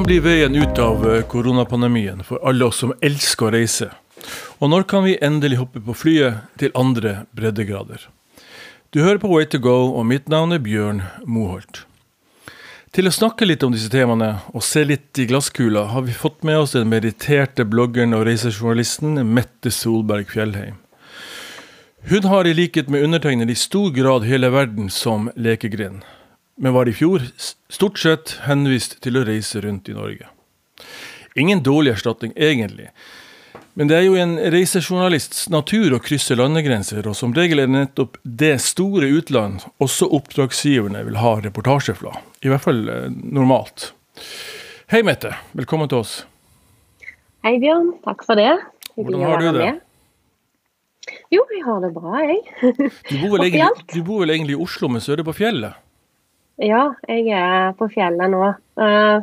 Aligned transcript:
Hvordan 0.00 0.08
blir 0.08 0.22
veien 0.24 0.54
ut 0.56 0.78
av 0.80 1.02
eh, 1.04 1.22
koronapandemien 1.28 2.22
for 2.24 2.40
alle 2.48 2.64
oss 2.64 2.78
som 2.80 2.94
elsker 3.04 3.50
å 3.50 3.52
reise? 3.52 3.90
Og 4.56 4.70
når 4.72 4.86
kan 4.88 5.02
vi 5.04 5.18
endelig 5.20 5.58
hoppe 5.60 5.82
på 5.84 5.92
flyet 5.92 6.38
til 6.56 6.72
andre 6.72 7.26
breddegrader? 7.36 8.06
Du 8.96 9.02
hører 9.02 9.18
på 9.20 9.28
Way 9.28 9.50
to 9.52 9.58
go, 9.60 9.90
og 9.92 10.06
mitt 10.08 10.30
navn 10.32 10.56
er 10.56 10.62
Bjørn 10.64 11.02
Moholt. 11.28 11.82
Til 12.96 13.10
å 13.10 13.12
snakke 13.12 13.44
litt 13.44 13.60
om 13.66 13.74
disse 13.76 13.92
temaene 13.92 14.30
og 14.54 14.64
se 14.64 14.86
litt 14.88 15.20
i 15.20 15.26
glasskula, 15.28 15.90
har 15.92 16.06
vi 16.08 16.16
fått 16.16 16.48
med 16.48 16.62
oss 16.62 16.72
den 16.78 16.88
mediterte 16.88 17.68
bloggeren 17.68 18.16
og 18.16 18.24
reisejournalisten 18.30 19.20
Mette 19.28 19.68
Solberg 19.68 20.32
Fjellheim. 20.32 20.80
Hun 22.08 22.30
har 22.32 22.48
i 22.48 22.56
likhet 22.56 22.88
med 22.88 23.04
undertegnede 23.04 23.52
i 23.52 23.64
stor 23.68 23.92
grad 23.92 24.24
hele 24.24 24.48
verden 24.56 24.88
som 24.88 25.28
lekegrind, 25.36 26.00
men 26.56 26.74
var 26.74 26.88
i 26.88 26.94
fjor 26.96 27.24
stort 27.70 27.98
sett 27.98 28.36
henvist 28.46 28.98
til 29.04 29.18
å 29.20 29.24
reise 29.28 29.62
rundt 29.64 29.88
i 29.88 29.96
Norge. 29.96 30.28
Ingen 31.38 31.62
dårlig 31.62 31.94
erstatning, 31.94 32.32
egentlig. 32.36 32.90
Men 33.78 33.88
det 33.88 33.96
er 33.96 34.06
jo 34.08 34.16
en 34.18 34.34
reisejournalists 34.52 35.46
natur 35.52 35.94
å 35.94 36.00
krysse 36.02 36.34
landegrenser, 36.36 37.06
og 37.06 37.14
som 37.16 37.32
regel 37.36 37.62
er 37.62 37.70
det 37.70 37.76
nettopp 37.76 38.18
det 38.24 38.56
store 38.64 39.08
utland 39.14 39.62
også 39.80 40.08
oppdragsgiverne 40.18 41.04
vil 41.06 41.20
ha 41.22 41.36
reportasje 41.44 41.94
fra. 41.96 42.16
I 42.42 42.50
hvert 42.50 42.64
fall 42.66 42.82
eh, 42.90 43.06
normalt. 43.10 43.92
Hei, 44.90 45.04
Mette. 45.06 45.36
Velkommen 45.54 45.88
til 45.88 46.02
oss. 46.02 46.16
Hei, 47.46 47.54
Bjørn. 47.62 47.94
Takk 48.04 48.26
for 48.26 48.40
det. 48.40 48.50
Hvordan 48.98 49.22
har 49.24 49.40
du 49.40 49.60
det? 49.60 49.70
Jo, 51.30 51.44
jeg 51.54 51.62
har 51.64 51.78
det 51.84 51.92
bra, 51.94 52.18
jeg. 52.26 52.42
Du 53.06 53.14
bor, 53.22 53.36
vel 53.38 53.46
egentlig, 53.46 53.86
du 53.94 54.02
bor 54.04 54.20
vel 54.24 54.34
egentlig 54.34 54.58
i 54.58 54.60
Oslo, 54.60 54.90
men 54.90 55.02
så 55.02 55.14
er 55.14 55.22
det 55.22 55.28
på 55.30 55.36
fjellet? 55.38 55.78
Ja, 56.60 56.90
jeg 57.08 57.30
er 57.32 57.72
på 57.78 57.88
fjellet 57.92 58.32
nå. 58.32 58.42
Uh, 58.80 59.22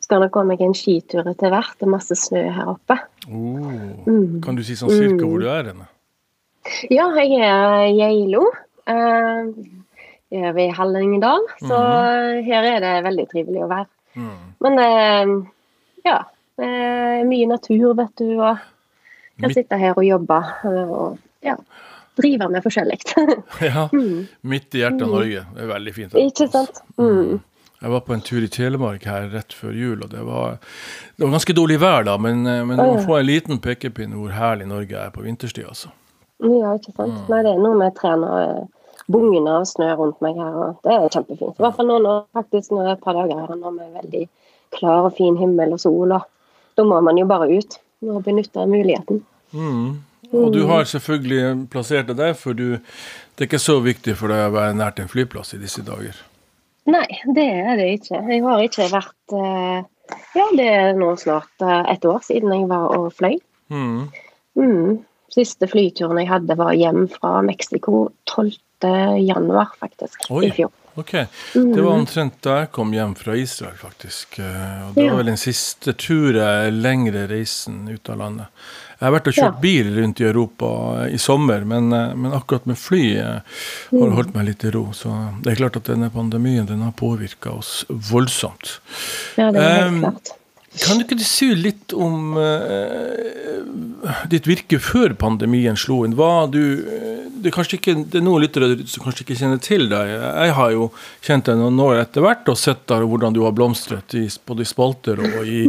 skal 0.00 0.24
nok 0.24 0.32
gå 0.34 0.44
meg 0.48 0.62
en 0.64 0.74
skitur 0.76 1.28
etter 1.28 1.52
hvert. 1.52 1.76
Det 1.78 1.86
er 1.86 1.92
masse 1.92 2.16
snø 2.18 2.46
her 2.54 2.72
oppe. 2.72 2.96
Oh. 3.28 3.68
Mm. 4.06 4.40
Kan 4.44 4.58
du 4.58 4.64
si 4.66 4.78
sånn 4.78 4.92
cirka 4.94 5.26
hvor 5.26 5.42
du 5.42 5.48
er 5.52 5.70
henne? 5.72 5.86
Ja, 6.92 7.08
jeg 7.20 7.38
er 7.44 7.86
i 7.88 7.94
Geilo. 7.98 8.48
Uh, 8.88 9.52
jeg 10.30 10.46
er 10.46 10.54
ved 10.54 10.74
Hallingdal, 10.76 11.46
så 11.58 11.78
mm. 11.78 12.42
her 12.46 12.66
er 12.76 12.84
det 12.84 12.92
veldig 13.06 13.24
trivelig 13.32 13.64
å 13.66 13.70
være. 13.70 13.90
Mm. 14.18 14.36
Men 14.64 14.82
uh, 14.82 15.32
ja, 16.06 16.18
det 16.60 16.68
er 16.80 17.24
mye 17.28 17.48
natur, 17.50 17.92
vet 17.98 18.14
du. 18.20 18.36
og 18.38 18.60
kan 19.40 19.54
sitte 19.54 19.78
her 19.80 19.96
og 19.96 20.04
jobbe 20.04 20.38
og 20.68 21.18
ja, 21.44 21.56
drive 22.18 22.48
med 22.50 22.64
forskjellig. 22.64 22.98
ja, 23.68 23.86
mm. 23.92 24.26
midt 24.40 24.74
i 24.74 24.82
hjertet 24.82 25.06
av 25.06 25.14
Norge. 25.14 25.44
Det 25.54 25.62
er 25.64 25.70
veldig 25.70 25.94
fint. 25.94 26.18
Ikke 26.18 26.48
sant. 26.50 26.82
Mm. 27.00 27.38
Jeg 27.80 27.92
var 27.94 28.02
på 28.04 28.12
en 28.12 28.20
tur 28.20 28.44
i 28.44 28.48
Telemark 28.52 29.06
her 29.08 29.30
rett 29.32 29.54
før 29.56 29.72
jul, 29.72 30.02
og 30.04 30.10
det 30.12 30.20
var, 30.26 30.58
det 31.16 31.24
var 31.24 31.32
ganske 31.38 31.54
dårlig 31.56 31.78
vær 31.80 32.04
da, 32.04 32.18
men, 32.20 32.42
man 32.44 32.68
men 32.68 32.82
å 32.82 32.98
få 33.06 33.16
en 33.16 33.28
liten 33.28 33.60
pekepinn 33.64 34.12
hvor 34.18 34.34
herlig 34.36 34.68
Norge 34.68 34.98
er 35.00 35.14
på 35.14 35.24
vinterstid, 35.24 35.64
altså. 35.70 35.94
Ja, 36.44 36.74
ikke 36.76 36.92
sant. 36.92 37.14
Mm. 37.14 37.24
Nei, 37.32 37.40
det 37.46 37.54
er 37.54 37.62
noe 37.64 37.78
med 37.80 37.96
trærne 37.96 38.34
og 38.36 39.08
bungene 39.10 39.56
av 39.60 39.64
snø 39.68 39.88
rundt 39.96 40.20
meg 40.24 40.36
her, 40.40 40.52
og 40.56 40.84
det 40.84 40.92
er 40.92 41.08
kjempefint. 41.08 41.56
I 41.56 41.64
hvert 41.64 41.78
fall 41.78 41.88
nå, 41.88 41.96
når 42.04 42.20
faktisk 42.36 42.76
nå 42.76 42.84
et 42.90 43.02
par 43.04 43.16
dager 43.16 43.40
her 43.46 43.56
nå 43.56 43.72
med 43.74 43.96
veldig 43.96 44.26
klar 44.76 45.08
og 45.08 45.16
fin 45.16 45.40
himmel 45.40 45.74
og 45.76 45.82
sol, 45.82 46.14
og 46.16 46.76
da 46.78 46.86
må 46.86 47.00
man 47.04 47.18
jo 47.18 47.26
bare 47.28 47.48
ut 47.50 47.80
og 48.06 48.22
benytte 48.28 48.68
muligheten. 48.68 49.24
Mm. 49.56 49.98
Og 50.30 50.52
du 50.52 50.64
har 50.68 50.84
selvfølgelig 50.84 51.68
plassert 51.72 52.10
det 52.10 52.18
der, 52.20 52.34
for 52.38 52.56
du, 52.56 52.76
det 52.76 53.44
er 53.44 53.48
ikke 53.48 53.62
så 53.62 53.78
viktig 53.82 54.14
for 54.20 54.32
deg 54.32 54.50
å 54.50 54.54
være 54.54 54.76
nært 54.78 55.00
en 55.00 55.10
flyplass 55.10 55.54
i 55.56 55.60
disse 55.62 55.82
dager? 55.86 56.18
Nei, 56.90 57.06
det 57.36 57.46
er 57.46 57.78
det 57.80 57.88
ikke. 57.98 58.20
Jeg 58.28 58.42
har 58.44 58.64
ikke 58.64 58.88
vært 58.92 59.36
eh, 59.36 59.78
Ja, 60.36 60.46
det 60.58 60.66
er 60.66 60.98
nå 60.98 61.12
snart 61.20 61.64
eh, 61.64 61.92
et 61.92 62.04
år 62.08 62.20
siden 62.26 62.52
jeg 62.54 62.68
var 62.70 62.92
og 62.96 63.10
fløy. 63.16 63.38
Mm. 63.72 64.10
Mm. 64.58 65.00
Siste 65.30 65.68
flyturen 65.70 66.18
jeg 66.20 66.30
hadde, 66.30 66.56
var 66.58 66.74
hjem 66.74 67.06
fra 67.12 67.38
Mexico 67.46 68.08
12. 68.26 68.58
januar, 69.22 69.74
faktisk, 69.78 70.24
Oi. 70.32 70.48
i 70.48 70.54
fjor. 70.56 70.72
Ok, 70.94 71.12
Det 71.12 71.26
var 71.54 71.92
mm. 71.92 72.00
omtrent 72.00 72.40
da 72.42 72.56
jeg 72.62 72.70
kom 72.74 72.92
hjem 72.94 73.14
fra 73.18 73.36
Israel, 73.38 73.76
faktisk. 73.78 74.38
Eh, 74.38 74.88
og 74.88 74.94
Det 74.94 75.06
var 75.06 75.20
vel 75.20 75.30
den 75.32 75.40
siste 75.40 75.94
turen, 75.94 76.80
lengre 76.82 77.26
reisen 77.30 77.84
ut 77.88 78.10
av 78.10 78.18
landet. 78.18 78.64
Jeg 78.98 79.06
har 79.06 79.14
vært 79.14 79.28
og 79.30 79.36
kjørt 79.38 79.60
bil 79.62 79.94
rundt 79.96 80.20
i 80.20 80.26
Europa 80.28 80.70
i 81.08 81.20
sommer, 81.22 81.62
men, 81.64 81.92
eh, 81.96 82.10
men 82.14 82.34
akkurat 82.36 82.66
med 82.68 82.76
fly 82.78 83.04
eh, 83.16 83.38
har 83.46 83.96
det 83.96 84.10
mm. 84.10 84.18
holdt 84.18 84.34
meg 84.34 84.50
litt 84.50 84.66
i 84.66 84.74
ro. 84.74 84.90
Så 84.96 85.14
det 85.40 85.54
er 85.54 85.62
klart 85.62 85.78
at 85.80 85.88
denne 85.88 86.10
pandemien 86.12 86.68
den 86.68 86.82
har 86.84 86.92
påvirka 86.98 87.54
oss 87.54 87.84
voldsomt. 87.88 88.80
Ja, 89.40 89.48
det 89.54 89.64
er 89.64 89.82
helt 89.86 90.04
klart. 90.04 90.34
Kan 90.78 91.00
du 91.00 91.02
ikke 91.02 91.18
si 91.26 91.48
litt 91.58 91.90
om 91.98 92.36
uh, 92.38 94.20
ditt 94.30 94.46
virke 94.46 94.78
før 94.78 95.16
pandemien 95.18 95.74
slo 95.74 96.04
inn? 96.06 96.14
Hva 96.14 96.46
du, 96.46 96.62
det, 97.42 97.50
er 97.50 97.74
ikke, 97.74 97.96
det 98.06 98.20
er 98.20 98.24
noen 98.24 98.44
lyttere 98.44 98.76
som 98.86 99.02
kanskje 99.02 99.26
ikke 99.26 99.40
kjenner 99.40 99.58
til 99.64 99.88
deg. 99.90 100.14
Jeg 100.14 100.54
har 100.60 100.70
jo 100.76 100.92
kjent 101.26 101.50
deg 101.50 101.58
noen 101.58 101.82
år 101.82 102.04
etter 102.04 102.22
hvert 102.22 102.48
og 102.52 102.60
sett 102.60 102.86
der 102.92 103.02
hvordan 103.02 103.34
du 103.34 103.42
har 103.48 103.56
blomstret 103.56 104.14
i, 104.14 104.28
både 104.46 104.62
i 104.62 104.70
spalter 104.70 105.20
og 105.26 105.42
i 105.42 105.66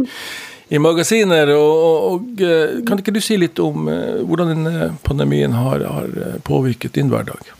i 0.72 0.78
magasiner. 0.80 1.52
Og, 1.56 2.12
og, 2.12 2.44
eh, 2.44 2.78
kan 2.88 3.00
ikke 3.00 3.14
du 3.14 3.20
si 3.24 3.36
litt 3.40 3.60
om 3.62 3.88
uh, 3.90 4.22
hvordan 4.24 4.54
denne 4.54 4.92
pandemien 5.04 5.52
har, 5.56 5.84
har 5.84 6.14
eh, 6.26 6.38
påvirket 6.46 6.96
din 6.96 7.12
hverdag? 7.12 7.50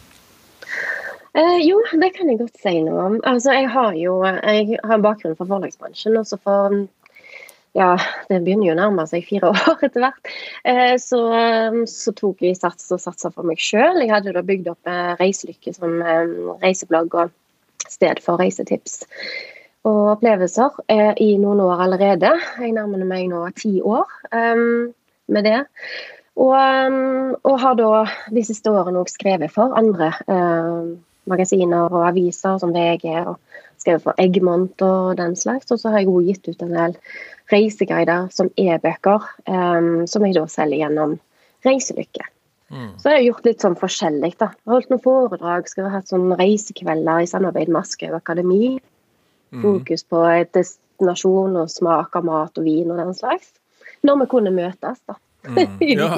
Eh, 1.36 1.59
jo, 1.64 1.80
det 2.00 2.12
kan 2.16 2.30
jeg 2.32 2.41
godt 2.41 2.56
si 2.60 2.74
noe 2.84 3.04
om. 3.10 3.19
Altså, 3.28 3.53
jeg 3.56 3.69
har 3.72 3.97
jo 4.00 4.19
jeg 4.24 4.80
har 4.80 5.04
bakgrunn 5.04 5.36
fra 5.36 5.48
forlagsbransjen. 5.48 6.16
også 6.20 6.41
for 6.41 6.82
ja, 7.78 7.93
det 8.28 8.43
begynner 8.44 8.69
jo 8.69 8.75
å 8.75 8.81
nærme 8.81 9.06
seg 9.09 9.25
fire 9.28 9.53
år 9.55 9.87
etter 9.87 10.05
hvert. 10.05 10.33
Uh, 10.66 10.97
så, 11.00 11.22
så, 11.91 12.16
tok 12.19 12.44
vi 12.44 12.55
sats 12.59 12.91
og 12.93 13.00
satsa 13.03 13.33
for 13.33 13.49
meg 13.49 13.62
sjøl. 13.62 14.03
Jeg 14.03 14.12
hadde 14.12 14.37
da 14.37 14.44
bygd 14.47 14.72
opp 14.75 14.93
Reiselykke 15.21 15.75
som 15.77 16.00
reiseblogg 16.62 17.16
og 17.16 17.33
sted 17.91 18.21
for 18.22 18.41
reisetips 18.41 19.03
og 19.88 20.16
opplevelser 20.16 20.83
eh, 20.93 21.12
i 21.22 21.34
noen 21.43 21.62
år 21.65 21.84
allerede. 21.87 22.33
Jeg 22.60 22.75
nærmer 22.77 23.03
meg 23.06 23.28
nå 23.31 23.43
ti 23.59 23.81
år 23.83 24.06
um, 24.31 24.93
med 25.33 25.49
det. 25.49 25.60
Og, 26.39 26.54
um, 26.54 27.34
og, 27.43 27.56
har 27.60 27.75
da 27.77 28.04
de 28.33 28.44
siste 28.47 28.71
årene 28.71 29.03
også 29.03 29.19
skrevet 29.19 29.53
for 29.53 29.75
andre 29.78 30.12
um, 30.31 30.94
magasiner 31.28 31.91
og 31.91 32.06
aviser 32.09 32.56
som 32.62 32.72
VG, 32.75 33.10
og 33.27 33.37
skrevet 33.82 34.06
for 34.06 34.22
Eggmont 34.22 34.84
og 34.87 35.16
den 35.20 35.37
slags. 35.38 35.70
Og 35.75 35.81
så 35.82 35.93
har 35.93 36.03
jeg 36.03 36.12
også 36.12 36.26
gitt 36.28 36.48
ut 36.48 36.65
en 36.66 36.76
del 36.78 36.97
reiseguider 37.53 38.31
som 38.32 38.48
e-bøker, 38.56 39.26
som 40.09 40.26
jeg 40.26 40.38
da 40.38 40.47
selger 40.48 40.84
gjennom 40.84 41.19
Reiselykke. 41.66 42.25
Mm. 42.72 42.92
Så 42.98 43.10
jeg 43.10 43.19
har 43.19 43.26
gjort 43.26 43.47
litt 43.47 43.65
sånn 43.65 43.76
forskjellig. 43.76 44.32
da. 44.41 44.48
Jeg 44.56 44.71
har 44.71 44.78
Holdt 44.78 44.92
noen 44.92 45.04
foredrag, 45.04 45.69
skal 45.69 45.91
ha 45.91 45.98
hatt 45.98 46.09
sånn 46.09 46.32
reisekvelder 46.38 47.21
i 47.22 47.28
samarbeid 47.28 47.69
med 47.69 47.82
Aschehoug 47.82 48.16
Akademi. 48.16 48.78
Mm. 49.53 49.60
Fokus 49.66 50.06
på 50.09 50.22
destinasjon 50.56 51.59
og 51.60 51.71
smak 51.71 52.16
av 52.16 52.25
mat 52.25 52.56
og 52.56 52.65
vin 52.65 52.91
og 52.91 53.03
den 53.03 53.12
slags. 53.19 53.53
Når 54.03 54.22
vi 54.22 54.31
kunne 54.32 54.54
møtes, 54.56 55.03
da. 55.04 55.19
Mm. 55.44 55.76
ja. 55.98 56.09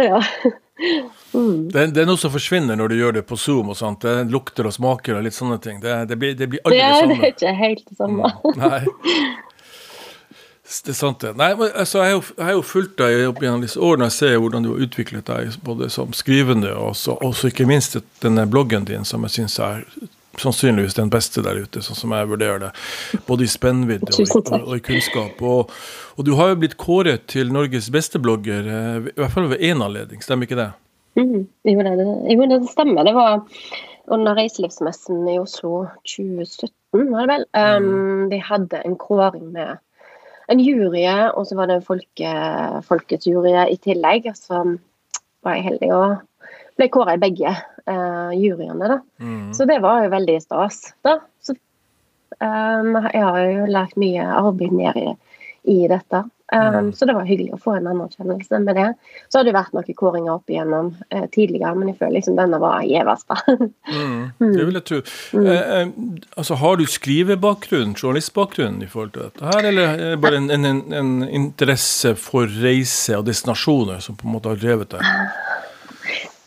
ja. 0.08 0.22
Mm. 1.34 1.70
Det, 1.70 1.86
det, 1.94 2.02
er 2.02 2.08
noe 2.08 2.18
som 2.18 2.32
forsvinner 2.34 2.78
når 2.78 2.90
du 2.90 2.96
gjør 2.98 3.16
det 3.18 3.24
på 3.28 3.38
Zoom 3.38 3.70
og 3.70 3.78
sånt. 3.78 4.02
Det 4.02 4.26
lukter 4.30 4.68
og 4.68 4.74
smaker 4.74 5.18
og 5.18 5.26
litt 5.26 5.36
sånne 5.36 5.58
ting. 5.62 5.80
Det, 5.82 5.96
det 6.10 6.18
blir, 6.18 6.34
det 6.38 6.50
blir 6.50 6.62
aldri 6.66 6.80
det, 6.80 6.92
samme. 6.98 7.18
Det 7.18 7.28
er 7.28 7.34
ikke 7.36 7.56
helt 7.60 7.84
det 7.90 7.98
samme. 8.00 8.32
Mm. 8.44 8.62
Nei. 8.64 9.24
Det 10.64 10.94
er 10.94 10.96
sant, 10.96 11.20
det. 11.20 11.34
Nei, 11.36 11.50
men, 11.60 11.68
altså, 11.76 12.00
jeg, 12.08 12.20
har 12.40 12.54
jo, 12.56 12.62
fulgt 12.64 12.96
deg 12.98 13.26
opp 13.28 13.42
gjennom 13.44 13.62
disse 13.62 13.80
årene. 13.80 14.08
Jeg 14.08 14.16
ser 14.16 14.38
hvordan 14.40 14.64
du 14.64 14.70
har 14.72 14.86
utviklet 14.86 15.28
deg 15.28 15.58
både 15.62 15.90
som 15.92 16.14
skrivende 16.16 16.72
og 16.72 16.94
også, 16.94 17.50
ikke 17.50 17.66
minst 17.68 17.98
denne 18.24 18.46
bloggen 18.48 18.88
din, 18.88 19.04
som 19.04 19.26
jeg 19.28 19.36
syns 19.36 19.58
er 19.60 19.84
sannsynligvis 20.42 20.96
den 20.98 21.10
beste 21.12 21.42
der 21.44 21.58
ute, 21.64 21.82
sånn 21.84 21.98
som 21.98 22.14
jeg 22.16 22.30
vurderer 22.30 22.62
det. 22.66 22.70
Både 23.28 23.46
i 23.46 23.50
spennvidde 23.50 24.10
og, 24.10 24.36
og, 24.40 24.52
og, 24.60 24.74
i 24.76 24.84
kunnskap. 24.84 25.42
Og, 25.42 25.72
og, 26.16 26.22
du 26.26 26.34
har 26.38 26.52
jo 26.52 26.60
blitt 26.62 26.78
kåret 26.80 27.26
til 27.30 27.52
Norges 27.54 27.90
beste 27.94 28.20
blogger, 28.22 28.68
eh, 28.68 29.10
i 29.12 29.18
hvert 29.20 29.34
fall 29.34 29.50
ved 29.52 29.64
én 29.64 29.84
anledning, 29.84 30.22
stemmer 30.24 30.48
ikke 30.48 30.60
det? 30.60 30.70
Mm, 31.14 31.46
jo, 31.70 31.86
det, 31.86 32.06
jo, 32.34 32.46
det 32.50 32.60
stemmer. 32.72 33.06
Det 33.06 33.14
var 33.16 33.42
under 34.14 34.36
reiselivsmessen 34.36 35.22
i 35.30 35.38
Oslo 35.40 35.86
2017, 36.02 36.72
var 37.12 37.24
det 37.24 37.30
vel. 37.30 37.46
Um, 37.54 37.88
mm. 37.88 38.24
De 38.32 38.40
hadde 38.50 38.82
en 38.84 38.96
kåring 39.00 39.50
med 39.54 39.78
en 40.52 40.60
jury, 40.60 41.06
og 41.32 41.46
så 41.48 41.56
var 41.56 41.70
det 41.70 41.78
en 41.78 41.86
folke, 41.86 42.32
folkets 42.88 43.28
jury 43.30 43.54
i 43.70 43.78
tillegg. 43.80 44.28
Så 44.36 44.60
var 45.44 45.58
jeg 45.58 45.68
heldig 45.70 45.90
og 45.94 46.18
ble 46.78 46.88
kåra 46.92 47.14
i 47.14 47.22
begge 47.22 47.54
uh, 47.54 48.32
juryene. 48.34 48.88
da. 48.88 49.00
Mm. 49.20 49.54
Så 49.54 49.66
det 49.70 49.78
var 49.84 50.04
jo 50.04 50.12
veldig 50.14 50.38
stas. 50.42 50.94
da. 51.06 51.18
Så, 51.42 51.56
um, 52.38 52.96
jeg 53.12 53.24
har 53.24 53.42
jo 53.44 53.66
lært 53.70 53.98
mye 54.00 54.28
arbeid 54.38 54.74
ned 54.74 55.02
i, 55.02 55.10
i 55.76 55.82
dette. 55.90 56.24
Um, 56.52 56.92
Så 56.92 57.06
det 57.06 57.14
var 57.16 57.24
hyggelig 57.24 57.54
å 57.56 57.58
få 57.58 57.72
en 57.78 57.86
anerkjennelse 57.88 58.58
med 58.62 58.76
det. 58.76 58.90
Så 59.32 59.40
har 59.40 59.46
det 59.46 59.54
vært 59.56 59.72
noen 59.74 59.96
kåringer 59.96 60.34
opp 60.36 60.52
igjennom 60.52 60.90
uh, 60.92 61.24
tidligere, 61.32 61.72
men 61.78 61.90
jeg 61.90 61.96
føler 62.02 62.18
liksom 62.18 62.36
denne 62.38 62.60
var 62.62 62.84
gjevest. 62.84 63.32
mm, 63.96 64.52
det 64.52 64.66
vil 64.68 64.78
jeg 64.78 64.86
tro. 64.90 65.00
Mm. 65.32 65.48
Eh, 65.54 65.88
altså, 66.36 66.58
har 66.60 66.78
du 66.78 66.84
skrivebakgrunn, 66.86 67.96
journalistbakgrunn 67.96 68.82
i 68.84 68.90
forhold 68.92 69.14
til 69.16 69.26
dette 69.26 69.50
her, 69.50 69.70
eller 69.72 69.88
er 69.88 70.04
det 70.04 70.20
bare 70.22 70.42
en, 70.42 70.50
en, 70.52 70.84
en, 71.00 71.14
interesse 71.24 72.14
for 72.20 72.50
reise 72.60 73.16
og 73.18 73.26
destinasjoner 73.26 74.04
som 74.04 74.20
på 74.20 74.28
en 74.28 74.36
måte 74.36 74.52
har 74.52 74.60
drevet 74.60 74.94
deg? 74.94 75.02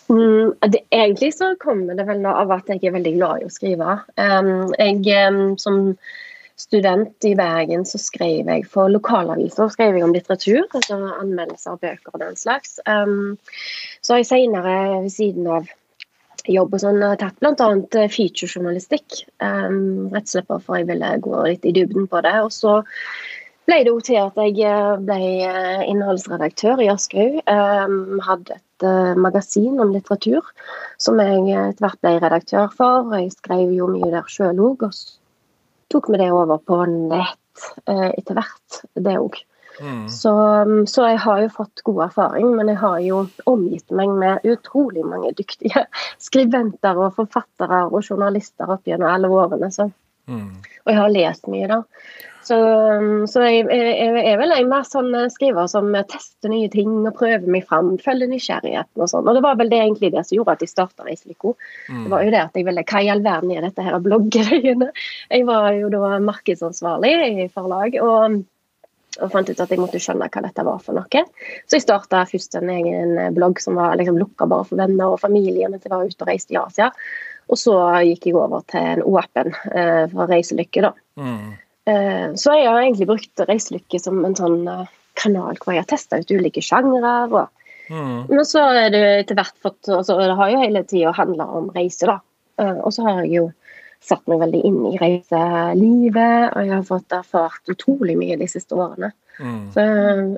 Mm, 0.09 0.54
det, 0.71 0.80
egentlig 0.92 1.33
så 1.36 1.56
kommer 1.59 1.98
det 1.98 2.06
vel 2.07 2.25
av 2.25 2.51
at 2.56 2.69
jeg 2.71 2.86
er 2.88 2.95
veldig 2.95 3.13
glad 3.18 3.42
i 3.42 3.48
å 3.48 3.51
skrive. 3.51 4.00
Um, 4.15 4.71
jeg 4.80 5.27
um, 5.27 5.57
som 5.59 5.81
student 6.57 7.25
i 7.27 7.36
Bergen 7.38 7.83
så 7.86 8.00
skrev 8.01 8.48
jeg 8.50 8.63
for 8.71 8.89
lokalaviser 8.89 9.69
skrev 9.69 9.98
jeg 10.00 10.06
om 10.07 10.13
litteratur, 10.15 10.63
altså 10.71 10.98
anmeldelser 11.19 11.75
av 11.75 11.83
bøker 11.83 12.15
og 12.15 12.24
den 12.24 12.39
slags. 12.39 12.80
Um, 12.88 13.36
så 14.01 14.15
har 14.15 14.24
jeg 14.24 14.31
senere 14.31 14.77
ved 15.04 15.12
siden 15.13 15.51
av 15.59 15.68
jobb 16.48 16.77
og 16.77 16.81
sånn 16.81 17.04
tatt 17.19 17.42
bl.a. 17.44 18.07
featurejournalistikk. 18.07 19.21
Um, 19.44 20.07
rett 20.13 20.31
og 20.45 20.62
for 20.63 20.80
jeg 20.80 20.88
ville 20.89 21.12
gå 21.24 21.44
litt 21.50 21.68
i 21.68 21.75
dybden 21.75 22.07
på 22.07 22.24
det. 22.24 22.36
Og 22.45 22.54
så 22.56 22.80
ble 23.67 23.81
det 23.83 23.91
jo 23.91 23.99
til 24.03 24.19
at 24.21 24.39
jeg 24.39 24.55
eh, 24.63 24.93
ble 25.03 25.19
eh, 25.47 25.83
innholdsredaktør 25.91 26.81
i 26.83 26.89
Aschehoug. 26.93 27.41
Um, 27.51 28.21
hadde 28.23 28.57
et 28.57 28.85
magasin 29.17 29.79
om 29.81 29.89
litteratur 29.89 30.45
som 31.01 31.17
jeg 31.21 31.39
etter 31.49 31.83
hvert 31.83 32.01
ble 32.05 32.13
redaktør 32.21 32.69
for. 32.73 33.11
Jeg 33.17 33.33
skrev 33.35 33.73
jo 33.75 33.89
mye 33.91 34.11
der 34.13 34.29
sjøl 34.31 34.61
òg. 34.69 34.87
Og 34.87 34.95
tok 35.91 36.09
vi 36.11 36.21
det 36.21 36.31
over 36.35 36.61
på 36.63 36.79
nett 36.89 37.69
eh, 37.87 38.09
etter 38.13 38.37
hvert, 38.37 38.81
det 38.95 39.17
òg. 39.19 39.39
Mm. 39.77 40.07
Så, 40.09 40.31
um, 40.33 40.87
så, 40.89 41.03
jeg 41.11 41.19
har 41.21 41.41
jo 41.43 41.49
fått 41.53 41.83
god 41.85 42.07
erfaring, 42.07 42.47
men 42.57 42.71
jeg 42.71 42.79
har 42.81 42.97
jo 43.05 43.19
omgitt 43.45 43.93
meg 43.93 44.09
med 44.17 44.47
utrolig 44.49 45.03
mange 45.05 45.35
dyktige 45.37 45.85
skribenter 46.27 46.97
og 46.97 47.13
forfattere 47.19 47.83
og 47.91 48.01
journalister 48.01 48.73
opp 48.73 48.89
gjennom 48.89 49.11
alle 49.11 49.29
årene. 49.29 49.69
Så. 49.73 49.89
Mm. 50.27 50.57
Og 50.85 50.91
jeg 50.91 50.99
har 51.01 51.13
lest 51.13 51.51
mye, 51.51 51.69
da. 51.69 51.83
Så, 52.47 52.57
um, 52.57 53.25
så 53.27 53.44
jeg, 53.44 53.65
jeg, 53.67 54.23
er 54.31 54.38
vel 54.39 54.53
en 54.55 54.69
mer 54.71 54.85
sånn 54.88 55.09
eh, 55.17 55.27
skriver 55.33 55.67
som 55.71 55.89
tester 56.07 56.51
nye 56.51 56.69
ting 56.71 56.91
og 57.01 57.15
prøver 57.17 57.47
meg 57.51 57.65
fram. 57.67 57.95
Følger 58.03 58.31
nysgjerrigheten 58.31 59.03
og 59.03 59.11
sånn. 59.11 59.27
Og 59.27 59.35
det 59.35 59.44
var 59.44 59.57
vel 59.59 59.71
det 59.73 59.81
egentlig 59.83 60.13
det 60.15 60.23
som 60.27 60.38
gjorde 60.38 60.55
at 60.55 60.63
jeg 60.63 60.71
starta 60.71 61.07
Reiselyko. 61.07 61.57
Mm. 61.89 62.05
Det 62.05 62.13
var 62.13 62.23
jo 62.23 62.35
det 62.35 62.44
at 62.45 62.59
jeg 62.59 62.67
ville 62.69 62.85
Hva 62.88 63.01
i 63.03 63.09
all 63.11 63.23
verden 63.25 63.51
er 63.55 63.67
dette 63.67 63.83
her 63.83 63.97
bloggeriene? 64.03 64.91
Jeg 65.33 65.47
var 65.49 65.71
jo 65.75 65.91
da 65.91 66.13
markedsansvarlig 66.23 67.15
i 67.44 67.49
forlag. 67.53 67.99
og 68.03 68.44
og 69.17 69.31
fant 69.33 69.47
ut 69.49 69.61
at 69.63 69.71
jeg 69.73 69.81
måtte 69.81 69.97
skjønne 70.01 70.27
hva 70.29 70.41
dette 70.45 70.65
var 70.67 70.81
for 70.83 70.94
noe. 70.94 71.21
Så 71.65 71.79
jeg 71.79 71.85
starta 71.88 72.19
først 72.29 72.53
en 72.59 72.69
egen 72.69 73.15
blogg 73.33 73.57
som 73.63 73.79
var 73.79 73.95
liksom 73.97 74.19
lukka 74.19 74.45
bare 74.45 74.67
for 74.69 74.77
venner 74.77 75.15
og 75.15 75.21
familie 75.23 75.69
mens 75.71 75.88
jeg 75.88 75.94
var 75.94 76.05
ute 76.05 76.21
og 76.21 76.29
reiste 76.29 76.53
i 76.53 76.59
Asia. 76.61 76.91
Og 77.47 77.57
så 77.57 77.73
gikk 78.05 78.27
jeg 78.29 78.38
over 78.38 78.61
til 78.69 78.83
en 78.83 79.05
åpen 79.07 79.53
eh, 79.71 80.03
for 80.11 80.29
reiselykke, 80.29 80.83
da. 80.85 80.91
Mm. 81.17 81.55
Eh, 81.87 82.33
så 82.35 82.55
jeg 82.57 82.67
har 82.67 82.81
egentlig 82.81 83.07
brukt 83.07 83.43
Reiselykke 83.47 83.99
som 84.01 84.19
en 84.27 84.35
sånn 84.35 84.65
eh, 84.67 84.89
kanal 85.17 85.55
hvor 85.61 85.73
jeg 85.73 85.85
har 85.85 85.89
testa 85.89 86.19
ut 86.19 86.33
ulike 86.33 86.63
sjangre. 86.63 87.47
Mm. 87.87 88.27
Men 88.27 88.43
så 88.47 88.65
er 88.75 88.91
det 88.91 89.03
etter 89.21 89.37
hvert 89.39 89.55
fått 89.63 89.87
altså, 89.87 90.17
Det 90.19 90.35
har 90.35 90.49
jo 90.51 90.59
hele 90.59 90.83
tida 90.83 91.15
handla 91.15 91.47
om 91.59 91.71
reise, 91.75 92.09
da. 92.09 92.19
Eh, 92.59 92.77
og 92.81 92.91
så 92.95 93.07
har 93.07 93.23
jeg 93.23 93.37
jo 93.37 93.47
satt 94.03 94.27
meg 94.29 94.43
veldig 94.43 94.61
inn 94.67 94.81
i 94.91 94.97
reiselivet, 95.01 96.51
og 96.53 96.67
jeg 96.67 96.75
har 96.75 96.85
fått 96.85 97.15
erfart 97.15 97.71
utrolig 97.71 98.13
mye 98.19 98.37
de 98.39 98.47
siste 98.51 98.77
årene. 98.77 99.13
Mm. 99.39 99.67
Så 99.73 99.85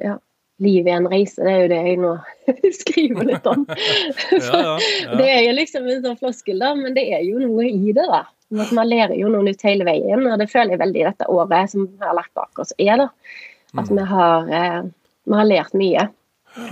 ja. 0.05 0.17
Livet 0.59 0.89
i 0.91 0.91
en 0.91 1.05
reise, 1.07 1.39
det 1.39 1.51
er 1.53 1.61
jo 1.61 1.67
det 1.71 1.77
jeg 1.85 1.99
nå 2.01 2.09
skriver 2.81 3.27
litt 3.29 3.45
om. 3.47 3.61
ja, 4.35 4.39
ja, 4.43 4.73
ja. 4.75 5.13
Det 5.15 5.27
er 5.31 5.43
jo 5.45 5.53
liksom 5.55 5.85
en 5.87 6.01
sånn 6.03 6.17
floskel, 6.19 6.59
da, 6.59 6.73
men 6.75 6.97
det 6.97 7.05
er 7.15 7.23
jo 7.23 7.39
noe 7.39 7.67
i 7.67 7.93
det, 7.95 8.03
da. 8.11 8.25
At 8.49 8.71
man 8.73 8.89
lærer 8.89 9.13
jo 9.13 9.29
noe 9.29 9.45
nytt 9.45 9.61
hele 9.67 9.85
veien, 9.85 10.25
og 10.25 10.39
det 10.41 10.49
føler 10.49 10.73
jeg 10.73 10.81
veldig 10.81 11.03
dette 11.05 11.27
året 11.29 11.69
som 11.69 11.85
vi 11.85 12.01
har 12.01 12.15
lagt 12.17 12.33
bak 12.37 12.61
oss, 12.61 12.73
er. 12.81 12.95
da. 12.97 13.09
At 13.77 13.91
mm. 13.91 13.97
vi, 13.97 14.05
har, 14.09 14.49
eh, 14.57 14.79
vi 15.29 15.37
har 15.37 15.49
lært 15.49 15.75
mye 15.77 16.07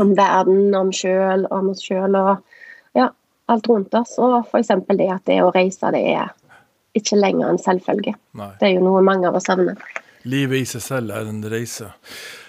om 0.01 0.15
verden, 0.17 0.73
om 0.75 0.89
sjøl, 0.95 1.45
om 1.53 1.69
oss 1.73 1.83
sjøl 1.85 2.17
og 2.17 2.97
ja, 2.97 3.11
alt 3.53 3.69
rundt 3.69 3.93
oss. 3.99 4.15
Og 4.17 4.39
f.eks. 4.47 4.73
det 4.97 5.09
at 5.13 5.29
det 5.29 5.37
å 5.45 5.53
reise, 5.53 5.93
det 5.93 6.01
er 6.15 6.33
ikke 6.97 7.19
lenger 7.19 7.51
en 7.51 7.61
selvfølge. 7.61 8.15
Nei. 8.39 8.51
Det 8.57 8.71
er 8.71 8.75
jo 8.79 8.87
noe 8.87 9.05
mange 9.05 9.29
av 9.29 9.37
oss 9.37 9.45
savner. 9.49 9.77
Livet 10.27 10.63
i 10.63 10.67
seg 10.67 10.83
selv 10.83 11.13
er 11.13 11.29
en 11.29 11.43
reise. 11.45 11.91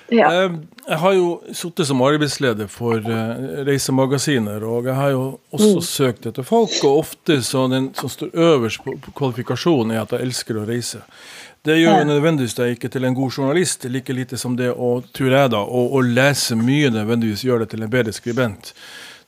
Ja. 0.08 0.28
Eh, 0.44 0.52
jeg 0.88 0.99
har 1.02 1.12
jo 1.12 1.26
sittet 1.52 1.88
som 1.90 2.00
arbeidsleder 2.00 2.69
for 2.72 3.02
uh, 3.05 3.64
reisemagasiner, 3.69 4.62
og 4.64 4.87
jeg 4.88 4.96
har 4.96 5.10
jo 5.12 5.25
også 5.52 5.75
mm. 5.75 5.82
søkt 5.84 6.28
etter 6.31 6.46
folk. 6.49 6.72
Og 6.88 7.02
ofte 7.02 7.43
så 7.44 7.66
den 7.69 7.90
som 7.99 8.08
står 8.12 8.32
øverst 8.32 8.87
på 8.87 9.12
kvalifikasjonen, 9.12 9.93
er 9.93 10.06
at 10.06 10.14
jeg 10.16 10.25
elsker 10.31 10.56
å 10.56 10.64
reise. 10.69 11.02
Det 11.66 11.76
gjør 11.76 12.00
jo 12.00 12.08
nødvendigvis 12.08 12.56
deg 12.56 12.76
ikke 12.76 12.88
til 12.94 13.05
en 13.05 13.19
god 13.19 13.34
journalist, 13.37 13.84
like 13.93 14.14
lite 14.16 14.38
som 14.40 14.56
det 14.56 14.70
å, 14.72 14.94
tror 15.12 15.34
jeg 15.34 15.52
da, 15.52 15.60
å, 15.60 15.84
å 15.99 16.00
lese 16.06 16.56
mye 16.56 16.88
nødvendigvis 16.94 17.44
gjør 17.44 17.66
deg 17.66 17.75
til 17.75 17.84
en 17.84 17.93
bedre 17.93 18.14
skribent. 18.16 18.72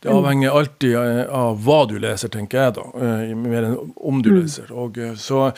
Det 0.01 0.09
avhenger 0.09 0.55
alltid 0.57 0.95
av 1.29 1.59
hva 1.61 1.79
du 1.89 1.99
leser, 2.01 2.31
tenker 2.33 2.59
jeg, 2.63 2.75
da, 2.79 2.85
eh, 3.05 3.33
mer 3.37 3.67
enn 3.69 3.75
om 3.97 4.23
du 4.25 4.31
mm. 4.33 4.39
leser. 4.39 4.71
Og, 4.73 4.97
eh, 4.97 5.13
så 5.21 5.51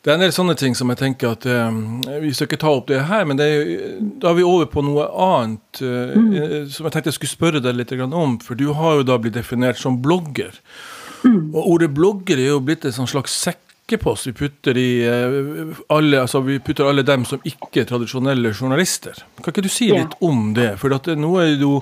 det 0.00 0.08
er 0.08 0.16
en 0.16 0.24
del 0.24 0.32
sånne 0.32 0.56
ting 0.56 0.76
som 0.78 0.88
jeg 0.88 1.02
tenker 1.02 1.34
at 1.34 1.44
Vi 1.44 2.32
skal 2.32 2.48
ikke 2.48 2.60
ta 2.62 2.72
opp 2.72 2.88
det 2.88 3.02
her, 3.10 3.26
men 3.28 3.36
det 3.36 3.48
er, 3.52 3.74
da 4.22 4.30
er 4.30 4.38
vi 4.38 4.46
over 4.48 4.70
på 4.72 4.84
noe 4.86 5.04
annet 5.10 5.82
mm. 5.84 6.70
som 6.72 6.88
jeg 6.88 6.94
tenkte 6.94 7.12
jeg 7.12 7.18
skulle 7.18 7.36
spørre 7.36 7.64
deg 7.64 7.76
litt 7.76 7.92
om. 8.00 8.38
For 8.40 8.56
du 8.56 8.70
har 8.78 9.00
jo 9.00 9.08
da 9.10 9.18
blitt 9.20 9.36
definert 9.36 9.76
som 9.76 10.00
blogger. 10.00 10.56
Mm. 11.20 11.52
Og 11.52 11.60
ordet 11.74 11.92
blogger 11.92 12.40
er 12.40 12.54
jo 12.54 12.62
blitt 12.64 12.86
en 12.88 12.96
sånn 12.96 13.10
slags 13.10 13.36
sekk 13.36 13.60
sekkepost 13.90 14.28
vi 14.28 14.32
putter 14.32 14.78
i 14.78 14.90
alle, 15.90 16.20
altså 16.20 16.40
vi 16.46 16.58
putter 16.62 16.86
alle 16.86 17.02
dem 17.02 17.24
som 17.26 17.40
ikke 17.44 17.82
er 17.82 17.88
tradisjonelle 17.88 18.52
journalister. 18.54 19.18
Kan 19.40 19.50
ikke 19.50 19.64
du 19.66 19.70
si 19.72 19.90
litt 19.90 20.14
om 20.22 20.52
det? 20.54 20.76
For 20.78 20.94
at 20.94 21.08
nå 21.18 21.32
er 21.40 21.56
det 21.56 21.64
jo 21.66 21.80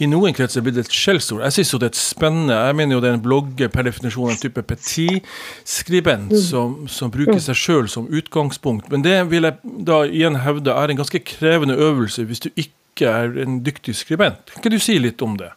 i 0.00 0.08
noen 0.08 0.32
kretser 0.36 0.64
blitt 0.64 0.78
et 0.80 0.88
skjellsord. 0.88 1.42
Jeg 1.44 1.58
syns 1.58 1.74
jo 1.74 1.80
det 1.80 1.90
er 1.90 1.92
et 1.92 2.00
spennende 2.00 2.56
Jeg 2.56 2.76
mener 2.78 2.96
jo 2.96 3.02
det 3.04 3.10
er 3.10 3.18
en 3.18 3.24
blogger 3.24 3.68
per 3.68 3.84
definisjon 3.84 4.32
en 4.32 4.40
type 4.40 4.64
petit-skribent 4.64 6.32
mm. 6.32 6.40
som, 6.40 6.76
som, 6.88 7.12
bruker 7.12 7.40
seg 7.42 7.58
sjøl 7.58 7.88
som 7.92 8.08
utgangspunkt. 8.08 8.88
Men 8.92 9.04
det 9.04 9.18
vil 9.30 9.48
jeg 9.48 9.76
da 9.86 10.02
igjen 10.08 10.40
hevde 10.46 10.72
er 10.72 10.92
en 10.92 11.02
ganske 11.02 11.24
krevende 11.34 11.76
øvelse 11.76 12.24
hvis 12.24 12.46
du 12.46 12.52
ikke 12.56 13.10
er 13.10 13.36
en 13.44 13.60
dyktig 13.64 13.98
skribent. 13.98 14.48
Kan 14.54 14.64
ikke 14.64 14.78
du 14.78 14.82
si 14.82 14.96
litt 15.00 15.20
om 15.24 15.36
det? 15.40 15.52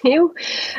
Jo, 0.14 0.30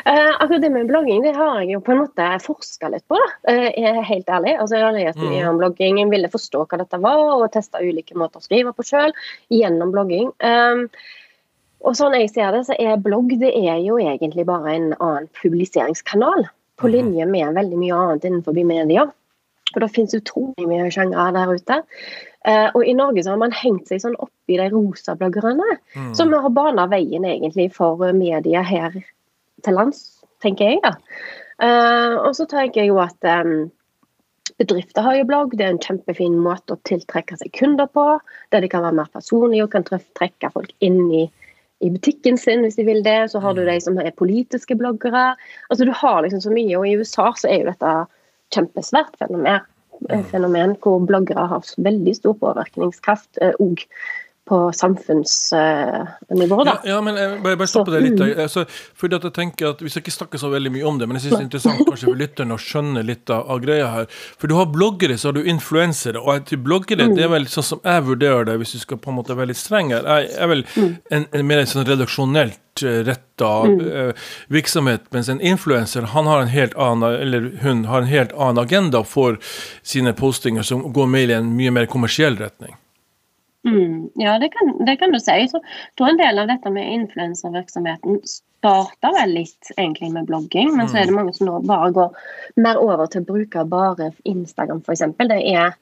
eh, 0.04 0.30
akkurat 0.32 0.62
det 0.64 0.70
med 0.74 0.88
blogging 0.90 1.22
det 1.22 1.34
har 1.36 1.60
jeg 1.60 1.76
jo 1.76 1.80
på 1.84 1.94
en 1.94 2.02
måte 2.02 2.28
forska 2.42 2.90
litt 2.92 3.04
på. 3.10 3.18
da, 3.18 3.58
uh, 3.70 4.02
helt 4.08 4.28
ærlig. 4.28 4.56
Altså, 4.58 4.76
Jeg 4.76 4.86
har 4.86 4.96
lest 4.96 5.20
mye 5.22 5.42
mm. 5.42 5.50
om 5.50 5.60
blogging, 5.60 6.00
jeg 6.02 6.10
ville 6.10 6.30
forstå 6.32 6.64
hva 6.66 6.80
dette 6.82 7.02
var, 7.02 7.24
og 7.36 7.50
testa 7.54 7.82
ulike 7.82 8.18
måter 8.18 8.42
å 8.42 8.46
skrive 8.46 8.74
på 8.74 8.86
sjøl 8.86 9.14
gjennom 9.52 9.92
blogging. 9.94 10.32
Um, 10.42 10.88
og 11.82 11.96
sånn 11.98 12.14
jeg 12.14 12.30
ser 12.30 12.52
det, 12.54 12.64
så 12.68 12.76
er 12.78 13.00
blogg 13.02 13.34
det 13.40 13.50
er 13.58 13.80
jo 13.82 13.98
egentlig 13.98 14.46
bare 14.48 14.74
en 14.74 14.92
annen 14.98 15.30
publiseringskanal. 15.40 16.46
På 16.80 16.88
mhm. 16.88 16.94
linje 16.94 17.26
med 17.30 17.58
veldig 17.58 17.78
mye 17.78 17.98
annet 18.04 18.24
innenfor 18.28 18.56
media. 18.66 19.06
Og 19.74 19.84
det 19.84 19.92
finnes 19.94 20.18
utrolig 20.18 20.68
mye 20.68 20.90
sjangre 20.94 21.30
der 21.36 21.52
ute. 21.56 21.80
Uh, 22.42 22.68
og 22.74 22.82
i 22.86 22.94
Norge 22.98 23.22
så 23.22 23.34
har 23.34 23.42
man 23.42 23.54
hengt 23.54 23.90
seg 23.90 24.02
sånn 24.02 24.18
opp 24.18 24.50
i 24.50 24.58
de 24.58 24.66
rosa 24.72 25.14
bloggerne, 25.18 25.76
mm. 25.94 26.10
som 26.18 26.32
har 26.34 26.50
bana 26.50 26.88
veien 26.90 27.26
egentlig 27.28 27.68
for 27.76 28.02
media 28.16 28.64
her 28.66 28.96
til 29.62 29.78
lands, 29.78 30.02
tenker 30.42 30.72
jeg. 30.72 30.82
da. 30.82 30.96
Uh, 31.62 32.16
og 32.26 32.32
så 32.34 32.48
tenker 32.50 32.82
jeg 32.82 32.90
jo 32.90 32.98
at 32.98 33.30
um, 33.44 33.70
bedrifter 34.58 35.04
har 35.06 35.20
jo 35.20 35.28
blogg. 35.28 35.54
Det 35.58 35.66
er 35.66 35.76
en 35.76 35.82
kjempefin 35.82 36.34
måte 36.42 36.76
å 36.76 36.82
tiltrekke 36.88 37.38
seg 37.38 37.52
kunder 37.56 37.90
på. 37.90 38.06
Der 38.54 38.64
de 38.64 38.70
kan 38.72 38.84
være 38.84 38.98
mer 38.98 39.12
personlige 39.14 39.68
og 39.68 39.74
kan 39.74 39.86
trekke 39.86 40.50
folk 40.54 40.72
inn 40.84 41.04
i, 41.14 41.22
i, 41.82 41.90
butikken 41.92 42.40
sin 42.40 42.64
hvis 42.66 42.80
de 42.80 42.86
vil 42.88 43.04
det. 43.06 43.20
Så 43.32 43.42
har 43.44 43.54
du 43.54 43.62
mm. 43.62 43.68
de 43.70 43.78
som 43.84 44.00
er 44.02 44.16
politiske 44.18 44.78
bloggere. 44.78 45.32
Altså 45.68 45.86
Du 45.88 45.94
har 45.94 46.22
liksom 46.24 46.42
så 46.44 46.54
mye. 46.54 46.74
Og 46.80 46.88
i 46.88 46.96
USA 46.98 47.30
så 47.38 47.50
er 47.52 47.62
jo 47.62 47.70
dette 47.70 47.94
kjempesvært 48.54 49.16
fenomen 49.20 49.60
fenomen 50.30 50.76
hvor 50.82 51.04
bloggere 51.06 51.46
har 51.50 51.66
veldig 51.78 52.14
stor 52.16 52.34
påvirkningskraft 52.40 53.38
òg 53.52 53.84
eh, 53.84 53.88
på 54.52 54.72
samfunnsnivå. 54.72 56.64
da. 56.64 56.70
Ja, 56.84 56.90
ja, 56.90 57.00
men 57.00 57.16
jeg 57.16 57.36
bare, 57.40 57.56
bare 57.56 57.70
stoppe 57.70 57.94
deg 57.94 58.02
litt. 58.04 58.18
Mm. 58.20 58.40
Altså, 58.44 58.66
fordi 59.00 59.16
at 59.16 59.24
jeg 59.24 59.32
tenker 59.38 59.70
at 59.70 59.80
Vi 59.80 59.88
skal 59.88 60.02
ikke 60.04 60.12
snakke 60.12 60.40
så 60.42 60.50
veldig 60.52 60.72
mye 60.74 60.84
om 60.90 60.98
det, 61.00 61.08
men 61.08 61.16
jeg 61.16 61.24
synes 61.24 61.38
det 61.38 61.40
er 61.40 61.46
interessant 61.46 61.80
kanskje 61.88 62.10
for 62.10 62.20
lytterne 62.24 62.58
å 62.58 62.60
skjønne 62.60 63.04
litt 63.08 63.32
av, 63.32 63.46
av, 63.48 63.62
greia 63.64 63.86
her. 63.94 64.10
For 64.36 64.52
du 64.52 64.56
har 64.58 64.68
bloggere, 64.74 65.16
så 65.16 65.30
har 65.30 65.38
du 65.38 65.48
influensere. 65.48 66.20
Og 66.20 66.44
til 66.50 66.60
bloggere, 66.66 67.06
mm. 67.08 67.14
det 67.16 67.24
er 67.24 67.32
vel 67.32 67.48
sånn 67.48 67.68
som 67.70 67.80
jeg 67.86 68.04
vurderer 68.10 68.50
det, 68.50 68.58
hvis 68.60 68.74
du 68.76 68.82
skal 68.82 69.00
på 69.00 69.14
en 69.14 69.16
måte 69.22 69.38
være 69.38 69.54
litt 69.54 69.62
streng 69.62 69.94
her, 69.96 70.04
jeg 70.04 70.36
er 70.36 70.52
vel 70.52 70.66
mm. 70.68 70.92
en, 71.16 71.26
en 71.32 71.48
mer 71.48 71.64
sånn 71.72 71.88
redaksjonelt 71.88 72.84
eh, 72.84 73.00
retta 73.08 73.50
mm. 73.72 74.12
virksomhet, 74.52 75.08
mens 75.16 75.32
en 75.32 75.40
influenser 75.40 76.12
han 76.12 76.28
har 76.28 76.44
en 76.44 76.52
helt 76.52 76.76
annen, 76.76 77.16
eller 77.24 77.48
hun 77.64 77.86
har 77.88 78.04
en 78.04 78.12
helt 78.12 78.36
annen 78.36 78.60
agenda 78.66 79.00
for 79.16 79.40
sine 79.80 80.12
postinger 80.12 80.68
som 80.68 80.84
går 80.92 81.12
mer 81.16 81.32
i 81.32 81.40
en 81.40 81.54
mye 81.56 81.72
mer 81.72 81.88
kommersiell 81.88 82.36
retning. 82.36 82.76
Mm, 83.64 84.10
ja, 84.18 84.38
det 84.38 84.48
kan, 84.48 84.84
det 84.86 84.96
kan, 84.96 85.12
du 85.12 85.20
si. 85.20 85.30
Jeg 85.30 85.50
tror 85.98 86.08
en 86.08 86.18
del 86.18 86.40
av 86.42 86.48
dette 86.50 86.70
med 86.74 86.88
influenservirksomheten 86.96 88.18
starta 88.26 89.12
vel 89.14 89.36
litt 89.38 89.70
egentlig 89.76 90.10
med 90.14 90.26
blogging, 90.26 90.72
men 90.76 90.90
så 90.90 90.98
er 90.98 91.06
det 91.06 91.14
mm. 91.14 91.20
mange 91.20 91.36
som 91.36 91.48
nå 91.48 91.60
bare 91.66 91.92
går 91.94 92.24
mer 92.62 92.80
over 92.82 93.10
til 93.10 93.22
å 93.22 93.28
bruke 93.30 93.64
bare 93.70 94.10
Instagram, 94.28 94.82
f.eks. 94.82 95.04
Det 95.18 95.38
er, 95.54 95.76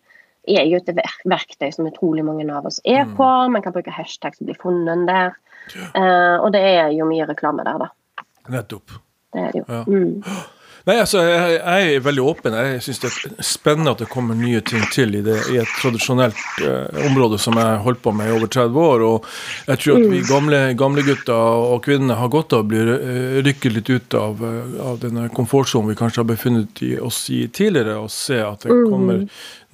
er, 0.48 0.62
jo 0.68 0.80
et 0.80 0.92
verktøy 1.28 1.70
som 1.72 1.88
utrolig 1.88 2.24
mange 2.26 2.48
av 2.52 2.68
oss 2.68 2.82
er 2.84 3.06
mm. 3.08 3.16
på. 3.16 3.30
Man 3.56 3.64
kan 3.64 3.76
bruke 3.76 3.96
hashtag 3.96 4.36
som 4.36 4.48
blir 4.48 4.60
funnet 4.60 5.08
der. 5.08 5.36
Ja. 5.70 5.90
Uh, 5.94 6.36
og 6.44 6.52
det 6.56 6.64
er 6.66 6.88
jo 6.96 7.08
mye 7.08 7.28
reklame 7.28 7.64
der, 7.64 7.86
da. 7.86 8.24
Nettopp. 8.50 8.96
Det 9.30 9.44
er 9.44 9.52
det 9.54 9.62
jo. 9.62 9.68
Ja. 9.70 9.84
Mm. 9.86 10.58
Nei, 10.90 10.96
altså, 10.98 11.20
jeg, 11.22 11.58
jeg, 11.60 11.90
er 11.94 12.02
veldig 12.02 12.22
åpen. 12.26 12.54
Jeg 12.56 12.80
syns 12.82 12.98
det 13.02 13.08
er 13.10 13.44
spennende 13.46 13.92
at 13.94 14.00
det 14.02 14.08
kommer 14.10 14.34
nye 14.34 14.58
ting 14.66 14.82
til 14.90 15.14
i, 15.14 15.20
det, 15.22 15.36
i 15.52 15.60
et 15.62 15.74
tradisjonelt 15.78 16.40
eh, 16.66 17.04
område 17.06 17.38
som 17.38 17.54
jeg 17.54 17.68
har 17.68 17.84
holdt 17.84 18.02
på 18.02 18.10
med 18.16 18.26
i 18.26 18.34
over 18.34 18.50
30 18.50 18.80
år. 18.82 19.04
Og 19.06 19.28
jeg 19.68 19.82
tror 19.84 20.00
at 20.00 20.06
vi 20.08 20.22
mm. 20.24 20.26
gamle, 20.32 20.60
gamle 20.80 21.04
gutter 21.06 21.68
og 21.70 21.84
kvinner 21.86 22.18
har 22.18 22.32
godt 22.32 22.56
av 22.58 22.64
å 22.64 22.68
bli 22.72 22.82
uh, 22.82 23.38
rykket 23.46 23.76
litt 23.76 23.92
ut 23.92 24.16
av, 24.18 24.42
uh, 24.42 24.80
av 24.90 24.98
denne 25.04 25.28
komfortsonen 25.36 25.92
vi 25.92 25.98
kanskje 26.00 26.24
har 26.24 26.30
befunnet 26.32 26.82
oss 27.06 27.22
i 27.30 27.44
tidligere, 27.46 28.00
og 28.00 28.10
se 28.10 28.40
at 28.42 28.66
det 28.66 28.74
mm. 28.74 28.82
kommer 28.90 29.22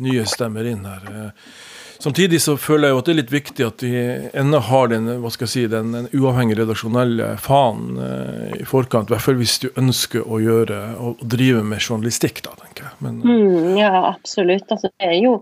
nye 0.04 0.26
stemmer 0.28 0.68
inn 0.68 0.85
her. 0.85 1.08
Uh, 1.08 1.64
Samtidig 2.03 2.41
så 2.45 2.57
føler 2.61 2.88
jeg 2.88 2.95
jo 2.95 3.00
at 3.00 3.09
det 3.09 3.12
er 3.12 3.19
litt 3.21 3.33
viktig 3.33 3.67
at 3.67 3.85
vi 3.85 4.03
ennå 4.37 4.61
har 4.69 4.91
den 4.93 5.09
hva 5.23 5.31
skal 5.33 5.47
jeg 5.47 5.53
si, 5.53 5.65
den, 5.73 5.95
den 5.95 6.09
uavhengige 6.12 6.61
redaksjonelle 6.62 7.31
fanen 7.43 8.00
eh, 8.03 8.57
i 8.61 8.67
forkant. 8.69 9.11
I 9.11 9.17
hvert 9.17 9.25
fall 9.25 9.38
hvis 9.41 9.57
du 9.65 9.69
ønsker 9.81 10.26
å 10.26 10.41
gjøre 10.43 10.81
og 11.03 11.23
drive 11.25 11.65
med 11.67 11.81
journalistikk, 11.81 12.43
da, 12.47 12.55
tenker 12.61 12.88
jeg. 12.88 12.99
Men, 13.07 13.21
eh, 13.23 13.33
mm, 13.33 13.81
ja, 13.81 13.93
absolutt. 14.12 14.69
Altså, 14.69 14.93
det, 14.93 15.11
er 15.11 15.19
jo, 15.25 15.37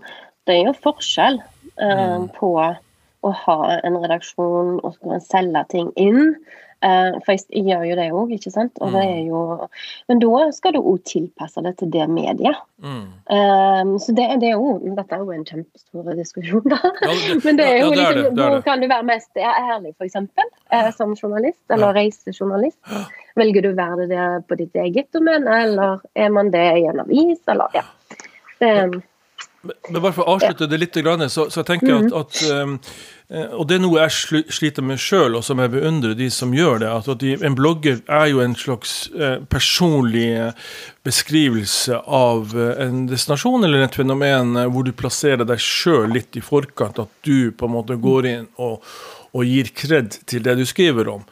det, 0.46 0.58
er 0.58 0.70
jo, 0.70 0.76
forskjell 0.86 1.40
eh, 1.40 2.04
mm. 2.22 2.28
på 2.38 2.52
å 3.24 3.32
ha 3.44 3.58
en 3.80 3.98
redaksjon 4.02 4.78
og 4.84 5.16
selge 5.24 5.64
ting 5.72 5.90
inn 6.00 6.36
for 7.24 7.32
jeg 7.34 7.64
gjør 7.64 7.84
jo 7.88 7.96
det 7.98 8.06
òg, 8.12 8.32
ikke 8.36 8.52
sant. 8.52 8.76
Og 8.80 8.90
mm. 8.90 8.96
det 8.96 9.04
er 9.08 9.20
jo, 9.28 9.40
men 10.10 10.20
da 10.22 10.42
skal 10.56 10.74
du 10.76 10.80
òg 10.82 11.00
tilpasse 11.08 11.62
det 11.64 11.74
til 11.80 11.92
det 11.94 12.08
mediet. 12.12 12.60
Mm. 12.84 13.06
Um, 13.32 13.94
så 14.02 14.12
det, 14.16 14.26
det 14.42 14.50
er 14.50 14.58
jo, 14.58 14.74
Dette 14.84 15.16
er 15.16 15.22
jo 15.22 15.32
en 15.32 15.46
kjempestor 15.48 16.10
diskusjon, 16.18 16.66
da. 16.68 16.80
Ja, 16.82 17.14
det, 17.14 17.38
men 17.46 17.60
det 17.60 17.68
er 17.70 17.78
jo 17.80 17.88
ja, 17.88 17.94
det 17.94 18.04
er 18.04 18.18
liksom, 18.20 18.40
hvor 18.42 18.60
kan 18.66 18.84
du 18.84 18.88
være 18.90 19.08
mest 19.08 19.40
ærlig, 19.40 19.94
f.eks. 19.96 20.20
Uh, 20.20 20.90
som 20.96 21.16
journalist, 21.16 21.62
eller 21.70 21.90
ja. 21.90 21.96
reisejournalist? 22.02 22.80
Velger 23.38 23.64
du 23.64 23.72
å 23.72 23.78
være 23.78 24.08
det 24.10 24.28
på 24.50 24.60
ditt 24.60 24.76
eget 24.84 25.10
domene, 25.16 25.58
eller 25.68 26.04
er 26.14 26.30
man 26.34 26.52
det 26.54 26.68
i 26.82 26.86
en 26.90 27.02
avis, 27.06 27.40
eller 27.50 27.80
ja. 27.80 27.86
Det, 28.60 28.74
men 29.64 30.00
bare 30.00 30.14
for 30.14 30.26
å 30.26 30.36
avslutte 30.36 30.68
det 30.70 30.78
litt, 30.80 30.96
så, 31.32 31.48
så 31.48 31.60
jeg 31.60 31.68
tenker 31.68 31.94
at, 31.96 32.08
mm. 32.10 32.16
at 32.20 32.40
um, 32.52 32.74
og 33.58 33.64
det 33.68 33.78
er 33.78 33.82
noe 33.82 34.02
jeg 34.02 34.44
sliter 34.52 34.84
med 34.84 35.00
sjøl, 35.00 35.38
og 35.38 35.44
som 35.46 35.60
jeg 35.62 35.72
beundrer 35.72 36.12
de 36.18 36.28
som 36.30 36.52
gjør 36.54 36.82
det. 36.82 36.90
at 36.92 37.08
de, 37.22 37.32
En 37.40 37.56
blogger 37.56 38.02
er 38.04 38.26
jo 38.30 38.42
en 38.44 38.54
slags 38.58 39.08
uh, 39.16 39.40
personlig 39.50 40.28
beskrivelse 41.06 42.02
av 42.04 42.52
uh, 42.52 42.74
en 42.84 43.06
destinasjon 43.10 43.64
eller 43.64 43.86
et 43.86 43.96
fenomen 43.96 44.58
hvor 44.68 44.86
du 44.86 44.92
plasserer 44.92 45.48
deg 45.48 45.62
sjøl 45.62 46.12
litt 46.12 46.36
i 46.36 46.44
forkant. 46.44 47.00
At 47.00 47.12
du 47.24 47.50
på 47.56 47.68
en 47.68 47.76
måte 47.78 47.98
går 48.00 48.30
inn 48.34 48.48
og, 48.60 48.84
og 49.34 49.48
gir 49.50 49.70
kred 49.74 50.14
til 50.30 50.44
det 50.46 50.54
du 50.60 50.62
skriver 50.66 51.08
om. 51.10 51.24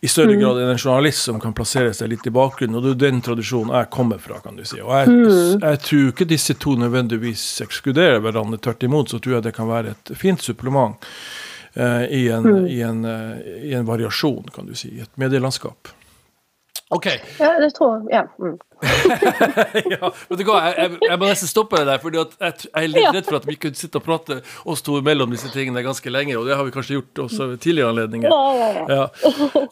I 0.00 0.08
større 0.08 0.32
mm. 0.32 0.40
grad 0.40 0.60
enn 0.62 0.72
en 0.72 0.80
journalist 0.80 1.28
som 1.28 1.40
kan 1.42 1.52
plassere 1.56 1.92
seg 1.96 2.08
litt 2.08 2.24
i 2.24 2.32
bakgrunnen. 2.32 2.78
Og 2.78 2.86
det 2.86 2.94
er 2.94 3.02
den 3.10 3.20
tradisjonen 3.24 3.74
jeg 3.76 3.90
kommer 3.92 4.22
fra, 4.22 4.40
kan 4.40 4.56
du 4.56 4.64
si. 4.64 4.80
Og 4.80 4.94
jeg, 4.96 5.12
mm. 5.12 5.66
jeg 5.66 5.82
tror 5.84 6.08
ikke 6.14 6.28
disse 6.30 6.56
to 6.60 6.76
nødvendigvis 6.80 7.44
ekskluderer 7.66 8.24
hverandre. 8.24 8.62
Tvert 8.64 8.88
imot 8.88 9.12
så 9.12 9.20
tror 9.20 9.38
jeg 9.38 9.48
det 9.50 9.54
kan 9.58 9.68
være 9.68 9.92
et 9.92 10.12
fint 10.16 10.40
supplement 10.40 10.96
uh, 11.76 12.04
i, 12.08 12.24
en, 12.32 12.48
mm. 12.48 12.64
i, 12.64 12.80
en, 12.86 13.04
uh, 13.04 13.54
i, 13.60 13.74
en, 13.76 13.88
variasjon, 13.88 14.48
kan 14.54 14.68
du 14.70 14.72
si. 14.78 14.94
I 14.96 15.04
et 15.04 15.20
medielandskap. 15.20 15.92
OK. 16.96 17.12
Ja, 17.38 17.52
det 17.60 17.74
tror 17.76 18.00
jeg. 18.08 18.22
Ja. 18.22 18.56
Ja, 19.90 20.10
vet 20.28 20.40
du 20.40 20.44
hva, 20.46 20.60
jeg, 20.68 20.74
jeg, 20.78 20.98
jeg, 21.04 21.18
må 21.20 21.28
nesten 21.28 21.50
stoppe 21.50 21.80
det 21.80 21.88
der, 21.88 22.00
for 22.02 22.14
jeg, 22.14 22.26
jeg, 22.40 22.68
er 22.76 22.88
litt 22.90 23.08
redd 23.16 23.28
for 23.28 23.38
at 23.40 23.46
vi 23.48 23.56
kunne 23.60 23.78
sitte 23.78 24.00
og 24.00 24.06
prate 24.06 24.38
oss 24.68 24.84
to 24.86 24.98
mellom 25.04 25.32
disse 25.34 25.50
tingene 25.52 25.82
ganske 25.84 26.12
lenge, 26.12 26.36
og 26.38 26.48
det 26.48 26.56
har 26.58 26.66
vi 26.66 26.74
kanskje 26.74 26.98
gjort 26.98 27.22
også 27.26 27.48
ved 27.52 27.62
tidligere 27.64 27.92
anledninger. 27.94 28.34
Ja. 28.90 29.08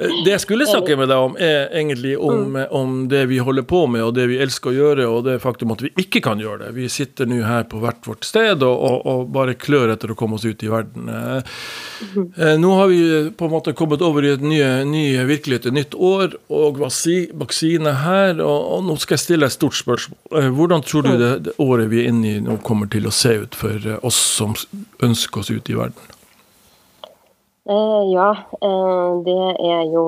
Det 0.01 0.35
jeg 0.35 0.43
skulle 0.45 0.69
snakke 0.73 0.99
med 1.01 1.11
deg 1.13 1.29
om, 1.29 1.37
er 1.41 1.69
egentlig 1.69 2.15
om, 2.19 2.45
mm. 2.55 2.61
om, 2.75 2.97
det 3.09 3.25
vi 3.31 3.41
holder 3.45 3.67
på 3.69 3.85
med, 3.91 4.05
og 4.05 4.15
det 4.19 4.29
vi 4.31 4.41
elsker 4.43 4.73
å 4.73 4.77
gjøre, 4.77 5.09
og 5.09 5.25
det 5.29 5.39
faktum 5.45 5.75
at 5.75 5.85
vi 5.87 5.93
ikke 6.01 6.23
kan 6.25 6.43
gjøre 6.43 6.67
det. 6.67 6.73
Vi 6.77 6.89
sitter 6.93 7.29
nå 7.29 7.41
her 7.47 7.69
på 7.71 7.81
hvert 7.83 8.05
vårt 8.09 8.27
sted 8.29 8.65
og, 8.67 8.75
og, 8.75 8.99
og, 9.07 9.25
bare 9.33 9.57
klør 9.61 9.93
etter 9.95 10.13
å 10.13 10.19
komme 10.19 10.39
oss 10.39 10.47
ut 10.49 10.63
i 10.65 10.71
verden. 10.73 11.09
Mm-hmm. 11.09 12.27
Eh, 12.37 12.55
nå 12.61 12.75
har 12.79 12.91
vi 12.91 13.01
på 13.39 13.49
en 13.49 13.53
måte 13.53 13.75
kommet 13.77 14.03
over 14.05 14.25
i 14.25 14.33
et 14.35 14.45
nye, 14.45 14.69
ny 14.89 15.05
virkelighet, 15.29 15.69
et 15.69 15.77
nytt 15.77 15.95
år, 15.95 16.37
og 16.53 16.81
vaksine 16.83 17.95
her, 18.03 18.41
og, 18.45 18.59
og 18.77 18.87
nå 18.89 18.98
skal 19.03 19.17
jeg 19.17 19.25
stille 19.25 19.47
et 19.49 19.55
stort 19.55 19.77
spørsmål. 19.79 20.19
Eh, 20.41 20.51
hvordan 20.55 20.85
tror 20.85 21.07
du 21.07 21.11
det, 21.21 21.33
det, 21.47 21.53
året 21.63 21.91
vi 21.91 22.03
er 22.03 22.13
inne 22.13 22.31
i 22.31 22.45
nå 22.45 22.59
kommer 22.67 22.91
til 22.91 23.09
å 23.09 23.15
se 23.15 23.35
ut 23.45 23.59
for 23.59 23.75
eh, 23.75 23.99
oss 24.07 24.19
som 24.19 24.55
ønsker 25.05 25.43
oss 25.43 25.51
ut 25.51 25.71
i 25.71 25.77
verden? 25.79 26.15
Uh, 27.69 28.01
ja, 28.09 28.31
det 29.27 29.41
er 29.61 29.83
jo 29.93 30.05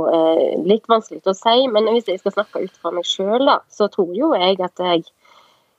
litt 0.65 0.87
vanskelig 0.89 1.21
å 1.29 1.37
si. 1.37 1.67
Men 1.69 1.91
hvis 1.93 2.09
jeg 2.09 2.23
skal 2.23 2.39
snakke 2.39 2.63
ut 2.65 2.79
fra 2.81 2.93
meg 2.97 3.05
sjøl, 3.05 3.53
så 3.69 3.91
tror 3.93 4.15
jo 4.17 4.33
jeg 4.33 4.57
at 4.65 4.81
jeg, 4.81 5.05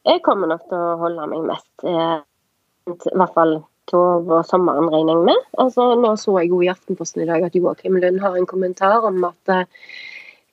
jeg 0.06 0.22
kommer 0.28 0.52
nok 0.52 0.68
til 0.70 0.78
å 0.78 1.00
holde 1.02 1.26
meg 1.32 1.48
mest 1.50 1.88
I 1.90 3.16
hvert 3.18 3.34
fall 3.34 3.58
over 3.98 4.46
sommeren, 4.46 4.92
regner 4.94 5.18
jeg 5.18 5.26
med. 5.32 5.50
Altså, 5.60 5.88
nå 5.98 6.14
så 6.22 6.38
jeg 6.38 6.54
jo 6.54 6.62
i 6.62 6.70
Aftenposten 6.72 7.26
i 7.26 7.28
dag 7.28 7.50
at 7.50 7.58
Joakim 7.58 7.98
Lund 7.98 8.22
har 8.22 8.38
en 8.38 8.48
kommentar 8.48 9.02
om 9.10 9.18
at 9.28 9.56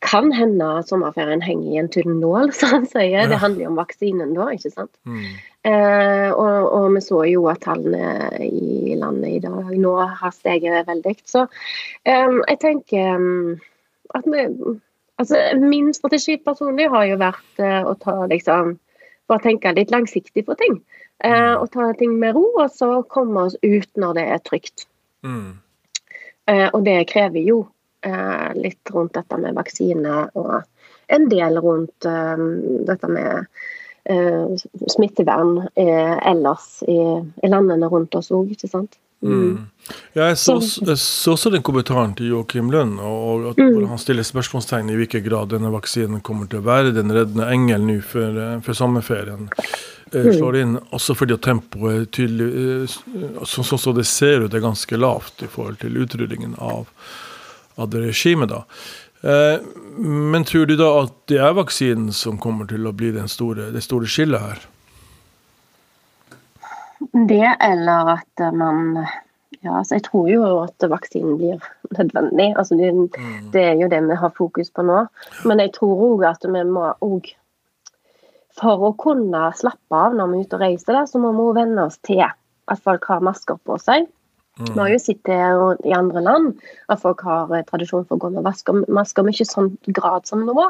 kan 0.05 0.31
hende 0.33 0.67
sommerferien 0.87 1.43
henger 1.43 1.73
i 1.73 1.79
en 1.81 1.89
tynn 1.91 2.19
nål, 2.21 2.53
som 2.59 2.75
han 2.77 2.87
sier. 2.87 3.25
Ja. 3.25 3.29
Det 3.31 3.41
handler 3.43 3.67
jo 3.67 3.71
om 3.73 3.81
vaksinen 3.81 4.35
da, 4.37 4.51
ikke 4.55 4.73
sant. 4.73 4.93
Mm. 5.09 5.31
Eh, 5.69 6.29
og, 6.31 6.69
og, 6.73 6.91
vi 6.95 7.03
så 7.05 7.23
jo 7.29 7.47
at 7.51 7.65
tallene 7.67 8.45
i 8.47 8.95
landet 8.99 9.39
i 9.39 9.41
dag 9.45 9.73
nå 9.75 9.95
har 10.21 10.35
steget 10.35 10.87
veldig. 10.89 11.17
Så 11.29 11.49
eh, 12.05 12.37
jeg 12.45 12.61
tenker 12.65 13.17
mm, 13.19 13.57
at 14.19 14.29
vi 14.29 14.45
Altså, 15.19 15.35
min 15.59 15.89
strategi 15.95 16.37
personlig 16.39 16.85
har 16.93 17.09
jo 17.09 17.17
vært 17.19 17.59
eh, 17.59 17.81
å 17.83 17.97
ta 17.99 18.13
liksom 18.31 18.77
Bare 19.29 19.43
tenke 19.43 19.75
litt 19.77 19.91
langsiktig 19.93 20.45
på 20.47 20.55
ting. 20.57 20.79
Eh, 21.21 21.33
mm. 21.35 21.59
og 21.61 21.67
ta 21.75 21.91
ting 21.99 22.15
med 22.17 22.33
ro, 22.33 22.47
og 22.63 22.71
så 22.73 23.03
komme 23.13 23.43
oss 23.49 23.59
ut 23.61 23.91
når 24.01 24.15
det 24.17 24.25
er 24.25 24.39
trygt. 24.41 24.87
Mm. 25.27 25.59
Eh, 26.49 26.69
og 26.71 26.87
det 26.87 27.03
krever 27.11 27.45
jo 27.45 27.59
litt 28.55 28.91
rundt 28.95 29.17
dette 29.17 29.37
med 29.43 29.57
vaksine 29.57 30.21
og 30.39 30.61
en 31.09 31.29
del 31.29 31.59
rundt 31.65 32.05
eh, 32.05 32.37
dette 32.87 33.11
med 33.11 33.47
eh, 34.05 34.47
smittevern 34.93 35.69
eh, 35.75 36.17
ellers 36.31 36.83
i, 36.89 36.99
landene 37.49 37.89
rundt 37.89 38.17
oss 38.19 38.33
òg, 38.35 38.53
ikke 38.53 38.71
sant. 38.71 38.99
Mm. 39.25 39.33
Mm. 39.35 39.63
Ja, 40.15 40.29
jeg 40.29 40.37
så, 40.39 40.55
jeg 40.61 40.99
så 41.03 41.33
også 41.35 41.51
den 41.51 41.65
kommentaren 41.67 42.13
til 42.15 42.29
Joakim 42.31 42.69
Lund, 42.71 43.01
og 43.03 43.49
at 43.51 43.59
mm. 43.59 43.89
han 43.91 43.99
stiller 43.99 44.27
spørsmålstegn 44.27 44.93
i 44.93 44.99
hvilken 45.01 45.25
grad 45.25 45.51
denne 45.51 45.73
vaksinen 45.75 46.21
kommer 46.23 46.47
til 46.47 46.61
å 46.61 46.69
være 46.69 46.93
den 46.95 47.11
reddende 47.15 47.49
engel 47.51 47.89
nå 47.89 47.99
før, 48.05 48.37
eh, 48.45 48.59
før 48.67 48.79
sommerferien 48.83 49.49
eh, 49.49 50.29
mm. 50.29 50.35
slår 50.37 50.61
inn. 50.61 50.77
Også 50.93 51.17
fordi 51.19 51.39
at 51.39 51.47
tempoet 51.49 51.95
er 51.95 52.13
tydelig, 52.21 52.93
sånn 53.49 53.73
som 53.73 53.81
så 53.81 53.97
det 53.97 54.07
ser 54.07 54.45
ut, 54.45 54.53
er 54.53 54.63
ganske 54.69 55.01
lavt 55.01 55.43
i 55.43 55.51
forhold 55.51 55.81
til 55.81 55.99
utrullingen 56.05 56.55
av 56.61 56.93
av 57.79 57.93
det 57.93 58.03
regimet. 58.07 58.51
da. 58.53 58.65
Eh, 59.23 59.61
men 59.99 60.45
tror 60.45 60.67
du 60.67 60.77
da 60.79 60.91
at 61.03 61.15
det 61.31 61.41
er 61.43 61.57
vaksinen 61.59 62.13
som 62.15 62.39
kommer 62.39 62.69
til 62.71 62.87
å 62.87 62.95
bli 62.95 63.11
store, 63.27 63.71
det 63.75 63.83
store 63.83 64.11
skillet 64.11 64.45
her? 64.45 64.67
Det, 67.13 67.57
eller 67.61 68.15
at 68.19 68.45
man 68.55 69.07
ja, 69.61 69.79
altså 69.79 69.97
Jeg 69.97 70.05
tror 70.07 70.29
jo 70.31 70.43
at 70.63 70.85
vaksinen 70.91 71.39
blir 71.39 71.63
nødvendig. 71.97 72.53
Altså 72.59 72.77
det, 72.79 72.93
mm. 72.95 73.51
det, 73.53 73.63
er 73.63 73.81
jo 73.81 73.89
det 73.91 74.01
vi 74.07 74.19
har 74.21 74.35
fokus 74.37 74.71
på 74.71 74.85
nå. 74.87 75.01
Men 75.49 75.63
jeg 75.65 75.73
tror 75.75 76.05
òg 76.13 76.27
at 76.29 76.47
vi 76.47 76.63
må 76.69 76.93
òg 77.03 77.33
For 78.59 78.85
å 78.89 78.93
kunne 78.99 79.49
slappe 79.55 79.95
av 79.95 80.15
når 80.15 80.31
vi 80.31 80.39
er 80.39 80.47
ute 80.47 80.59
og 80.59 80.63
reiser, 80.63 80.93
der, 80.93 81.07
så 81.07 81.19
må 81.23 81.33
vi 81.37 81.49
venne 81.61 81.85
oss 81.87 81.99
til 82.07 82.23
at 82.27 82.83
folk 82.83 83.07
har 83.07 83.23
masker 83.25 83.59
på 83.67 83.79
seg. 83.83 84.09
Mm. 84.59 84.73
Vi 84.73 84.81
har 84.81 84.91
jo 84.91 84.99
sett 85.03 85.21
det 85.29 85.39
i 85.87 85.95
andre 85.95 86.23
land 86.25 86.65
at 86.91 87.03
folk 87.03 87.23
har 87.27 87.53
eh, 87.55 87.65
tradisjon 87.69 88.07
for 88.09 88.17
å 88.19 88.23
gå 88.25 88.33
med 88.35 88.47
masker, 88.47 88.83
masker 88.91 89.27
men 89.27 89.37
ikke 89.37 89.47
sånn 89.49 89.71
grad 89.95 90.27
som 90.31 90.43
nå. 90.47 90.67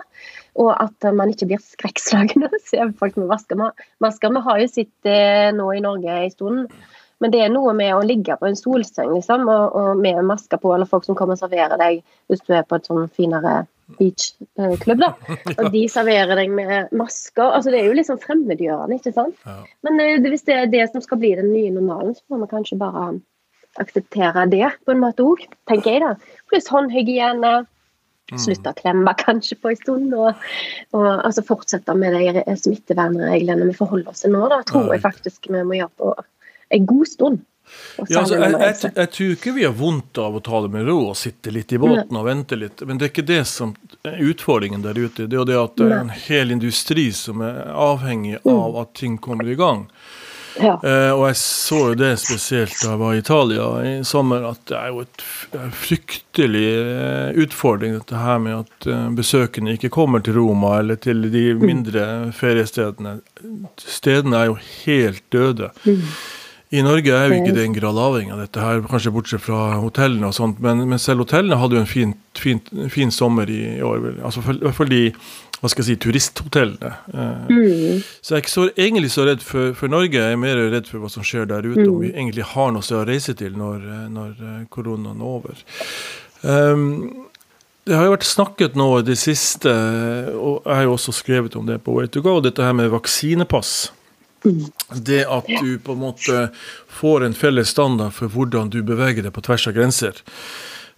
Og 0.61 0.71
at 0.75 1.09
eh, 1.09 1.16
man 1.16 1.33
ikke 1.33 1.49
blir 1.50 1.62
skrekkslagen 1.64 2.45
av 2.49 2.54
å 2.57 2.62
se 2.64 2.85
folk 3.00 3.16
med 3.21 3.30
masker. 3.33 3.64
masker. 4.04 4.37
Vi 4.37 4.47
har 4.50 4.62
jo 4.62 4.71
sett 4.73 4.92
det 5.09 5.57
nå 5.57 5.73
i 5.75 5.85
Norge 5.85 6.21
en 6.21 6.35
stund. 6.35 6.78
Men 7.18 7.33
det 7.35 7.40
er 7.42 7.50
noe 7.50 7.73
med 7.75 7.97
å 7.97 8.04
ligge 8.07 8.37
på 8.38 8.47
en 8.47 8.59
solseng 8.59 9.11
liksom, 9.11 9.49
og, 9.50 9.75
og 9.75 9.99
med 9.99 10.21
masker 10.26 10.61
på, 10.62 10.71
eller 10.75 10.87
folk 10.87 11.09
som 11.09 11.16
kommer 11.18 11.35
og 11.35 11.40
serverer 11.40 11.80
deg 11.80 12.04
hvis 12.30 12.45
du 12.47 12.52
er 12.54 12.62
på 12.68 12.78
et 12.78 12.87
sånn 12.87 13.09
finere 13.11 13.64
beachklubb, 13.97 15.00
da. 15.00 15.12
Og 15.59 15.71
de 15.75 15.85
serverer 15.90 16.37
deg 16.38 16.52
med 16.52 16.92
masker. 16.97 17.49
altså 17.57 17.73
Det 17.73 17.80
er 17.80 17.88
jo 17.88 17.97
liksom 17.97 18.21
fremmedgjørende, 18.23 19.00
ikke 19.00 19.14
sant. 19.16 19.38
Ja. 19.47 19.57
Men 19.87 20.04
eh, 20.04 20.21
hvis 20.28 20.47
det 20.49 20.59
er 20.59 20.71
det 20.73 20.85
som 20.92 21.04
skal 21.04 21.21
bli 21.23 21.33
den 21.38 21.50
nye 21.54 21.73
normalen, 21.75 22.14
så 22.14 22.23
må 22.28 22.42
vi 22.45 22.50
kanskje 22.52 22.78
bare 22.80 23.09
akseptere 23.82 24.47
det 24.52 24.68
på 24.85 24.94
en 24.94 25.02
måte 25.02 25.26
òg, 25.26 25.44
tenker 25.70 25.97
jeg. 25.97 26.04
da. 26.04 26.38
Pluss 26.50 26.70
håndhygiene. 26.73 27.58
Mm. 28.28 28.40
Slutte 28.42 28.75
å 28.75 28.76
klemme 28.76 29.14
kanskje 29.16 29.56
på 29.56 29.70
en 29.73 29.78
stund, 29.78 30.11
og, 30.12 30.49
og 30.92 31.06
altså 31.12 31.40
fortsette 31.49 31.94
med 31.97 32.12
de 32.12 32.42
smittevernreglene 32.61 33.70
vi 33.70 33.76
forholder 33.76 34.12
oss 34.12 34.26
til 34.26 34.35
nå. 34.35 34.42
da, 34.52 34.58
tror 34.68 34.90
jeg 34.92 35.00
faktisk 35.00 35.49
vi 35.49 35.62
må 35.64 35.78
gjøre 35.78 35.94
på 35.97 36.11
en 36.76 36.90
god 36.90 37.08
stund. 37.08 37.47
Ja, 38.08 38.20
altså, 38.20 38.37
jeg, 38.38 38.52
jeg, 38.52 38.92
jeg 38.97 39.11
tror 39.14 39.32
ikke 39.35 39.52
vi 39.56 39.64
har 39.66 39.75
vondt 39.76 40.20
av 40.23 40.37
å 40.38 40.42
ta 40.44 40.61
det 40.64 40.70
med 40.73 40.87
ro 40.88 40.99
og 41.11 41.16
sitte 41.18 41.52
litt 41.52 41.73
i 41.75 41.80
båten 41.80 42.16
og 42.16 42.28
vente 42.28 42.56
litt. 42.56 42.85
Men 42.87 43.00
det 43.00 43.08
er 43.08 43.12
ikke 43.12 43.26
det 43.28 43.42
som 43.50 43.75
er 44.06 44.20
utfordringen 44.28 44.85
der 44.85 44.99
ute. 44.99 45.26
Det 45.26 45.37
er 45.37 45.40
jo 45.40 45.49
det 45.49 45.58
at 45.61 45.76
det 45.80 45.88
er 45.88 45.99
en 46.04 46.14
hel 46.28 46.54
industri 46.54 47.08
som 47.16 47.42
er 47.44 47.61
avhengig 47.75 48.38
av 48.44 48.78
at 48.85 48.94
ting 48.99 49.18
kommer 49.23 49.50
i 49.50 49.58
gang. 49.58 49.87
Ja. 50.58 50.74
Eh, 50.82 51.12
og 51.14 51.24
jeg 51.28 51.38
så 51.40 51.80
jo 51.90 51.98
det 51.98 52.12
spesielt 52.22 52.74
da 52.82 52.92
jeg 52.92 53.00
var 53.00 53.14
i 53.14 53.20
Italia 53.22 53.66
i 53.86 53.92
sommer, 54.06 54.46
at 54.50 54.62
det 54.70 54.78
er 54.78 54.92
jo 54.92 55.04
et 55.04 55.24
en 55.56 55.72
fryktelig 55.72 56.66
eh, 56.76 57.38
utfordring 57.44 57.94
dette 57.96 58.18
her 58.20 58.40
med 58.42 58.64
at 58.64 58.88
eh, 58.90 59.06
besøkende 59.16 59.76
ikke 59.76 59.92
kommer 59.94 60.22
til 60.24 60.38
Roma 60.38 60.78
eller 60.80 60.98
til 61.00 61.22
de 61.32 61.44
mindre 61.58 62.04
feriestedene. 62.36 63.18
Stedene 63.80 64.42
er 64.42 64.50
jo 64.50 64.58
helt 64.84 65.24
døde. 65.32 65.70
I 66.70 66.82
Norge 66.84 67.08
er 67.16 67.30
jo 67.30 67.37
ikke 67.38 67.54
det 67.56 67.62
en 67.64 67.72
grad 67.78 67.96
avhengig 67.96 68.32
av 68.34 68.40
dette 68.42 68.60
her, 68.60 68.82
kanskje 68.90 69.12
bortsett 69.14 69.40
fra 69.40 69.78
hotellene 69.80 70.28
og 70.28 70.34
sånt, 70.37 70.58
men, 70.60 70.82
men 70.90 71.00
selv 71.00 71.22
hotellene 71.25 71.56
hadde 71.56 71.78
jo 71.78 71.80
en 71.80 71.88
fin, 71.88 72.10
fin, 72.37 72.60
fin 72.92 73.12
sommer 73.14 73.48
i, 73.48 73.60
i 73.78 73.84
år. 73.88 74.18
Altså 74.20 74.42
for, 74.44 74.52
i 74.58 74.66
hvert 74.66 74.76
fall 74.76 74.90
de 74.92 75.02
hva 75.58 75.66
skal 75.72 75.82
jeg 75.82 75.88
si, 75.88 75.96
turisthotellene. 76.04 76.90
Eh, 77.10 77.48
Mm. 77.48 78.02
så 78.22 78.34
jeg 78.34 78.37
er 78.37 78.42
ikke 78.44 78.52
så, 78.52 78.66
egentlig 78.76 79.10
så 79.10 79.25
redd 79.26 79.40
for, 79.42 79.72
for 79.75 79.88
Norge, 79.90 80.12
jeg 80.20 80.37
er 80.37 80.38
mer 80.38 80.60
redd 80.70 80.87
for 80.87 81.00
hva 81.02 81.08
som 81.10 81.25
skjer 81.26 81.48
der 81.50 81.64
ute, 81.66 81.88
om 81.88 81.98
vi 82.04 82.12
egentlig 82.12 82.44
har 82.52 82.70
noe 82.76 82.84
å 82.84 83.00
reise 83.08 83.34
til 83.34 83.56
når, 83.58 83.88
når 84.12 84.37
eh, 84.37 84.60
koronaen 84.70 85.18
er 85.25 85.32
over. 85.32 85.64
Um, 86.44 87.25
det 87.88 87.96
har 87.96 88.04
jo 88.04 88.12
vært 88.12 88.28
snakket 88.28 88.76
nå 88.76 88.87
i 89.00 89.04
det 89.08 89.16
siste, 89.18 89.72
og 90.37 90.60
jeg 90.68 90.76
har 90.76 90.84
jo 90.84 90.92
også 90.98 91.14
skrevet 91.16 91.56
om 91.56 91.64
det 91.66 91.80
på 91.82 91.94
Way 91.96 92.10
to 92.12 92.20
go, 92.22 92.37
dette 92.44 92.62
her 92.62 92.76
med 92.76 92.92
vaksinepass. 92.92 93.88
Det 94.95 95.25
at 95.26 95.49
du 95.49 95.78
på 95.83 95.97
en 95.97 96.02
måte 96.02 96.49
får 97.00 97.25
en 97.26 97.35
felles 97.35 97.75
standard 97.75 98.14
for 98.16 98.33
hvordan 98.33 98.71
du 98.75 98.83
beveger 98.87 99.26
deg 99.26 99.35
på 99.35 99.45
tvers 99.47 99.66
av 99.71 99.76
grenser. 99.78 100.23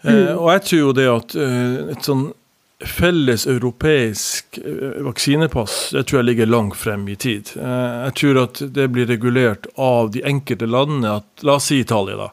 Mm. 0.01 0.39
og 0.39 0.47
jeg 0.49 0.61
tror 0.65 0.79
jo 0.81 0.93
det 0.97 1.09
at 1.13 1.35
eh, 1.37 1.73
et 1.93 2.07
sånn 2.09 2.31
felles 2.81 3.47
europeisk 3.47 4.59
eh, 4.59 5.03
vaksinepass 5.05 5.91
det 5.93 6.07
tror 6.09 6.21
jeg 6.21 6.29
ligger 6.31 6.49
langt 6.49 6.77
frem 6.77 7.09
i 7.09 7.17
tid. 7.17 7.53
Eh, 7.57 7.97
jeg 8.07 8.15
tror 8.23 8.43
at 8.47 8.63
det 8.75 8.89
blir 8.95 9.09
regulert 9.11 9.69
av 9.77 10.11
de 10.15 10.25
enkelte 10.25 10.67
landene. 10.67 11.19
at 11.21 11.45
La 11.45 11.59
oss 11.61 11.69
si 11.69 11.81
Italia, 11.85 12.17
da. 12.17 12.31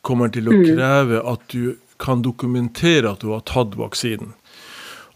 Kommer 0.00 0.32
til 0.32 0.48
å 0.48 0.56
kreve 0.64 1.20
at 1.20 1.44
du 1.52 1.76
kan 2.02 2.22
dokumentere 2.24 3.12
at 3.12 3.20
du 3.22 3.30
har 3.30 3.44
tatt 3.46 3.76
vaksinen. 3.78 4.32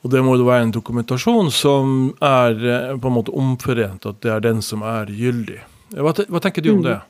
Og 0.06 0.12
det 0.12 0.20
må 0.22 0.36
jo 0.38 0.46
være 0.46 0.68
en 0.68 0.70
dokumentasjon 0.70 1.48
som 1.50 1.94
er 2.22 2.60
eh, 2.62 2.92
på 2.94 3.10
en 3.10 3.14
måte 3.16 3.32
omforent, 3.34 4.06
at 4.06 4.20
det 4.22 4.30
er 4.30 4.44
den 4.44 4.60
som 4.62 4.84
er 4.86 5.10
gyldig. 5.10 5.58
Hva, 5.98 6.12
hva 6.30 6.42
tenker 6.42 6.62
du 6.62 6.70
om 6.76 6.84
det? 6.84 7.00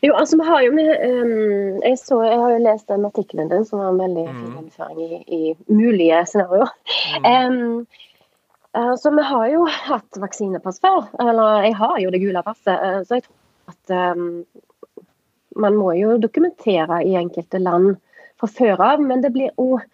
Jo, 0.00 0.14
altså 0.16 0.38
vi 0.40 0.46
har 0.48 0.62
jo 0.64 0.72
ehm, 0.72 1.82
jeg, 1.82 1.98
så, 2.00 2.22
jeg 2.24 2.40
har 2.40 2.54
jo 2.54 2.62
lest 2.64 2.88
den 2.88 3.04
artikkelen 3.04 3.50
din, 3.52 3.66
som 3.68 3.82
var 3.82 3.92
en 3.92 4.00
veldig 4.00 4.24
fin 4.30 4.56
innføring 4.62 5.02
i, 5.04 5.20
i 5.36 5.52
mulige 5.68 6.22
scenarioer. 6.30 6.72
Mm. 7.20 7.28
Um, 8.72 8.96
så 8.98 9.12
vi 9.12 9.28
har 9.28 9.46
jo 9.52 9.66
hatt 9.68 10.20
vaksinepass 10.24 10.80
før. 10.80 11.10
Eller 11.20 11.68
jeg 11.68 11.76
har 11.82 11.98
jo 12.00 12.14
det 12.14 12.22
gule 12.24 12.44
passet. 12.46 12.72
eh, 12.74 13.02
så 13.04 13.20
jeg 13.20 13.26
tror 13.28 13.74
at 13.74 14.16
um, 14.16 14.24
man 15.60 15.76
må 15.76 15.92
jo 16.00 16.16
dokumentere 16.18 17.04
i 17.04 17.18
enkelte 17.20 17.60
land 17.60 17.98
fra 18.40 18.48
før 18.48 18.80
av, 18.88 19.04
men 19.04 19.20
det 19.20 19.34
blir 19.36 19.52
òg 19.60 19.84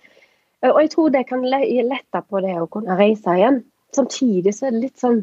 Og 0.68 0.80
jeg 0.82 0.90
tror 0.92 1.12
det 1.12 1.26
kan 1.28 1.44
lette 1.44 2.24
på 2.28 2.40
det 2.44 2.56
å 2.60 2.68
kunne 2.70 2.96
reise 2.98 3.36
igjen. 3.38 3.62
Samtidig 3.96 4.52
så 4.54 4.68
er 4.68 4.74
det 4.76 4.84
litt 4.86 5.00
sånn 5.00 5.22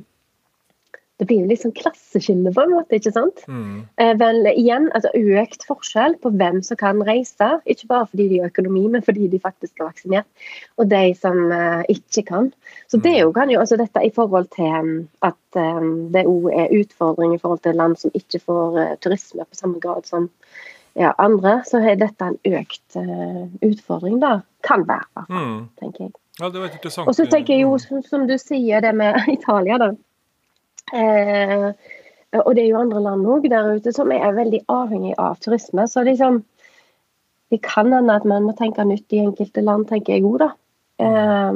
det 1.17 1.25
blir 1.25 1.39
jo 1.41 1.49
litt 1.49 1.63
sånn 1.63 1.73
klasseskille 1.73 2.51
på 2.53 2.62
en 2.62 2.73
måte, 2.75 2.99
ikke 2.99 3.12
sant? 3.15 3.41
Mm. 3.49 3.88
vel, 4.19 4.49
igjen, 4.51 4.85
altså 4.93 5.09
økt 5.41 5.63
forskjell 5.65 6.13
på 6.21 6.29
hvem 6.38 6.59
som 6.65 6.77
kan 6.77 7.01
reise. 7.07 7.47
Ikke 7.65 7.89
bare 7.89 8.09
fordi 8.12 8.27
de 8.29 8.41
har 8.43 8.51
økonomi, 8.51 8.83
men 8.93 9.05
fordi 9.05 9.25
de 9.31 9.39
faktisk 9.41 9.81
er 9.81 9.88
vaksinert. 9.88 10.29
Og 10.77 10.91
de 10.91 11.01
som 11.17 11.39
uh, 11.49 11.81
ikke 11.89 12.21
kan. 12.27 12.51
Så 12.85 13.01
det 13.01 13.15
er 13.15 13.23
jo, 13.23 13.33
kan 13.33 13.49
jo, 13.49 13.63
altså 13.63 13.79
dette 13.81 14.05
i 14.05 14.13
forhold 14.13 14.51
til 14.53 14.93
at 15.25 15.57
um, 15.57 15.89
det 16.13 16.27
òg 16.29 16.51
er 16.53 16.77
utfordring 16.83 17.33
i 17.33 17.41
forhold 17.41 17.65
til 17.65 17.81
land 17.81 17.97
som 17.97 18.13
ikke 18.13 18.43
får 18.45 18.77
uh, 18.77 18.95
turisme 19.01 19.47
på 19.47 19.57
samme 19.57 19.81
grad 19.81 20.05
som 20.05 20.29
ja, 20.97 21.12
andre, 21.21 21.60
så 21.69 21.77
er 21.86 21.99
dette 22.01 22.25
en 22.25 22.38
økt 22.57 22.97
uh, 22.97 23.43
utfordring, 23.65 24.17
da. 24.23 24.39
Kan 24.65 24.88
være, 24.89 25.05
i 25.05 25.13
hvert 25.19 25.27
fall, 25.29 25.43
Mm. 25.45 25.60
tenker 25.79 26.03
jeg. 26.07 26.13
Ja, 26.39 26.49
det 26.53 26.62
var 26.62 26.67
interessant. 26.73 27.07
Og 27.07 27.15
så 27.17 27.25
tenker 27.29 27.53
jeg 27.55 27.63
jo, 27.65 27.77
som, 27.81 28.01
som 28.05 28.25
du 28.29 28.36
sier, 28.41 28.81
det 28.81 28.93
med 28.97 29.15
Italia, 29.38 29.77
da. 29.81 29.91
Eh, 30.93 31.71
og 32.38 32.51
det 32.55 32.63
er 32.63 32.69
jo 32.69 32.79
andre 32.81 33.01
land 33.03 33.25
òg 33.27 33.47
der 33.51 33.73
ute 33.75 33.91
som 33.95 34.12
er 34.12 34.36
veldig 34.36 34.62
avhengig 34.71 35.13
av 35.19 35.39
turisme. 35.43 35.88
Så 35.88 36.03
liksom 36.07 36.43
Det 37.51 37.62
kan 37.63 37.93
hende 37.93 38.12
at 38.15 38.25
man 38.27 38.43
må 38.43 38.51
tenke 38.57 38.83
nytt 38.83 39.13
i 39.15 39.21
enkelte 39.23 39.62
land, 39.63 39.86
tenker 39.88 40.17
jeg 40.17 40.25
òg, 40.27 40.41
da. 40.41 40.49
Eh, 40.99 41.51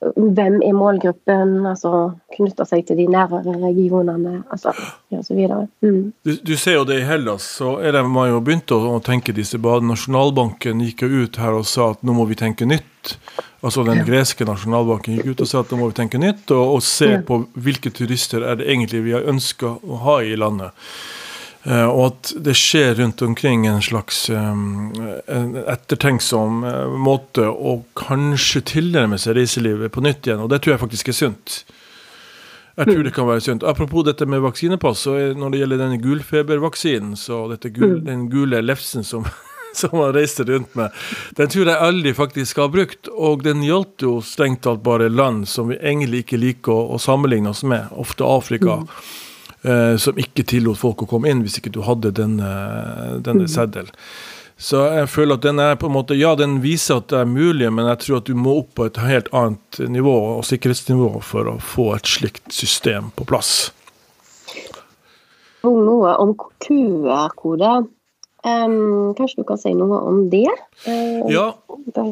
hvem 0.00 0.60
er 0.62 0.74
målgruppen? 0.76 1.54
Altså 1.66 1.90
knytte 2.36 2.66
seg 2.68 2.84
til 2.86 3.00
de 3.00 3.06
nærere 3.10 3.54
regionene, 3.58 4.42
altså, 4.52 4.70
så 5.10 5.34
videre. 5.34 5.64
Mm. 5.82 6.12
Du, 6.24 6.32
du 6.46 6.54
ser 6.56 6.78
jo 6.78 6.84
det 6.86 7.00
i 7.00 7.06
Hellas, 7.08 7.48
så 7.58 7.76
er 7.82 7.96
det 7.96 8.04
man 8.06 8.30
jo 8.30 8.40
begynt 8.44 8.70
å, 8.74 8.78
å 8.94 9.00
tenke 9.04 9.34
disse 9.34 9.58
badene. 9.58 9.94
Nasjonalbanken 9.96 10.84
gikk 10.86 11.02
jo 11.06 11.24
ut 11.24 11.40
her 11.42 11.58
og 11.58 11.66
sa 11.66 11.92
at 11.96 12.06
nå 12.06 12.14
må 12.14 12.28
vi 12.30 12.38
tenke 12.38 12.68
nytt. 12.68 13.16
Altså 13.58 13.82
Den 13.82 14.04
greske 14.06 14.46
nasjonalbanken 14.46 15.16
gikk 15.18 15.32
ut 15.32 15.40
og 15.42 15.50
sa 15.50 15.64
at 15.64 15.72
nå 15.74 15.80
må 15.80 15.90
vi 15.90 15.98
tenke 15.98 16.20
nytt, 16.22 16.46
og, 16.54 16.76
og 16.78 16.82
se 16.86 17.08
Ja. 17.16 17.22
på 17.26 17.40
hvilke 17.58 17.90
turister 17.90 18.44
er 18.46 18.60
det 18.60 18.68
egentlig 18.70 19.02
vi 19.08 19.16
har 19.16 19.26
ønska 19.26 19.78
å 19.82 20.02
ha 20.04 20.20
i 20.22 20.36
landet. 20.38 20.70
Eh, 21.66 21.86
og 21.88 22.04
at 22.12 22.32
det 22.46 22.54
skjer 22.56 22.94
rundt 23.00 23.22
omkring 23.22 23.66
en 23.66 23.82
slags 23.82 24.28
en 24.30 25.56
ettertenksom 25.66 26.62
eh, 26.64 26.94
måte 27.08 27.48
å 27.48 27.80
kanskje 27.98 28.62
tilnærme 28.74 29.18
seg 29.18 29.40
reiselivet 29.40 29.92
på 29.92 30.04
nytt 30.04 30.28
igjen, 30.28 30.44
og 30.44 30.52
det 30.52 30.62
tror 30.62 30.76
jeg 30.76 30.84
faktisk 30.84 31.10
er 31.10 31.18
sunt. 31.18 31.58
Jeg 32.78 32.92
tror 32.92 33.02
det 33.02 33.14
kan 33.16 33.26
være 33.26 33.42
sunt. 33.42 33.66
Apropos 33.66 34.06
dette 34.06 34.26
med 34.30 34.44
vaksinepass, 34.44 35.02
så 35.08 35.16
når 35.34 35.50
det 35.50 35.60
gjelder 35.64 35.80
denne 35.82 35.98
gulfebervaksinen, 35.98 37.16
så 37.18 37.48
dette 37.50 37.72
gul, 37.74 37.98
den 38.06 38.28
gule 38.30 38.60
lefsen 38.62 39.02
som, 39.02 39.26
som 39.80 39.96
man 39.98 40.12
reiste 40.14 40.46
rundt 40.46 40.76
med, 40.78 40.94
den 41.34 41.50
tror 41.50 41.72
jeg 41.72 41.88
aldri 41.88 42.12
faktisk 42.14 42.62
har 42.62 42.70
brukt. 42.70 43.10
Og 43.10 43.42
den 43.42 43.64
gjaldt 43.66 44.06
jo 44.06 44.20
strengt 44.22 44.62
talt 44.62 44.84
bare 44.86 45.10
land 45.10 45.48
som 45.50 45.72
vi 45.72 45.80
egentlig 45.82 46.22
ikke 46.22 46.38
liker 46.38 46.70
å, 46.76 46.84
å 46.94 47.02
sammenligne 47.02 47.50
oss 47.50 47.64
med, 47.66 47.90
ofte 47.98 48.28
Afrika. 48.30 48.78
eh, 48.86 49.26
som 49.98 50.18
ikke 50.22 50.44
tillot 50.46 50.78
folk 50.78 51.02
å 51.02 51.08
komme 51.10 51.30
inn 51.32 51.40
hvis 51.42 51.56
ikke 51.58 51.72
du 51.74 51.80
hadde 51.82 52.12
denne, 52.14 52.50
denne 53.26 53.48
seddelen. 53.50 53.90
Så 54.58 54.80
jeg 54.90 55.06
føler 55.06 55.38
at 55.38 55.44
den 55.46 55.60
er 55.62 55.76
på 55.78 55.86
en 55.86 55.94
måte, 55.94 56.16
ja, 56.18 56.32
den 56.34 56.56
viser 56.64 56.98
at 56.98 57.12
det 57.12 57.20
er 57.20 57.28
mulig, 57.30 57.68
men 57.70 57.86
jeg 57.92 58.00
tror 58.02 58.16
at 58.18 58.26
du 58.26 58.34
må 58.34 58.56
opp 58.58 58.72
på 58.74 58.88
et 58.88 58.98
helt 58.98 59.28
annet 59.30 59.78
nivå 59.86 60.14
og 60.32 60.42
sikkerhetsnivå 60.48 61.20
for 61.22 61.46
å 61.52 61.58
få 61.62 61.92
et 61.94 62.10
slikt 62.10 62.50
system 62.54 63.12
på 63.14 63.26
plass. 63.28 63.52
Noe 65.62 66.16
om 66.18 66.34
QR-kode. 66.64 67.70
Um, 68.46 69.14
kanskje 69.18 69.42
du 69.42 69.46
kan 69.46 69.58
si 69.62 69.72
noe 69.78 69.98
om 70.10 70.24
det? 70.30 70.48
Um, 70.86 71.30
Ja, 71.30 71.52
det 71.94 72.04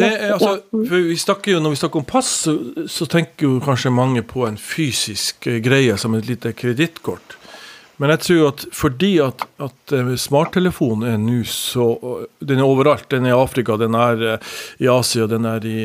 er 0.00 0.32
altså, 0.36 0.56
mm. 0.72 0.86
vi 0.88 1.18
snakker 1.20 1.52
jo, 1.52 1.60
Når 1.60 1.74
vi 1.74 1.82
snakker 1.82 2.00
om 2.00 2.08
pass, 2.08 2.32
så, 2.46 2.56
så 2.88 3.06
tenker 3.10 3.48
jo 3.48 3.60
kanskje 3.64 3.92
mange 3.94 4.24
på 4.26 4.46
en 4.48 4.58
fysisk 4.60 5.46
eh, 5.50 5.60
greie 5.64 5.96
som 6.00 6.14
et 6.16 6.28
lite 6.28 6.54
kredittkort. 6.56 7.36
Men 8.02 8.10
jeg 8.14 8.22
tror 8.24 8.48
at 8.48 8.64
fordi 8.74 9.10
at, 9.22 9.44
at 9.62 9.94
eh, 9.94 10.08
smarttelefonen 10.18 11.06
er 11.06 11.20
nå 11.22 11.42
så 11.46 11.86
Den 12.40 12.58
er 12.58 12.66
overalt. 12.66 13.06
Den 13.12 13.28
er 13.28 13.34
i 13.34 13.38
Afrika, 13.38 13.76
den 13.78 13.94
er 13.94 14.24
eh, 14.32 14.56
i 14.82 14.88
Asia, 14.90 15.28
den 15.30 15.46
er 15.46 15.66
i, 15.68 15.78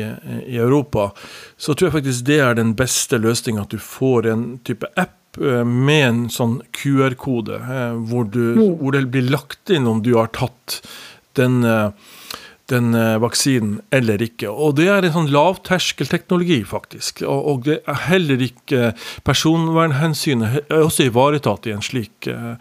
i 0.48 0.58
Europa. 0.58 1.10
Så 1.56 1.74
tror 1.74 1.90
jeg 1.90 1.98
faktisk 2.00 2.26
det 2.26 2.40
er 2.42 2.58
den 2.58 2.74
beste 2.78 3.20
løsninga. 3.22 3.66
At 3.68 3.76
du 3.76 3.78
får 3.82 4.32
en 4.32 4.46
type 4.66 4.90
app 4.98 5.38
eh, 5.38 5.62
med 5.62 6.06
en 6.08 6.24
sånn 6.32 6.58
QR-kode, 6.74 7.60
eh, 7.62 7.94
hvor, 8.10 8.26
hvor 8.32 8.96
det 8.96 9.06
blir 9.12 9.30
lagt 9.30 9.70
inn 9.70 9.86
om 9.86 10.02
du 10.02 10.16
har 10.16 10.32
tatt 10.34 10.80
den 11.38 11.62
eh, 11.62 11.90
den 12.72 12.94
eh, 12.96 13.16
vaksinen 13.22 13.80
eller 13.94 14.22
ikke. 14.24 14.50
Og 14.50 14.76
det 14.78 14.88
er 14.92 15.06
en 15.06 15.14
sånn 15.14 15.32
lavterskelteknologi, 15.32 16.60
faktisk. 16.68 17.22
Og, 17.24 17.50
og 17.52 17.66
det 17.68 17.80
er 17.88 18.00
heller 18.08 18.44
ikke 18.44 18.92
Personvernhensynet 19.26 20.64
er 20.68 20.84
også 20.84 21.08
ivaretatt 21.08 21.68
i 21.68 21.74
en 21.76 21.84
slik 21.84 22.28
eh, 22.30 22.56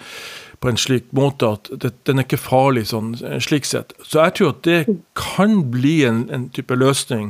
på 0.60 0.70
en 0.70 0.78
slik 0.78 1.12
måte 1.12 1.52
at 1.54 1.70
det, 1.70 1.91
den 2.10 2.17
er 2.17 2.26
ikke 2.26 2.39
farlig 2.41 2.88
sånn, 2.89 3.12
slik 3.43 3.67
sett. 3.67 3.93
Så 4.02 4.24
jeg 4.24 4.34
tror 4.38 4.54
at 4.56 4.63
det 4.65 4.80
kan 5.17 5.60
bli 5.74 6.00
en, 6.08 6.24
en, 6.34 6.48
type 6.54 6.74
løsning 6.74 7.30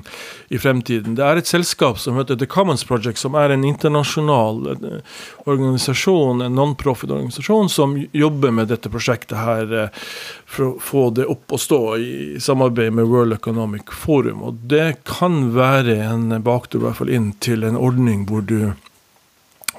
i 0.54 0.60
fremtiden. 0.62 1.18
Det 1.20 1.26
er 1.26 1.42
et 1.42 1.50
selskap 1.50 2.00
som 2.00 2.16
heter 2.20 2.40
The 2.40 2.48
Commons 2.48 2.86
Project, 2.88 3.20
som 3.20 3.36
er 3.36 3.52
en 3.52 3.66
internasjonal 3.68 4.72
eh, 4.76 5.20
organisasjon, 5.44 6.46
en 6.46 6.56
non-profit-organisasjon 6.56 7.72
som 7.74 7.98
jobber 8.16 8.56
med 8.56 8.72
dette 8.72 8.92
prosjektet 8.94 9.38
her 9.42 9.76
eh, 9.76 10.02
for 10.48 10.70
å 10.70 10.74
få 10.80 11.06
det 11.18 11.28
opp 11.28 11.58
og 11.58 11.64
stå 11.64 11.82
i 12.00 12.16
samarbeid 12.44 12.96
med 12.96 13.12
World 13.12 13.36
Economic 13.36 13.92
Forum. 13.92 14.46
Og 14.48 14.64
det 14.72 15.02
kan 15.10 15.50
være 15.58 16.00
en 16.08 16.30
bakdør 16.44 16.86
i 16.86 16.88
hvert 16.88 17.02
fall 17.02 17.16
inn 17.20 17.32
til 17.44 17.68
en 17.68 17.80
ordning 17.80 18.24
hvor 18.30 18.46
du 18.48 18.72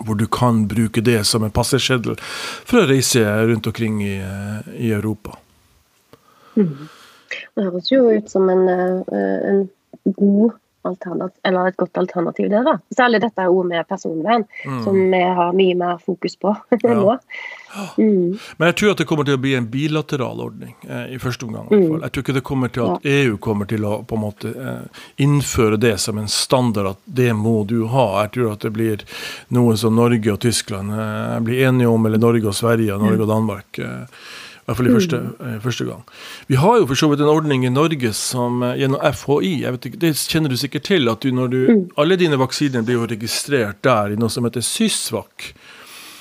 hvor 0.05 0.19
du 0.19 0.27
kan 0.27 0.67
bruke 0.69 1.03
det 1.05 1.21
som 1.27 1.45
en 1.45 1.55
passeseddel 1.55 2.19
for 2.21 2.83
å 2.83 2.89
reise 2.91 3.25
rundt 3.25 3.67
omkring 3.71 4.01
i, 4.05 4.17
i 4.77 4.93
Europa. 4.93 5.37
Mm. 6.59 6.89
Det 7.55 7.67
høres 7.67 7.91
jo 7.93 8.07
ut 8.11 8.31
som 8.31 8.49
en, 8.51 8.65
eh, 8.69 9.51
en 9.51 9.69
god 10.17 10.57
eller 11.45 11.69
et 11.69 11.77
godt 11.77 11.99
alternativ, 11.99 12.49
det. 12.51 12.63
da. 12.65 12.79
Særlig 12.97 13.21
dette 13.21 13.49
ordet 13.49 13.69
med 13.69 13.89
personvern, 13.89 14.45
mm. 14.65 14.83
som 14.85 14.97
vi 14.97 15.23
har 15.41 15.57
mye 15.57 15.75
mer 15.77 15.99
fokus 16.01 16.37
på 16.41 16.55
ja. 16.83 16.95
nå. 16.95 17.19
Mm. 17.97 18.39
Men 18.57 18.71
jeg 18.71 18.77
tror 18.81 18.93
at 18.93 19.03
det 19.03 19.07
kommer 19.11 19.29
til 19.29 19.39
å 19.39 19.43
bli 19.43 19.55
en 19.59 19.69
bilateral 19.71 20.43
ordning 20.45 20.75
eh, 20.89 21.15
i 21.15 21.21
første 21.23 21.47
omgang. 21.47 21.69
I 21.71 21.81
mm. 21.81 22.03
Jeg 22.03 22.13
tror 22.15 22.27
ikke 22.27 22.37
det 22.39 22.45
kommer 22.49 22.73
til 22.75 22.87
at 22.87 23.07
ja. 23.07 23.15
EU 23.23 23.39
kommer 23.43 23.71
til 23.71 23.87
å 23.89 24.01
på 24.09 24.19
en 24.19 24.25
måte 24.25 24.53
eh, 24.55 25.05
innføre 25.25 25.81
det 25.81 25.97
som 26.03 26.19
en 26.21 26.31
standard, 26.33 26.95
at 26.95 27.15
det 27.21 27.31
må 27.37 27.63
du 27.69 27.87
ha. 27.93 28.09
Jeg 28.25 28.35
tror 28.39 28.53
at 28.57 28.67
det 28.67 28.75
blir 28.77 29.07
noe 29.55 29.77
som 29.81 29.97
Norge 29.99 30.35
og 30.35 30.43
Tyskland 30.45 30.93
eh, 30.95 31.39
blir 31.47 31.65
enige 31.71 31.95
om, 31.95 32.07
eller 32.07 32.23
Norge 32.23 32.51
og 32.51 32.59
Sverige 32.59 32.97
og 32.97 33.07
Norge 33.07 33.27
og 33.27 33.33
Danmark. 33.33 33.83
Eh, 33.83 34.21
i 34.69 34.71
hvert 34.71 34.83
fall 34.83 34.89
i 34.91 34.93
første, 34.93 35.19
mm. 35.19 35.45
eh, 35.49 35.61
første, 35.65 35.85
gang. 35.89 36.01
Vi 36.47 36.57
har 36.61 36.75
jo 36.77 36.87
for 36.91 37.01
så 37.01 37.09
vidt 37.09 37.23
en 37.25 37.31
ordning 37.33 37.63
i 37.65 37.71
Norge 37.73 38.11
som 38.13 38.61
eh, 38.63 38.75
gjennom 38.77 39.01
FHI 39.17 39.53
ikke, 39.65 39.97
Det 39.97 40.11
kjenner 40.29 40.53
du 40.53 40.59
sikkert 40.61 40.85
til. 40.85 41.09
at 41.09 41.25
du, 41.25 41.31
du, 41.49 41.57
mm. 41.73 41.85
Alle 41.97 42.19
dine 42.21 42.37
vaksiner 42.37 42.85
blir 42.85 43.01
jo 43.01 43.07
registrert 43.09 43.81
der 43.81 44.13
i 44.13 44.19
noe 44.21 44.29
som 44.29 44.45
heter 44.45 44.61
SYSVAK. 44.61 45.55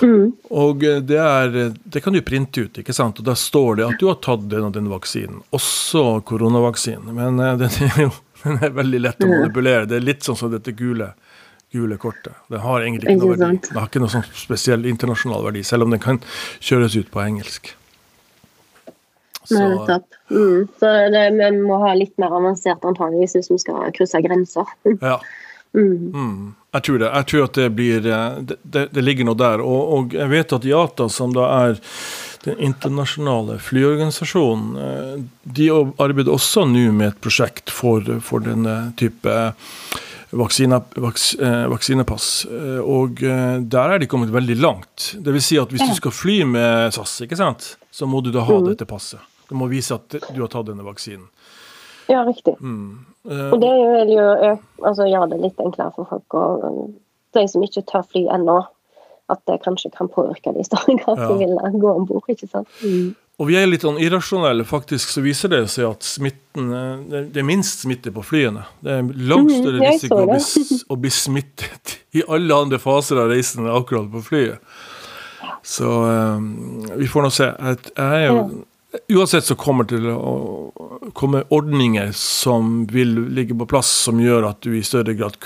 Mm. 0.02 0.32
Og 0.54 0.84
eh, 0.86 1.00
det, 1.02 1.18
er, 1.18 1.58
det 1.84 2.02
kan 2.04 2.14
du 2.14 2.22
printe 2.22 2.66
ut, 2.66 2.80
ikke 2.82 2.94
sant? 2.94 3.18
og 3.18 3.26
da 3.26 3.34
står 3.38 3.80
det 3.80 3.86
at 3.88 4.00
du 4.00 4.06
har 4.10 4.20
tatt 4.24 4.44
den 4.50 4.68
og 4.68 4.74
den 4.76 4.90
vaksinen. 4.92 5.40
Også 5.56 6.04
koronavaksinen. 6.28 7.14
Men 7.16 7.40
den 7.60 7.88
er 7.88 8.02
jo 8.06 8.12
den 8.44 8.60
er 8.62 8.74
veldig 8.74 9.00
lett 9.02 9.24
å 9.24 9.30
manipulere. 9.30 9.88
Det 9.90 9.98
er 9.98 10.06
litt 10.06 10.26
sånn 10.26 10.38
som 10.38 10.52
dette 10.52 10.76
gule 10.78 11.12
gule 11.72 11.98
kortet. 12.00 12.32
Det 12.48 12.62
har 12.64 12.80
egentlig 12.80 13.10
ikke 13.10 13.24
noe 13.26 13.34
verdi. 13.36 13.58
Det 13.68 13.76
har 13.76 13.90
ikke 13.90 14.00
noe 14.00 14.12
sånn 14.12 14.24
spesiell 14.32 14.86
internasjonal 14.88 15.42
verdi, 15.44 15.64
selv 15.66 15.84
om 15.84 15.92
den 15.92 16.00
kan 16.00 16.20
kjøres 16.64 16.96
ut 16.96 17.10
på 17.12 17.20
engelsk. 17.20 17.74
Så. 19.48 19.60
Mm. 20.30 20.68
Så 20.80 20.92
det, 21.12 21.26
vi 21.36 21.50
må 21.60 21.78
ha 21.80 21.94
litt 21.96 22.14
mer 22.20 22.34
avansert 22.36 22.84
antageligvis 22.84 23.36
hvis 23.36 23.50
vi 23.52 23.60
skal 23.64 23.92
krysse 23.96 24.22
grenser. 24.24 24.72
ja. 25.00 25.18
Mm. 25.76 26.12
Mm. 26.14 26.54
Jeg 26.72 26.82
tror 26.82 26.98
det. 26.98 27.08
Jeg 27.08 27.26
tror 27.30 27.44
at 27.46 27.58
det 27.58 27.68
blir 27.76 28.06
eh, 28.06 28.40
Det, 28.40 28.56
det, 28.62 28.88
det 28.94 29.04
ligger 29.04 29.28
noe 29.28 29.38
der. 29.38 29.62
Og, 29.64 29.92
og, 29.96 30.16
jeg 30.16 30.32
vet 30.32 30.56
at 30.56 30.66
IATA, 30.68 31.08
som 31.12 31.32
da 31.36 31.48
er 31.68 31.80
den 32.44 32.60
internasjonale 32.68 33.58
flyorganisasjonen, 33.62 34.68
eh, 34.84 35.14
de 35.58 35.70
arbeider 35.72 36.34
også 36.34 36.66
nå 36.68 36.90
med 36.92 37.12
et 37.12 37.22
prosjekt 37.24 37.72
for, 37.74 38.04
for 38.24 38.44
denne 38.44 38.76
type 39.00 39.38
vaksine, 40.28 40.82
vaks, 41.00 41.30
eh, 41.40 41.64
vaksinepass. 41.72 42.28
Og 42.84 43.24
der 43.24 43.94
er 43.94 43.98
de 43.98 44.10
kommet 44.10 44.32
veldig 44.32 44.58
langt. 44.60 45.14
Det 45.16 45.32
vil 45.32 45.44
si 45.44 45.56
at 45.60 45.72
hvis 45.72 45.88
du 45.88 45.96
skal 45.96 46.12
fly 46.12 46.42
med 46.44 46.92
SAS, 46.94 47.22
ikke 47.24 47.40
sant, 47.40 47.72
så 47.90 48.06
må 48.06 48.20
du 48.20 48.28
da 48.34 48.44
ha 48.44 48.60
mm. 48.60 48.70
dette 48.74 48.88
passet. 48.88 49.24
Du 49.48 49.56
må 49.56 49.70
vise 49.72 49.96
at 49.96 50.12
du 50.12 50.42
har 50.42 50.50
tatt 50.52 50.68
denne 50.68 50.84
vaksinen. 50.84 51.24
Ja, 52.08 52.24
riktig. 52.26 52.56
Mm. 52.60 53.04
Uh, 53.28 53.52
og 53.52 53.60
det 53.60 53.70
vil 53.76 54.14
jo 54.14 54.26
altså, 54.32 55.06
gjøre 55.08 55.30
det 55.34 55.42
litt 55.42 55.60
enklere 55.60 55.92
for 55.96 56.08
folk 56.08 56.36
å 56.38 56.88
De 57.36 57.42
som 57.50 57.62
ikke 57.64 57.84
tør 57.84 58.06
fly 58.08 58.22
ennå, 58.32 58.62
at 59.28 59.40
det 59.50 59.58
kanskje 59.60 59.90
kan 59.92 60.08
påvirke 60.08 60.54
de 60.54 60.62
i 60.62 60.66
større 60.66 60.96
grad 61.02 61.20
ja. 61.20 61.32
vil 61.36 61.80
gå 61.82 61.90
om 61.92 62.06
bord. 62.08 62.24
Ikke 62.32 62.48
sant? 62.48 62.70
Mm. 62.80 63.12
Og 63.38 63.46
vi 63.46 63.54
er 63.54 63.68
litt 63.68 63.84
sånn 63.86 64.00
irrasjonelle. 64.02 64.64
Faktisk 64.66 65.12
så 65.12 65.22
viser 65.22 65.52
det 65.52 65.60
seg 65.70 65.86
at 65.86 66.06
smitten 66.06 66.72
Det 67.06 67.38
er 67.38 67.46
minst 67.46 67.84
smitte 67.84 68.10
på 68.14 68.24
flyene. 68.26 68.64
Det 68.82 68.96
er 68.96 69.04
langt 69.30 69.52
mm, 69.52 69.58
større 69.60 69.82
risiko 69.84 70.22
å 70.24 70.30
bli, 70.32 70.78
å 70.88 70.98
bli 71.04 71.12
smittet 71.14 71.98
i 72.18 72.24
alle 72.26 72.62
andre 72.64 72.80
faser 72.82 73.20
av 73.22 73.30
reisen 73.30 73.62
enn 73.62 73.76
akkurat 73.76 74.08
på 74.10 74.24
flyet. 74.32 74.64
Så 75.62 75.86
um, 75.86 76.48
vi 76.96 77.06
får 77.10 77.28
nå 77.28 77.30
se. 77.34 77.52
Jeg, 77.52 77.78
jeg 77.92 78.24
er 78.24 78.26
jo 78.26 78.42
Uansett 79.08 79.44
så 79.44 79.54
kommer 79.54 79.84
det 79.84 79.98
til 79.98 80.06
å 80.08 81.10
komme 81.16 81.42
ordninger 81.52 82.08
som 82.16 82.86
vil 82.88 83.10
ligge 83.36 83.56
på 83.60 83.66
plass, 83.68 83.90
som 84.06 84.20
gjør 84.22 84.46
at 84.48 84.62
du 84.64 84.72
i 84.78 84.84
større 84.86 85.12
grad 85.18 85.36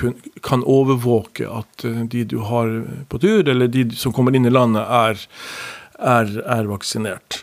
kan 0.46 0.62
overvåke 0.62 1.48
at 1.50 1.86
eh, 1.88 2.04
de 2.12 2.22
du 2.30 2.38
har 2.46 2.70
på 3.10 3.18
tur, 3.22 3.42
eller 3.42 3.66
de 3.66 3.88
som 3.98 4.14
kommer 4.14 4.36
inn 4.38 4.46
i 4.46 4.54
landet, 4.54 4.86
er, 4.86 5.26
er, 5.98 6.30
er 6.54 6.70
vaksinert. 6.70 7.42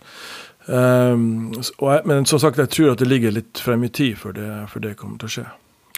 Um, 0.69 1.51
jeg, 1.57 2.03
men 2.07 2.27
som 2.29 2.39
sagt, 2.39 2.61
jeg 2.61 2.71
tror 2.71 2.93
at 2.93 3.03
det 3.03 3.09
ligger 3.09 3.35
litt 3.35 3.59
frem 3.59 3.83
i 3.83 3.91
tid 3.91 4.19
før 4.21 4.35
det, 4.37 4.49
det 4.85 4.95
kommer 4.99 5.19
til 5.19 5.27
å 5.27 5.35
skje. 5.35 5.47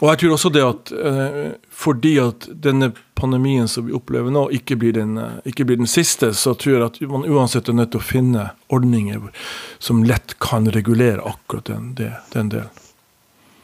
Og 0.02 0.10
jeg 0.10 0.22
tror 0.24 0.32
også 0.34 0.50
det 0.50 0.62
at 0.66 0.92
eh, 0.98 1.52
fordi 1.70 2.16
at 2.24 2.48
denne 2.64 2.90
pandemien 3.18 3.68
som 3.70 3.86
vi 3.86 3.94
opplever 3.94 4.34
nå, 4.34 4.48
ikke 4.58 4.80
blir, 4.82 4.96
den, 4.98 5.14
eh, 5.22 5.36
ikke 5.52 5.68
blir, 5.70 5.78
den, 5.78 5.90
siste, 5.90 6.32
så 6.34 6.56
tror 6.58 6.74
jeg 6.74 6.86
at 6.88 6.98
man 7.12 7.28
uansett 7.30 7.70
er 7.70 7.78
nødt 7.78 7.94
til 7.94 8.02
å 8.02 8.08
finne 8.08 8.48
ordninger 8.74 9.30
som 9.78 10.02
lett 10.08 10.40
kan 10.42 10.66
regulere 10.74 11.22
akkurat 11.22 11.70
den, 11.70 11.94
det, 12.00 12.16
den 12.34 12.50
delen. 12.50 12.82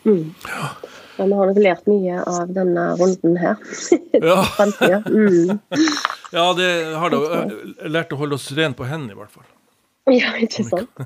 Mm. 0.05 0.29
Ja. 0.45 0.69
ja. 1.17 1.25
Vi 1.25 1.33
har 1.33 1.49
nok 1.49 1.57
lært 1.57 1.87
mye 1.89 2.21
av 2.29 2.53
denne 2.53 2.83
runden 2.99 3.37
her. 3.41 3.57
ja. 4.29 4.43
mm. 5.09 5.57
ja, 6.37 6.45
det 6.53 6.69
har 7.01 7.15
da 7.15 7.45
Lært 7.89 8.13
å 8.13 8.21
holde 8.21 8.37
oss 8.37 8.51
rene 8.53 8.77
på 8.77 8.85
hendene, 8.85 9.17
i 9.17 9.17
hvert 9.17 9.33
fall. 9.33 9.49
Ja, 10.13 10.37
ikke 10.39 10.63
sant. 10.63 11.01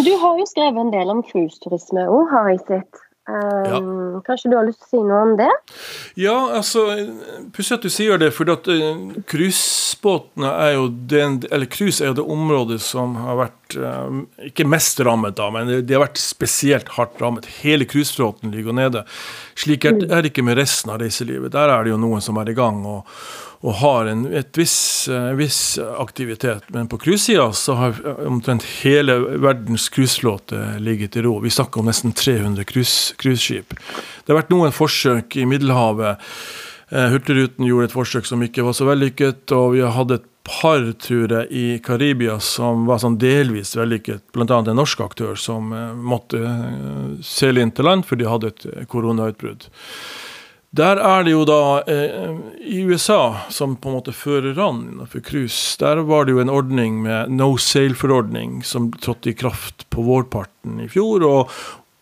Du 0.00 0.10
har 0.24 0.40
jo 0.40 0.48
skrevet 0.48 0.80
en 0.80 0.90
del 0.90 1.12
om 1.12 1.20
cruiseturisme 1.28 2.08
òg, 2.08 2.24
har 2.32 2.48
jeg 2.54 2.64
sett. 2.64 3.04
Ja. 3.30 3.78
Ehm, 3.78 4.20
kanskje 4.26 4.50
du 4.50 4.56
har 4.58 4.66
lyst 4.66 4.82
til 4.82 4.86
å 4.86 4.90
si 4.90 5.02
noe 5.06 5.20
om 5.24 5.32
det? 5.38 5.50
Ja, 6.20 6.36
altså 6.58 6.84
Pussig 7.54 7.76
at 7.76 7.84
du 7.86 7.90
sier 7.92 8.20
det, 8.20 8.30
for 8.36 8.50
at 8.52 8.68
uh, 8.70 9.02
cruisebåtene 9.30 10.50
er 10.66 10.74
jo 10.76 10.88
den 11.10 11.40
Eller 11.50 11.70
cruise 11.70 12.02
er 12.02 12.10
jo 12.10 12.18
det 12.20 12.26
området 12.36 12.80
som 12.84 13.14
har 13.20 13.38
vært 13.40 13.76
uh, 13.78 14.22
ikke 14.50 14.68
mest 14.68 15.00
rammet, 15.06 15.36
da, 15.38 15.50
men 15.54 15.70
de 15.78 15.96
har 15.96 16.04
vært 16.04 16.20
spesielt 16.20 16.90
hardt 16.96 17.20
rammet. 17.22 17.48
Hele 17.60 17.86
cruiseflåten 17.88 18.54
ligger 18.54 18.76
nede. 18.76 19.04
Slik 19.58 19.86
mm. 19.86 20.02
er 20.08 20.24
det 20.24 20.32
ikke 20.34 20.46
med 20.46 20.58
resten 20.60 20.92
av 20.94 21.00
reiselivet. 21.02 21.52
Der 21.54 21.72
er 21.72 21.86
det 21.86 21.94
jo 21.94 22.00
noen 22.00 22.24
som 22.24 22.40
er 22.40 22.50
i 22.50 22.56
gang. 22.56 22.82
og 22.86 23.06
og 23.60 23.74
har 23.82 24.08
en 24.08 24.22
viss, 24.56 25.08
uh, 25.12 25.32
viss 25.36 25.78
aktivitet. 25.78 26.64
Men 26.68 26.88
på 26.88 26.98
cruisesida 26.98 27.52
så 27.52 27.76
har 27.76 28.00
omtrent 28.26 28.64
hele 28.80 29.18
verdens 29.20 29.88
cruiseflåte 29.92 30.78
ligget 30.78 31.16
i 31.16 31.22
ro. 31.22 31.38
Vi 31.44 31.50
snakker 31.50 31.80
om 31.80 31.90
nesten 31.90 32.12
300 32.16 32.64
cruiseskip. 32.64 33.76
Det 34.24 34.32
har 34.32 34.40
vært 34.40 34.54
noen 34.54 34.72
forsøk 34.72 35.36
i 35.36 35.44
Middelhavet. 35.48 36.24
Uh, 36.88 37.06
Hurtigruten 37.12 37.68
gjorde 37.68 37.90
et 37.90 37.98
forsøk 37.98 38.28
som 38.28 38.40
ikke 38.42 38.64
var 38.64 38.76
så 38.76 38.88
vellykket, 38.88 39.44
og 39.52 39.76
vi 39.76 39.84
har 39.84 39.92
hatt 39.98 40.16
et 40.16 40.26
par 40.48 40.80
turer 41.04 41.44
i 41.52 41.76
Karibia 41.84 42.38
som 42.40 42.86
var 42.88 43.02
sånn 43.02 43.20
delvis 43.20 43.74
vellykket, 43.76 44.24
bl.a. 44.32 44.56
en 44.56 44.72
norsk 44.72 45.04
aktør 45.04 45.36
som 45.38 45.68
måtte 45.94 46.40
seile 47.22 47.60
inn 47.60 47.70
til 47.76 47.86
land 47.86 48.08
fordi 48.08 48.24
de 48.24 48.30
hadde 48.32 48.50
et 48.54 48.66
koronautbrudd. 48.90 49.68
Der 50.70 51.00
er 51.02 51.24
det 51.26 51.32
jo 51.32 51.42
da 51.48 51.82
eh, 51.90 52.36
I 52.62 52.84
USA, 52.86 53.48
som 53.50 53.74
på 53.74 53.90
en 53.90 53.96
måte 53.96 54.14
fører 54.14 54.54
an 54.62 54.84
innenfor 54.92 55.22
cruise, 55.26 55.74
der 55.80 56.04
var 56.06 56.28
det 56.28 56.36
jo 56.36 56.42
en 56.44 56.52
ordning 56.52 57.00
med 57.02 57.32
no 57.34 57.56
sail-forordning 57.58 58.60
som 58.62 58.92
trådte 58.94 59.32
i 59.32 59.34
kraft 59.34 59.88
på 59.90 60.04
vårparten 60.06 60.78
i 60.84 60.86
fjor, 60.92 61.26
og 61.26 61.56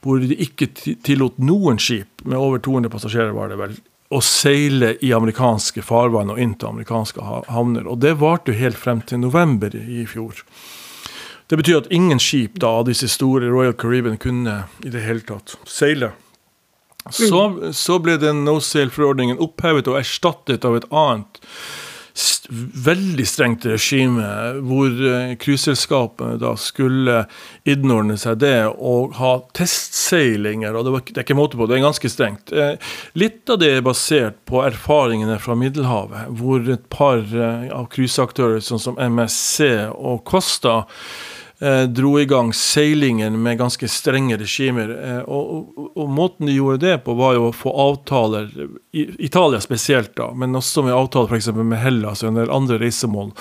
hvor 0.05 0.21
de 0.21 0.37
ikke 0.37 0.69
tillot 0.77 1.41
noen 1.41 1.81
skip 1.81 2.21
med 2.29 2.37
over 2.37 2.61
200 2.61 2.93
passasjerer, 2.93 3.33
var 3.33 3.49
det 3.49 3.59
vel, 3.63 3.79
å 4.13 4.21
seile 4.25 4.95
i 5.05 5.15
amerikanske 5.17 5.83
farvann 5.85 6.33
og 6.33 6.41
inn 6.41 6.55
til 6.61 6.69
amerikanske 6.71 7.25
havner. 7.49 7.89
Og 7.89 8.01
det 8.05 8.15
varte 8.21 8.53
jo 8.53 8.61
helt 8.61 8.81
frem 8.81 9.01
til 9.01 9.25
november 9.25 9.73
i 9.81 10.05
fjor. 10.09 10.45
Det 11.49 11.57
betyr 11.57 11.83
at 11.83 11.93
ingen 11.93 12.21
skip 12.21 12.61
da, 12.61 12.79
av 12.81 12.89
disse 12.89 13.09
store 13.09 13.49
Royal 13.49 13.77
Caribbean 13.77 14.21
kunne 14.21 14.63
i 14.85 14.93
det 14.93 15.05
hele 15.09 15.25
tatt 15.25 15.57
seile. 15.65 16.13
Så, 17.15 17.73
så 17.77 17.99
ble 18.03 18.17
den 18.21 18.45
no 18.47 18.59
sale-forordningen 18.65 19.41
opphevet 19.43 19.91
og 19.91 20.01
erstattet 20.01 20.67
av 20.69 20.79
et 20.79 20.89
annet 20.95 21.43
veldig 22.85 23.27
strengt 23.29 23.67
regime, 23.69 24.25
hvor 24.65 24.91
uh, 24.91 26.37
da 26.41 26.53
skulle 26.59 27.19
innordne 27.69 28.17
seg 28.19 28.41
det 28.43 28.57
og 28.73 29.15
ha 29.19 29.35
testseilinger. 29.57 30.75
og 30.75 30.87
Det, 30.87 30.95
var, 30.95 31.05
det 31.07 31.21
er 31.21 31.27
ikke 31.27 31.39
måte 31.39 31.61
på, 31.61 31.69
det 31.69 31.79
er 31.79 31.85
ganske 31.85 32.11
strengt. 32.13 32.53
Uh, 32.53 32.75
litt 33.19 33.49
av 33.51 33.61
det 33.63 33.73
er 33.77 33.87
basert 33.87 34.41
på 34.49 34.63
erfaringene 34.67 35.39
fra 35.43 35.57
Middelhavet, 35.59 36.33
hvor 36.41 36.65
et 36.73 36.89
par 36.93 37.23
uh, 37.23 37.69
av 37.75 37.91
cruiseaktører, 37.93 38.63
sånn 38.65 38.83
som 38.83 38.99
MSC 38.99 39.69
og 39.95 40.25
Costa, 40.29 40.81
eh, 40.81 41.38
dro 41.91 42.21
i 42.21 42.25
gang 42.25 42.53
seilingen 42.55 43.43
med 43.43 43.59
ganske 43.59 43.89
strenge 43.91 44.37
regimer. 44.39 44.93
Eh, 45.05 45.23
og, 45.27 45.55
og, 45.57 45.89
og, 45.95 46.11
måten 46.11 46.47
de 46.47 46.55
gjorde 46.55 46.87
det 46.87 46.99
på, 47.07 47.17
var 47.19 47.35
jo 47.35 47.49
å 47.49 47.55
få 47.57 47.73
avtaler, 47.73 48.53
Italia 48.95 49.61
spesielt, 49.61 50.15
da, 50.17 50.31
men 50.39 50.55
også 50.55 50.87
med 50.87 50.95
avtaler 50.95 51.35
f.eks. 51.35 51.51
med 51.59 51.81
Hellas 51.83 52.23
og 52.23 52.31
en 52.31 52.43
del 52.43 52.55
andre 52.55 52.79
reisemål, 52.79 53.33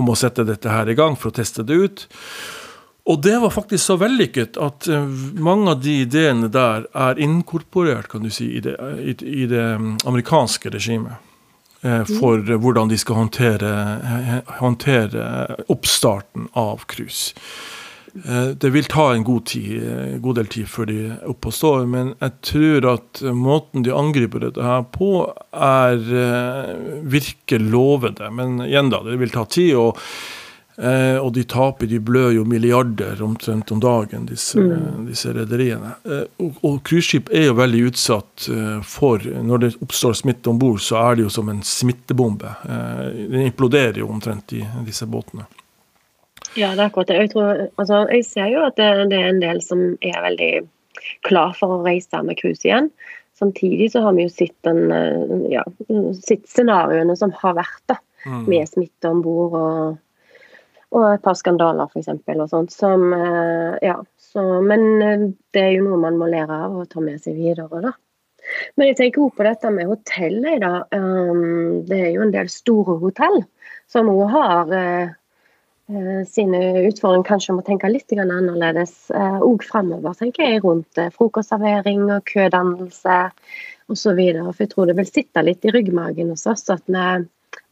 om 0.00 0.08
å 0.08 0.16
sette 0.16 0.46
dette 0.48 0.72
her 0.72 0.88
i 0.88 0.96
gang 0.96 1.18
for 1.18 1.28
å 1.28 1.38
teste 1.40 1.66
det 1.66 1.76
ut. 1.76 2.06
Og 3.08 3.22
det 3.24 3.38
var 3.40 3.52
faktisk 3.52 3.84
så 3.84 3.96
vellykket 4.00 4.56
at 4.60 4.88
eh, 4.88 5.14
mange 5.40 5.72
av 5.72 5.84
de 5.84 6.00
ideene 6.06 6.48
der 6.52 6.88
er 6.96 7.20
inkorporert 7.20 8.08
kan 8.12 8.24
du 8.24 8.32
si, 8.32 8.54
i 8.56 8.64
det, 8.64 8.76
i 9.20 9.44
det 9.48 9.64
mm, 9.76 9.96
amerikanske 10.08 10.72
regimet. 10.72 11.27
Eh, 11.80 12.04
for 12.18 12.42
hvordan 12.42 12.90
de 12.90 12.98
skal 12.98 13.20
håndtere, 13.20 13.72
håndtere 14.58 15.24
oppstarten 15.70 16.48
av 16.58 16.82
cruise. 16.90 17.34
Eh, 18.24 18.48
det 18.58 18.70
vil 18.74 18.88
ta 18.90 19.12
en 19.14 19.24
god, 19.24 19.44
tid, 19.46 20.18
god 20.22 20.40
del 20.40 20.50
tid 20.50 20.66
før 20.70 20.88
de 20.90 20.98
er 21.12 21.28
oppe 21.30 21.52
og 21.52 21.54
står, 21.54 21.86
men 21.90 22.10
jeg 22.18 22.34
tror 22.50 22.88
at 22.96 23.22
måten 23.36 23.86
de 23.86 23.94
angriper 23.94 24.42
dette 24.42 24.64
her 24.64 24.82
på, 24.90 25.12
er 25.54 26.02
eh, 26.24 26.74
virker 27.14 27.62
lovende. 27.62 28.32
Men 28.34 28.58
igjen, 28.66 28.90
da, 28.90 29.04
det 29.06 29.20
vil 29.22 29.34
ta 29.34 29.46
tid. 29.46 29.76
og 29.78 30.02
Eh, 30.78 31.16
og 31.18 31.32
de 31.34 31.42
taper, 31.42 31.88
de 31.90 31.98
blør 31.98 32.30
jo 32.36 32.44
milliarder 32.46 33.18
omtrent 33.24 33.72
om 33.74 33.80
dagen, 33.82 34.28
disse, 34.30 34.62
mm. 34.62 35.08
rederiene. 35.34 35.96
Eh, 36.06 36.22
og, 36.44 36.60
og 36.62 36.76
cruiseskip 36.86 37.32
er 37.34 37.48
jo 37.48 37.56
veldig 37.58 37.80
utsatt 37.88 38.46
eh, 38.54 38.76
for 38.86 39.26
Når 39.26 39.64
det 39.64 39.72
oppstår 39.82 40.14
smitte 40.20 40.52
om 40.52 40.60
bord, 40.62 40.78
så 40.84 41.00
er 41.02 41.18
det 41.18 41.26
jo 41.26 41.34
som 41.34 41.50
en 41.50 41.64
smittebombe. 41.66 42.54
Eh, 42.62 43.04
den 43.34 43.48
imploderer 43.48 43.98
jo 44.04 44.12
omtrent 44.12 44.54
i 44.54 44.62
disse 44.86 45.08
båtene. 45.10 45.48
Ja, 46.54 46.70
det 46.76 46.78
er 46.80 46.86
akkurat 46.86 47.10
det. 47.10 47.20
Jeg, 47.24 47.34
tror, 47.34 47.66
altså, 47.74 48.04
jeg 48.14 48.30
ser 48.30 48.54
jo 48.54 48.64
at 48.70 48.78
det, 48.78 48.88
det, 49.10 49.18
er 49.18 49.34
en 49.34 49.42
del 49.42 49.62
som 49.64 49.84
er 49.98 50.22
veldig 50.30 50.52
klar 51.26 51.58
for 51.58 51.74
å 51.74 51.84
reise 51.86 52.22
med 52.22 52.38
cruise 52.38 52.62
igjen. 52.62 52.92
Samtidig 53.38 53.92
så 53.92 54.06
har 54.06 54.14
vi 54.14 54.24
jo 54.28 54.30
sett, 54.30 54.54
den, 54.66 54.92
eh, 54.94 55.48
ja, 55.58 55.66
sett 56.22 56.46
scenarioene 56.46 57.18
som 57.18 57.34
har 57.42 57.58
vært 57.58 57.82
da, 57.90 57.98
mm. 58.26 58.44
med 58.46 58.70
smitte 58.70 59.10
om 59.10 59.26
bord. 59.26 59.58
og 59.58 60.04
og 60.96 61.04
et 61.10 61.24
par 61.24 61.36
skandaler, 61.36 61.90
f.eks. 61.92 62.08
og. 62.08 62.70
Som, 62.72 63.12
eh, 63.12 63.76
ja, 63.84 63.98
så, 64.30 64.44
men 64.64 64.86
eh, 65.04 65.26
det 65.54 65.64
er 65.64 65.72
jo 65.76 65.86
noe 65.88 66.00
man 66.06 66.18
må 66.20 66.30
lære 66.32 66.62
av 66.68 66.78
og 66.82 66.88
ta 66.92 67.02
med 67.04 67.20
seg 67.20 67.36
videre, 67.36 67.82
da. 67.84 67.92
Men 68.80 68.88
jeg 68.88 68.96
tenker 68.96 69.26
også 69.26 69.36
på 69.36 69.44
dette 69.44 69.70
med 69.74 69.90
hotell. 69.90 70.38
Da. 70.62 70.72
Um, 70.96 71.84
det 71.84 71.98
er 72.00 72.12
jo 72.14 72.22
en 72.24 72.32
del 72.32 72.48
store 72.48 72.96
hotell 73.02 73.42
som 73.92 74.08
òg 74.08 74.22
har 74.32 74.72
uh, 74.72 76.22
sine 76.24 76.60
utfordringer. 76.88 77.26
Kanskje 77.28 77.58
må 77.58 77.64
tenke 77.66 77.90
litt 77.92 78.14
annerledes 78.16 79.10
òg 79.12 79.66
framover, 79.68 80.16
tenker 80.16 80.46
jeg, 80.46 80.62
rundt 80.64 81.00
frokostservering 81.18 82.06
og 82.08 82.24
kødannelse 82.32 83.18
osv. 83.92 84.16
For 84.16 84.64
jeg 84.64 84.72
tror 84.72 84.88
det 84.88 84.96
vil 84.96 85.10
sitte 85.10 85.44
litt 85.44 85.68
i 85.68 85.74
ryggmagen 85.74 86.32
hos 86.32 86.48
oss 86.48 86.64
at 86.72 86.88
vi, 86.88 87.04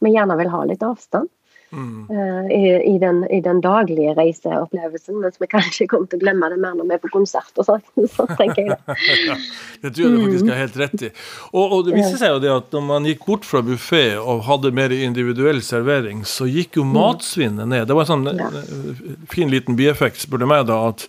vi 0.05 0.13
gjerne 0.13 0.37
vil 0.37 0.53
ha 0.53 0.61
litt 0.69 0.85
avstand. 0.85 1.33
Mm. 1.71 2.07
I, 2.51 2.95
i, 2.95 2.97
den, 2.99 3.25
i, 3.27 3.41
den, 3.43 3.57
daglige 3.61 4.13
reiseopplevelsen, 4.15 5.17
mens 5.19 5.35
vi 5.41 5.49
kanskje 5.51 5.87
kommer 5.91 6.07
til 6.07 6.21
å 6.21 6.21
glemme 6.21 6.47
det 6.53 6.59
mer 6.63 6.77
når 6.77 6.87
vi 6.87 6.95
er 6.95 7.01
på 7.03 7.11
konsert 7.11 7.59
og 7.59 7.67
sånn. 7.67 7.83
Så 8.13 8.27
tenker 8.39 8.61
jeg 8.61 8.71
det. 8.71 8.97
ja, 9.27 9.35
det 9.83 9.91
tror 9.97 10.05
jeg 10.05 10.13
du 10.13 10.21
faktisk 10.23 10.51
har 10.53 10.61
helt 10.61 10.79
rett 10.83 11.03
i. 11.09 11.11
Og, 11.51 11.65
og, 11.65 11.81
det 11.87 11.97
viste 11.97 12.21
seg 12.21 12.35
jo 12.35 12.43
det 12.45 12.53
at 12.53 12.77
når 12.77 12.85
man 12.87 13.09
gikk 13.11 13.27
bort 13.27 13.47
fra 13.47 13.63
buffé 13.65 14.05
og 14.21 14.45
hadde 14.47 14.71
mer 14.75 14.95
individuell 14.95 15.59
servering, 15.65 16.23
så 16.27 16.47
gikk 16.47 16.79
jo 16.79 16.87
mm. 16.87 16.95
matsvinnet 16.95 17.71
ned. 17.73 17.87
Det 17.89 17.99
var 17.99 18.07
en 18.07 18.13
sånn 18.13 18.31
ja. 18.31 18.47
Eh, 18.63 19.03
fin 19.31 19.51
liten 19.51 19.75
bieffekt, 19.79 20.23
spør 20.23 20.45
du 20.45 20.47
meg, 20.49 20.65
da, 20.71 20.79
at 20.93 21.07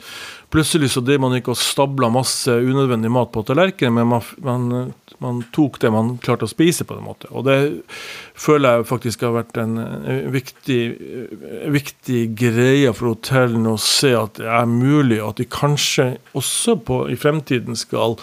plutselig 0.51 0.91
så 0.95 1.03
drev 1.05 1.21
man 1.21 1.37
ikke 1.37 1.53
og 1.53 1.61
stabla 1.61 2.09
masse 2.13 2.51
unødvendig 2.51 3.11
mat 3.13 3.31
på 3.35 3.43
tallerkenen, 3.47 3.99
men 3.99 4.09
man, 4.11 4.25
man, 4.45 4.93
man, 5.23 5.43
tok 5.55 5.79
det 5.83 5.91
man 5.93 6.15
klarte 6.25 6.49
å 6.49 6.51
spise, 6.51 6.87
på 6.89 6.97
en 6.97 7.05
måte. 7.05 7.29
Og 7.33 7.45
det 7.49 7.59
føler 8.39 8.79
jeg 8.79 8.89
faktisk 8.89 9.27
har 9.27 9.37
vært 9.37 9.61
en, 9.61 9.77
viktig, 10.33 10.81
viktig, 11.75 12.25
greie 12.39 12.93
for 12.97 13.13
hotellene 13.13 13.77
å 13.77 13.83
se 13.83 14.15
at 14.17 14.41
det 14.41 14.49
er 14.49 14.69
mulig, 14.73 15.21
og 15.21 15.35
at 15.35 15.43
de 15.43 15.49
kanskje 15.53 16.11
også 16.39 16.79
på, 16.89 17.05
i 17.13 17.19
fremtiden 17.21 17.79
skal, 17.79 18.19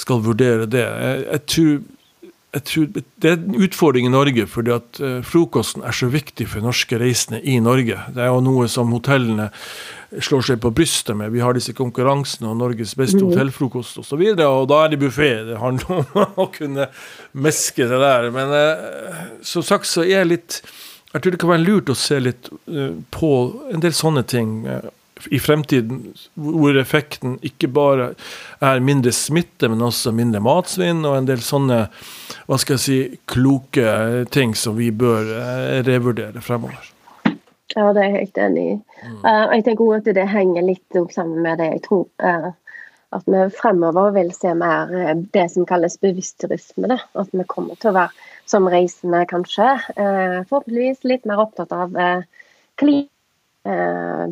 skal 0.00 0.24
vurdere 0.24 0.68
det. 0.70 0.86
Jeg, 0.86 1.24
jeg 1.28 1.48
tror 1.54 1.80
jeg 2.50 2.64
tror 2.66 2.86
Det 2.94 3.28
er 3.28 3.36
en 3.36 3.62
utfordring 3.62 4.08
i 4.08 4.10
Norge, 4.10 4.46
fordi 4.50 4.72
at 4.74 5.00
uh, 5.00 5.20
frokosten 5.22 5.84
er 5.86 5.94
så 5.94 6.08
viktig 6.10 6.48
for 6.50 6.64
norske 6.64 6.98
reisende 6.98 7.38
i 7.46 7.60
Norge. 7.62 7.98
Det 8.10 8.24
er 8.24 8.30
jo 8.32 8.42
noe 8.42 8.66
som 8.70 8.90
hotellene 8.90 9.50
slår 10.18 10.42
seg 10.48 10.62
på 10.64 10.72
brystet 10.74 11.14
med. 11.14 11.30
Vi 11.30 11.42
har 11.44 11.54
disse 11.54 11.76
konkurransene 11.78 12.50
og 12.50 12.58
Norges 12.58 12.96
beste 12.98 13.20
mm. 13.20 13.28
hotellfrokost 13.28 14.00
osv., 14.02 14.24
og, 14.32 14.42
og 14.42 14.68
da 14.72 14.80
er 14.82 14.90
det 14.90 14.98
buffé. 15.02 15.30
Det 15.46 15.60
handler 15.62 16.00
om 16.24 16.40
å 16.42 16.48
kunne 16.50 16.88
meske 17.38 17.86
det 17.86 18.00
der. 18.02 18.30
Men 18.34 18.54
eh, 18.56 19.20
som 19.46 19.62
sagt 19.66 19.86
så 19.86 20.02
er 20.02 20.16
jeg 20.20 20.32
litt 20.34 20.62
Jeg 21.10 21.22
tror 21.22 21.34
det 21.34 21.38
kan 21.42 21.50
være 21.50 21.66
lurt 21.66 21.90
å 21.90 21.98
se 21.98 22.18
litt 22.22 22.50
uh, 22.50 22.96
på 23.14 23.30
en 23.70 23.82
del 23.82 23.94
sånne 23.94 24.26
ting 24.26 24.64
i 25.30 25.38
fremtiden, 25.42 26.14
hvor 26.34 26.76
effekten 26.80 27.34
ikke 27.44 27.68
bare 27.68 28.12
er 28.64 28.82
mindre 28.82 29.12
smitte, 29.12 29.68
men 29.68 29.82
også 29.84 30.14
mindre 30.16 30.40
matsvinn 30.44 31.02
og 31.04 31.18
en 31.18 31.28
del 31.28 31.42
sånne 31.44 31.80
hva 32.50 32.58
skal 32.58 32.74
jeg 32.74 32.82
si, 32.82 33.02
kloke 33.30 34.24
ting 34.34 34.56
som 34.58 34.74
vi 34.74 34.90
bør 34.90 35.28
revurdere 35.86 36.42
fremover. 36.42 36.90
Ja, 37.76 37.92
det 37.94 38.02
er 38.02 38.08
jeg 38.08 38.16
helt 38.16 38.40
enig 38.42 38.62
i. 38.62 38.72
Mm. 39.04 39.18
Uh, 39.22 39.44
jeg 39.54 39.64
tenker 39.66 39.84
også 39.84 40.10
at 40.10 40.16
det 40.16 40.26
henger 40.32 40.66
litt 40.66 40.98
sammen 41.14 41.44
med 41.44 41.60
det 41.62 41.68
jeg 41.68 41.82
tror 41.84 42.06
uh, 42.24 42.50
at 43.14 43.30
vi 43.30 43.44
fremover 43.54 44.10
vil 44.16 44.32
se 44.34 44.54
mer 44.58 44.90
uh, 44.90 45.12
det 45.34 45.46
som 45.52 45.68
kalles 45.68 45.94
bevisst 46.02 46.40
turisme. 46.42 46.90
Da. 46.90 46.98
At 47.14 47.30
vi 47.30 47.46
kommer 47.46 47.78
til 47.78 47.92
å 47.92 47.98
være 48.00 48.26
som 48.50 48.66
reisende, 48.66 49.22
kanskje, 49.30 49.62
forhåpentligvis 49.94 51.04
litt 51.06 51.26
mer 51.28 51.38
opptatt 51.38 51.70
av 51.70 51.92
klima, 52.80 53.06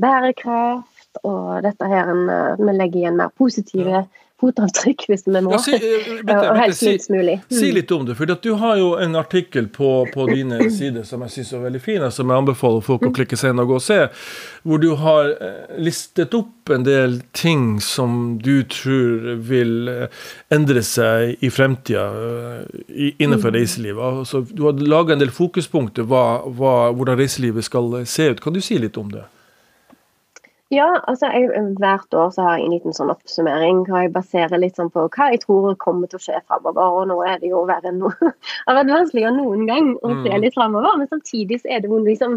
bærekraft 0.02 1.20
og 1.22 1.60
dette 1.62 1.86
her 1.86 2.10
en, 2.10 2.24
vi 2.58 2.74
legger 2.74 2.98
igjen 2.98 3.20
mer 3.20 3.30
positive 3.38 4.00
fotavtrykk 4.38 5.06
hvis 5.10 5.24
vi 5.26 5.40
må. 5.42 5.52
Ja, 5.54 5.60
si, 5.62 5.78
bitte, 6.22 6.38
og 6.52 6.58
helst 6.60 6.84
minst 6.86 7.10
mulig. 7.12 7.38
Mm. 7.42 7.56
Si 7.58 7.70
litt 7.74 7.92
om 7.94 8.04
det. 8.06 8.16
for 8.18 8.30
Du 8.30 8.52
har 8.60 8.76
jo 8.78 8.92
en 9.00 9.18
artikkel 9.18 9.68
på, 9.74 9.92
på 10.14 10.26
dine 10.30 10.60
sider 10.78 11.06
som 11.08 11.24
jeg 11.26 11.38
syns 11.38 11.52
er 11.56 11.64
veldig 11.66 11.82
fin, 11.82 12.06
som 12.14 12.30
jeg 12.30 12.44
anbefaler 12.44 12.84
folk 12.86 13.06
å 13.08 13.12
klikke 13.14 13.38
seg 13.38 13.54
inn 13.54 13.62
og 13.62 13.72
gå 13.72 13.78
og 13.80 13.84
se. 13.84 14.00
Hvor 14.62 14.82
du 14.82 14.90
har 15.00 15.32
eh, 15.34 15.78
listet 15.82 16.36
opp 16.38 16.72
en 16.74 16.84
del 16.86 17.20
ting 17.36 17.78
som 17.82 18.36
du 18.44 18.62
tror 18.70 19.40
vil 19.48 19.90
eh, 19.92 20.20
endre 20.54 20.84
seg 20.86 21.42
i 21.44 21.50
fremtida 21.52 22.06
eh, 22.12 23.16
innenfor 23.18 23.50
mm. 23.50 23.58
reiselivet. 23.58 24.22
Altså, 24.22 24.44
du 24.50 24.66
har 24.68 24.78
laga 24.78 25.16
en 25.16 25.24
del 25.24 25.34
fokuspunkter 25.34 26.06
hva, 26.08 26.44
hva, 26.46 26.76
hvordan 26.92 27.18
reiselivet 27.18 27.66
skal 27.66 28.00
se 28.06 28.30
ut. 28.30 28.44
Kan 28.44 28.56
du 28.56 28.62
si 28.64 28.78
litt 28.78 29.00
om 29.00 29.10
det? 29.12 29.26
Ja, 30.68 30.86
altså 31.08 31.30
jeg, 31.32 31.48
hvert 31.80 32.14
år 32.14 32.32
så 32.34 32.44
har 32.44 32.58
jeg 32.58 32.66
en 32.66 32.72
liten 32.74 32.92
sånn 32.96 33.12
oppsummering. 33.12 33.86
hvor 33.86 34.02
Jeg 34.04 34.12
baserer 34.12 34.60
litt 34.60 34.76
sånn 34.76 34.90
på 34.92 35.06
hva 35.06 35.28
jeg 35.32 35.40
tror 35.46 35.70
kommer 35.80 36.10
til 36.10 36.20
å 36.20 36.24
skje 36.26 36.42
framover. 36.44 36.98
Og 36.98 37.06
nå 37.08 37.16
er 37.24 37.38
det 37.40 37.48
jo 37.54 37.62
verre 37.68 37.88
enn 37.88 38.02
noe. 38.02 38.12
Det 38.20 38.34
har 38.68 38.76
vært 38.82 38.92
vanskeligere 38.92 39.32
noen 39.38 39.64
gang 39.70 39.94
å 40.02 40.12
se 40.18 40.34
mm. 40.34 40.42
litt 40.44 40.58
framover, 40.58 40.98
men 41.00 41.08
samtidig 41.08 41.62
så 41.62 41.72
er 41.72 41.80
det 41.84 42.02
liksom 42.10 42.36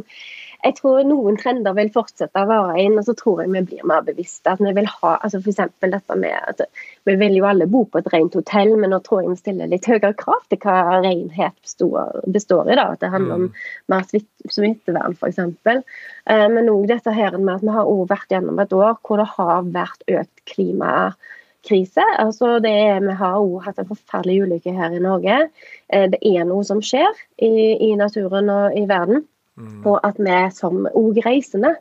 jeg 0.61 0.75
tror 0.77 1.01
noen 1.09 1.37
trender 1.41 1.73
vil 1.73 1.89
fortsette 1.93 2.43
å 2.43 2.49
vare 2.49 2.75
inn, 2.83 2.97
og 2.99 3.05
så 3.07 3.15
tror 3.17 3.41
jeg 3.41 3.49
vi 3.55 3.63
blir 3.71 3.85
mer 3.89 4.03
bevisste. 4.05 4.53
at 4.53 4.61
Vi 4.61 4.73
vil 4.77 4.89
ha, 4.89 5.15
altså 5.17 5.39
f.eks. 5.41 5.61
dette 5.81 6.17
med 6.19 6.37
at 6.37 6.61
vi 7.09 7.15
vil 7.17 7.39
jo 7.39 7.47
alle 7.49 7.65
bo 7.71 7.83
på 7.89 8.01
et 8.01 8.09
rent 8.13 8.37
hotell, 8.37 8.75
men 8.77 8.93
nå 8.93 9.01
tror 9.01 9.23
jeg 9.23 9.31
vi 9.31 9.39
stiller 9.39 9.71
litt 9.71 9.89
høyere 9.89 10.13
krav 10.19 10.45
til 10.51 10.61
hva 10.61 11.01
renhet 11.01 11.57
består, 11.65 12.21
består 12.29 12.69
i. 12.69 12.77
da, 12.77 12.91
At 12.93 13.01
det 13.01 13.09
handler 13.13 13.39
om 13.39 13.47
mm. 13.49 13.65
mer 13.93 14.05
smittevern 14.53 15.17
f.eks. 15.17 15.41
Eh, 15.41 16.47
men 16.53 16.69
òg 16.69 16.87
dette 16.93 17.17
her 17.17 17.39
med 17.39 17.55
at 17.57 17.65
vi 17.65 17.73
har 17.79 17.89
også 17.89 18.11
vært 18.13 18.37
gjennom 18.37 18.61
et 18.61 18.77
år 18.77 18.95
hvor 19.01 19.23
det 19.23 19.29
har 19.33 19.67
vært 19.73 20.07
økt 20.13 20.45
klimakrise. 20.53 22.05
Altså 22.21 22.59
det 22.61 22.75
er, 22.85 23.01
vi 23.01 23.17
har 23.17 23.41
også 23.41 23.65
hatt 23.65 23.81
en 23.81 23.91
forferdelig 23.95 24.45
ulykke 24.45 24.77
her 24.77 24.93
i 24.93 25.01
Norge. 25.01 25.41
Eh, 25.89 26.07
det 26.13 26.21
er 26.21 26.45
noe 26.45 26.61
som 26.69 26.85
skjer 26.85 27.09
i, 27.41 27.81
i 27.89 27.95
naturen 27.97 28.53
og 28.53 28.77
i 28.77 28.85
verden. 28.85 29.25
Mm. 29.61 29.85
Og 29.85 30.01
at 30.07 30.19
vi 30.19 30.41
som 30.55 30.85
òg 30.89 31.21
reisende 31.25 31.75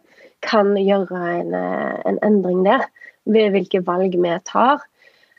kan 0.45 0.73
gjøre 0.77 1.21
en, 1.41 1.55
eh, 1.57 1.97
en, 2.09 2.21
endring 2.27 2.63
der, 2.67 2.87
ved 3.25 3.53
hvilke 3.55 3.83
valg 3.87 4.17
vi 4.17 4.37
tar. 4.49 4.85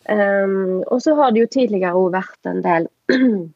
Um, 0.10 0.82
og 0.90 1.02
så 1.02 1.14
har 1.16 1.30
det 1.30 1.44
jo 1.44 1.50
tidligere 1.54 1.94
òg 1.94 2.16
vært 2.16 2.48
en 2.50 2.64
del 2.66 2.88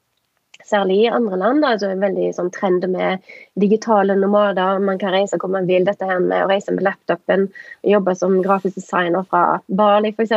Særlig 0.65 0.95
i 1.03 1.09
andre 1.13 1.37
land. 1.37 1.61
Da, 1.61 1.73
altså 1.75 1.91
en 1.91 2.01
veldig 2.01 2.31
sånn 2.33 2.51
trend 2.53 2.85
med 2.89 3.23
digitale 3.61 4.15
nomader. 4.17 4.79
Man 4.81 4.99
kan 5.01 5.13
reise 5.13 5.37
hvor 5.41 5.51
man 5.53 5.67
vil. 5.69 5.85
Dette 5.85 6.07
her 6.09 6.21
med 6.23 6.45
å 6.45 6.49
reise 6.49 6.73
med 6.73 6.85
laptopen, 6.87 7.47
jobbe 7.85 8.15
som 8.17 8.39
grafisk 8.45 8.79
designer 8.79 9.27
fra 9.29 9.59
Bali 9.67 10.13
f.eks. 10.15 10.33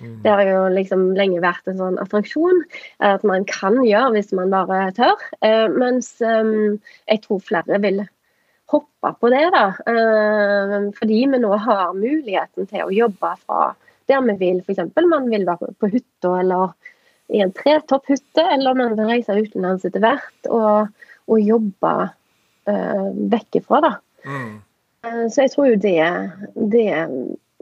Mm. 0.00 0.14
Det 0.24 0.32
har 0.32 0.44
jo 0.48 0.62
liksom 0.72 1.08
lenge 1.18 1.42
vært 1.44 1.68
en 1.68 1.80
sånn 1.82 1.98
attraksjon 2.00 2.62
at 3.04 3.26
man 3.28 3.44
kan 3.48 3.76
gjøre 3.84 4.14
hvis 4.16 4.32
man 4.36 4.54
bare 4.54 4.86
tør. 4.96 5.18
Uh, 5.44 5.66
mens 5.76 6.14
um, 6.24 6.78
jeg 7.10 7.24
tror 7.26 7.44
flere 7.44 7.82
vil 7.84 8.06
hoppe 8.72 9.12
på 9.20 9.32
det, 9.32 9.44
da. 9.52 9.66
Uh, 9.84 10.88
fordi 10.96 11.24
vi 11.28 11.42
nå 11.44 11.52
har 11.68 11.92
muligheten 11.96 12.68
til 12.70 12.86
å 12.86 12.94
jobbe 12.94 13.36
fra 13.44 13.72
der 14.08 14.24
vi 14.24 14.38
vil. 14.40 14.62
F.eks. 14.64 14.96
man 15.04 15.28
vil 15.28 15.44
være 15.48 15.74
på 15.76 15.92
hytta 15.92 16.38
eller 16.40 16.72
i 17.28 17.42
en 17.44 17.52
tretopphytte, 17.52 18.42
eller 18.42 18.70
om 18.70 18.80
man 18.80 18.94
vil 18.96 19.10
reise 19.10 19.36
utenlands 19.36 19.84
etter 19.84 20.02
hvert 20.04 20.48
og, 20.48 20.88
og 21.28 21.42
jobbe 21.44 21.92
uh, 22.70 23.08
vekk 23.34 23.60
ifra. 23.60 23.82
Da. 23.84 23.92
Mm. 24.24 24.54
Uh, 25.04 25.26
så 25.28 25.44
jeg 25.44 25.52
tror 25.52 25.68
jo 25.70 25.82
det, 25.82 26.00
det 26.72 26.88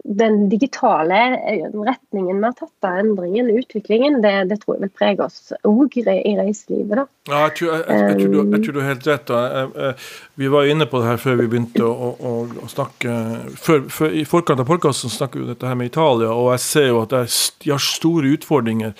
den 0.09 0.49
digitale 0.49 1.19
eh, 1.35 1.66
retningen 1.73 2.38
vi 2.38 2.45
har 2.45 2.53
tatt 2.53 2.87
av 2.88 2.99
endringen, 3.01 3.51
utviklingen, 3.51 4.21
det, 4.23 4.33
det, 4.51 4.61
tror 4.62 4.77
jeg 4.77 4.85
vil 4.85 4.92
prege 4.95 5.25
oss 5.25 5.53
òg 5.66 5.97
i 5.99 6.05
reiselivet. 6.07 6.95
da. 7.01 7.07
Ja, 7.27 7.40
jeg 7.49 7.55
tror, 7.59 7.73
jeg, 7.73 7.85
jeg, 7.90 8.19
tror 8.21 8.33
du, 8.33 8.38
jeg 8.38 8.62
tror, 8.64 8.77
du, 8.77 8.81
har 8.81 8.90
helt 8.92 9.09
rett. 9.11 9.33
Da. 9.33 9.90
Vi 10.38 10.51
var 10.53 10.71
inne 10.71 10.87
på 10.90 11.01
det 11.03 11.11
her 11.11 11.23
før 11.23 11.40
vi 11.40 11.49
begynte 11.51 11.83
å, 11.87 12.11
å, 12.14 12.35
å 12.62 12.71
snakke. 12.71 13.16
Før, 13.59 13.88
før, 13.92 14.14
I 14.14 14.27
forkant 14.29 14.62
av 14.62 14.71
podkasten 14.71 15.12
snakker 15.12 15.42
vi 15.42 15.51
dette 15.51 15.66
her 15.66 15.79
med 15.79 15.90
Italia, 15.90 16.31
og 16.31 16.53
jeg 16.55 16.64
ser 16.69 16.88
jo 16.92 17.03
at 17.03 17.16
de 17.16 17.75
har 17.75 17.83
store 17.83 18.37
utfordringer 18.37 18.95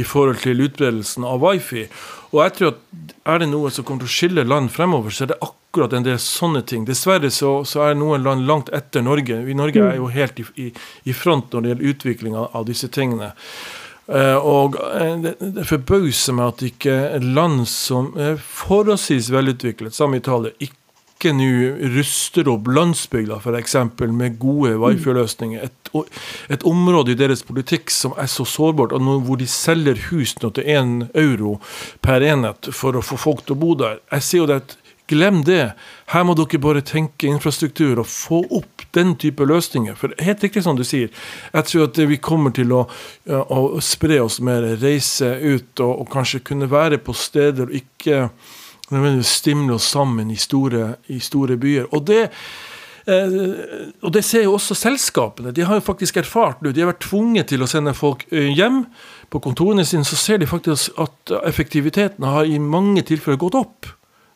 i 0.00 0.06
forhold 0.08 0.40
til 0.44 0.64
utbredelsen 0.64 1.28
av 1.28 1.44
wifi. 1.44 1.84
Og 2.32 2.42
jeg 2.44 2.56
tror 2.56 2.74
at 2.74 3.14
er 3.28 3.44
det 3.44 3.52
noe 3.52 3.70
som 3.72 3.84
kommer 3.86 4.06
til 4.06 4.12
å 4.12 4.16
skille 4.16 4.48
land 4.48 4.72
fremover, 4.72 5.12
så 5.12 5.26
er 5.26 5.34
det 5.34 5.40
akkurat 5.42 5.65
en 5.84 6.06
del 6.06 6.18
sånne 6.22 6.62
ting. 6.66 6.84
Dessverre 6.88 7.30
så, 7.30 7.58
så 7.64 7.88
er 7.88 7.98
noen 7.98 8.24
land 8.24 8.46
langt 8.48 8.72
etter 8.74 9.04
Norge. 9.04 9.42
Vi 9.46 9.54
Norge 9.54 9.82
er 9.84 9.96
jo 10.00 10.08
helt 10.12 10.40
i, 10.40 10.46
i, 10.56 10.70
i 11.04 11.16
front 11.16 11.52
når 11.52 11.62
det 11.62 11.72
gjelder 11.74 11.90
utvikling 11.92 12.36
av, 12.36 12.48
av 12.56 12.64
disse 12.68 12.88
tingene. 12.88 13.32
Uh, 14.06 14.38
og 14.38 14.76
uh, 14.78 15.16
det, 15.18 15.34
det 15.40 15.66
forbauser 15.66 16.36
meg 16.38 16.52
at 16.52 16.66
ikke 16.68 16.96
land 17.26 17.64
som 17.66 18.12
er 18.14 18.36
forholdsvis 18.38 19.32
velutviklet, 19.34 19.96
som 19.96 20.14
Italia, 20.14 20.54
ikke 20.62 21.32
nå 21.34 21.48
ruster 21.96 22.46
opp 22.52 22.68
landsbygda 22.70 23.40
f.eks. 23.40 23.74
med 24.14 24.36
gode 24.38 24.76
wifi-løsninger, 24.78 25.64
et, 25.64 25.90
et, 26.52 26.66
område 26.68 27.14
i 27.14 27.18
deres 27.18 27.42
politikk 27.42 27.90
som 27.90 28.14
er 28.20 28.28
så 28.30 28.46
sårbart, 28.46 28.94
og 28.94 29.26
hvor 29.26 29.40
de 29.40 29.48
selger 29.50 29.98
hus 30.12 30.36
nå 30.42 30.52
til 30.54 30.70
én 30.70 30.96
euro 31.16 31.56
per 32.04 32.22
enhet 32.22 32.70
for 32.70 32.94
å 32.94 33.02
få 33.02 33.18
folk 33.18 33.46
til 33.46 33.56
å 33.56 33.62
bo 33.64 33.74
der. 33.80 33.98
Jeg 34.12 34.28
sier 34.28 34.44
jo 34.44 34.50
det 34.52 34.60
at 34.62 34.76
Glem 35.06 35.44
det. 35.46 35.70
Her 36.10 36.24
må 36.26 36.34
dere 36.34 36.58
bare 36.62 36.82
tenke 36.82 37.28
infrastruktur 37.30 38.00
og 38.02 38.08
få 38.10 38.40
opp 38.58 38.86
den 38.96 39.14
type 39.20 39.46
løsninger. 39.46 39.94
For 39.98 40.14
helt 40.22 40.42
riktig 40.42 40.64
som 40.66 40.78
du 40.78 40.82
sier, 40.86 41.12
jeg 41.52 41.68
tror 41.68 41.86
at 41.86 42.00
vi 42.10 42.18
kommer 42.18 42.54
til 42.56 42.72
å, 42.74 42.84
å 43.30 43.80
spre 43.84 44.18
oss 44.24 44.40
mer, 44.42 44.66
reise 44.82 45.36
ut 45.42 45.82
og, 45.84 45.92
og 46.02 46.08
kanskje 46.10 46.42
kunne 46.46 46.70
være 46.70 46.98
på 46.98 47.14
steder 47.14 47.68
og 47.68 47.76
ikke 47.78 48.24
stimle 49.26 49.74
oss 49.74 49.90
sammen 49.90 50.30
i 50.30 50.38
store, 50.38 50.96
i 51.06 51.20
store 51.22 51.56
byer. 51.56 51.86
Og 51.94 52.06
det, 52.06 52.24
eh, 53.06 53.36
og 54.02 54.12
det 54.12 54.24
ser 54.24 54.42
jo 54.44 54.54
også 54.54 54.74
selskapene. 54.74 55.52
De 55.52 55.62
har 55.62 55.78
jo 55.78 55.86
faktisk 55.86 56.16
erfart 56.16 56.62
nå. 56.62 56.72
De 56.72 56.82
har 56.82 56.90
vært 56.90 57.06
tvunget 57.06 57.46
til 57.48 57.62
å 57.62 57.70
sende 57.70 57.94
folk 57.94 58.26
eh, 58.32 58.50
hjem. 58.54 58.84
På 59.30 59.38
kontorene 59.42 59.84
sine 59.84 60.04
så 60.06 60.16
ser 60.16 60.38
de 60.38 60.46
faktisk 60.46 60.98
at 60.98 61.34
effektiviteten 61.44 62.24
har 62.24 62.46
i 62.46 62.58
mange 62.58 63.02
tilfeller 63.02 63.38
gått 63.38 63.54
opp. 63.54 63.86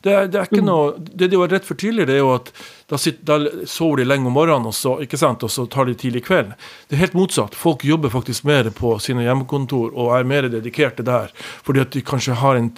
Det, 0.01 0.13
det, 0.33 0.39
er 0.39 0.49
ikke 0.49 0.63
mm. 0.63 0.67
noe, 0.67 0.93
det 0.97 1.27
de 1.29 1.37
var 1.37 1.51
redd 1.53 1.65
for 1.67 1.77
tidligere, 1.77 2.09
det 2.09 2.15
er 2.17 2.23
jo 2.23 2.31
at 2.33 2.47
da, 2.89 2.97
sitter, 2.97 3.25
da 3.29 3.67
sover 3.69 4.01
de 4.01 4.07
lenge 4.09 4.25
om 4.31 4.33
morgenen, 4.33 4.71
og 4.71 4.73
så, 4.73 4.95
ikke 5.05 5.19
sant, 5.21 5.45
og 5.45 5.53
så 5.53 5.67
tar 5.69 5.85
de 5.85 5.93
tidlig 5.97 6.23
kveld. 6.25 6.55
Det 6.89 6.97
er 6.97 7.03
helt 7.03 7.17
motsatt. 7.17 7.57
Folk 7.57 7.85
jobber 7.85 8.13
faktisk 8.13 8.47
mer 8.49 8.71
på 8.73 8.95
sine 9.03 9.27
hjemmekontor 9.27 9.93
og 9.93 10.15
er 10.17 10.25
mer 10.27 10.49
dedikerte 10.49 11.05
der. 11.05 11.29
Fordi 11.67 11.83
at 11.85 11.93
de 11.93 12.05
kanskje 12.05 12.39
har 12.41 12.59
en 12.59 12.71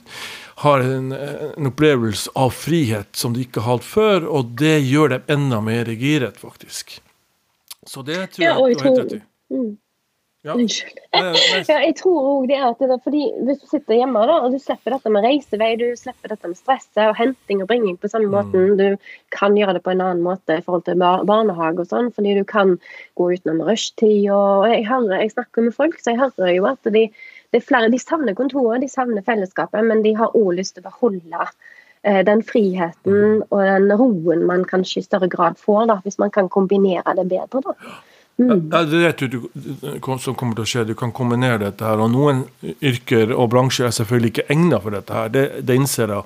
har 0.63 0.79
en, 0.85 1.11
en, 1.11 1.67
opplevelse 1.67 2.29
av 2.37 2.51
frihet 2.53 3.15
som 3.17 3.33
de 3.33 3.41
ikke 3.41 3.63
har 3.65 3.79
hatt 3.79 3.87
før, 3.87 4.27
og 4.29 4.53
det 4.59 4.75
gjør 4.85 5.15
dem 5.15 5.31
enda 5.35 5.59
mer 5.65 5.89
giret, 5.97 6.37
faktisk. 6.39 6.99
Så 7.89 8.03
det 8.05 8.19
tror 8.35 8.45
jeg, 8.45 8.51
ja, 8.51 8.67
jeg 8.69 8.77
du 8.77 8.83
har 8.83 8.89
helt 8.89 9.01
rett 9.01 9.15
i. 9.17 9.21
Mm. 10.43 10.49
Ja. 10.49 10.53
Unnskyld. 10.59 10.97
ja, 11.69 11.77
jeg 11.85 11.93
tror 11.95 12.25
òg 12.27 12.47
det 12.51 12.57
at 12.59 12.81
det 12.81 12.89
er 12.91 13.03
fordi 13.03 13.21
hvis 13.47 13.61
du 13.61 13.69
sitter 13.69 13.95
hjemme 13.95 14.25
da, 14.27 14.41
og 14.43 14.51
du 14.51 14.59
slipper 14.59 14.91
dette 14.91 15.11
med 15.15 15.23
reisevei, 15.23 15.69
du 15.79 15.85
slipper 15.95 16.33
dette 16.33 16.49
med 16.51 16.59
stresset 16.59 16.99
og 17.05 17.15
henting 17.15 17.61
og 17.63 17.69
bringing 17.69 17.95
på 17.95 18.11
samme 18.11 18.27
mm. 18.27 18.33
måten, 18.35 18.73
du 18.75 18.97
kan 19.31 19.55
gjøre 19.55 19.77
det 19.77 19.83
på 19.85 19.93
en 19.93 20.03
annen 20.03 20.25
måte 20.25 20.57
i 20.59 20.65
forhold 20.65 20.83
til 20.89 20.99
barnehage 20.99 21.85
og 21.85 21.87
sånn, 21.87 22.11
fordi 22.11 22.35
du 22.35 22.43
kan 22.49 22.75
gå 23.19 23.29
utenom 23.31 23.63
rushtid. 23.69 24.27
og 24.35 24.67
jeg, 24.67 24.83
hører, 24.89 25.21
jeg 25.21 25.31
snakker 25.37 25.69
med 25.69 25.77
folk, 25.79 25.95
så 26.01 26.11
jeg 26.11 26.23
hører 26.25 26.51
jo 26.57 26.67
at 26.73 26.91
de 26.91 27.07
det 27.53 27.59
er 27.61 27.67
flere, 27.67 27.89
de 27.93 27.99
savner 28.01 28.33
kontoret, 28.33 28.81
de 28.81 28.89
savner 28.89 29.21
fellesskapet, 29.21 29.85
men 29.85 30.01
de 30.01 30.15
har 30.17 30.33
òg 30.33 30.55
lyst 30.57 30.73
til 30.73 30.81
å 30.81 30.89
beholde 30.89 31.43
eh, 32.01 32.23
den 32.25 32.41
friheten 32.41 33.43
og 33.43 33.59
den 33.61 33.93
roen 33.93 34.41
man 34.49 34.65
kanskje 34.65 35.03
i 35.03 35.05
større 35.05 35.29
grad 35.29 35.61
får, 35.61 35.85
da, 35.91 35.99
hvis 36.01 36.17
man 36.17 36.33
kan 36.33 36.49
kombinere 36.49 37.13
det 37.19 37.27
bedre. 37.29 37.61
da. 37.61 37.93
Mm. 38.37 38.69
Ja, 38.71 38.83
det 38.83 38.99
vet 38.99 39.23
du 39.29 39.39
som 40.19 40.35
kommer 40.35 40.57
til 40.57 40.65
å 40.65 40.69
skje. 40.69 40.85
Du 40.89 40.95
kan 40.97 41.13
kombinere 41.13 41.59
dette. 41.67 41.85
her, 41.85 42.01
og 42.01 42.11
Noen 42.11 42.45
yrker 42.81 43.33
og 43.35 43.51
bransjer 43.53 43.87
er 43.87 43.95
selvfølgelig 43.95 44.33
ikke 44.33 44.49
egnet 44.49 44.81
for 44.81 44.95
dette. 44.95 45.13
her, 45.13 45.29
Det, 45.29 45.49
det 45.61 45.75
innser 45.75 46.15
jeg. 46.15 46.23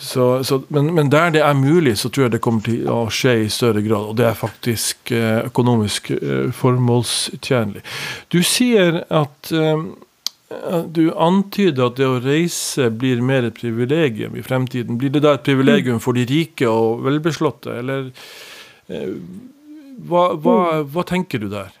Så, 0.00 0.44
så, 0.44 0.62
men, 0.68 0.94
men, 0.96 1.10
der 1.12 1.30
det 1.30 1.42
er 1.44 1.52
mulig, 1.54 1.98
så 1.98 2.08
tror 2.08 2.24
jeg 2.24 2.32
det 2.32 2.40
kommer 2.40 2.64
til 2.64 2.86
å 2.88 3.10
skje 3.12 3.34
i 3.44 3.48
større 3.52 3.82
grad. 3.84 4.12
Og 4.12 4.16
det 4.16 4.26
er 4.30 4.38
faktisk 4.38 5.12
eh, 5.12 5.44
økonomisk 5.50 6.10
eh, 6.16 6.48
formålstjenlig. 6.56 7.82
Du 8.32 8.40
sier 8.42 9.02
at 9.08 9.52
du 10.90 11.04
antyder 11.14 11.84
at 11.86 11.98
det 12.00 12.06
å 12.10 12.18
reise 12.22 12.88
blir 12.90 13.20
mer 13.22 13.46
et 13.46 13.54
privilegium 13.54 14.34
i 14.34 14.42
fremtiden. 14.42 14.98
Blir 14.98 15.12
det 15.14 15.22
da 15.22 15.36
et 15.36 15.44
privilegium 15.46 16.00
for 16.02 16.18
de 16.18 16.24
rike 16.26 16.66
og 16.66 17.04
velbeslåtte, 17.06 17.76
eller 17.78 18.08
eh, 18.90 19.14
hva, 20.08 20.24
hva, 20.40 20.56
hva, 20.82 21.04
tenker 21.08 21.42
du 21.42 21.48
der? 21.52 21.72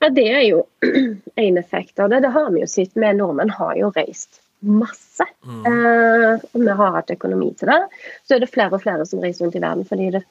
Ja, 0.00 0.10
Det 0.10 0.26
er 0.28 0.44
jo 0.48 0.64
en 1.46 1.58
effekt 1.60 2.00
av 2.00 2.10
det. 2.10 2.22
Det 2.24 2.32
har 2.34 2.50
vi 2.54 2.64
jo 2.64 2.70
sett 2.70 2.96
med. 2.96 3.20
Nordmenn 3.20 3.52
har 3.54 3.76
jo 3.78 3.92
reist 3.94 4.42
masse. 4.60 5.24
Mm. 5.46 5.62
Eh, 5.66 6.46
og 6.52 6.60
vi 6.60 6.78
har 6.82 6.96
hatt 6.98 7.12
økonomi 7.14 7.52
til 7.58 7.70
det. 7.72 7.80
Så 8.24 8.36
er 8.36 8.42
det 8.42 8.52
flere 8.52 8.76
og 8.76 8.84
flere 8.84 9.06
som 9.08 9.22
reiser 9.22 9.46
rundt 9.46 9.56
i 9.56 9.62
verden 9.64 9.86
fordi 9.88 10.10
det 10.16 10.24
er 10.24 10.28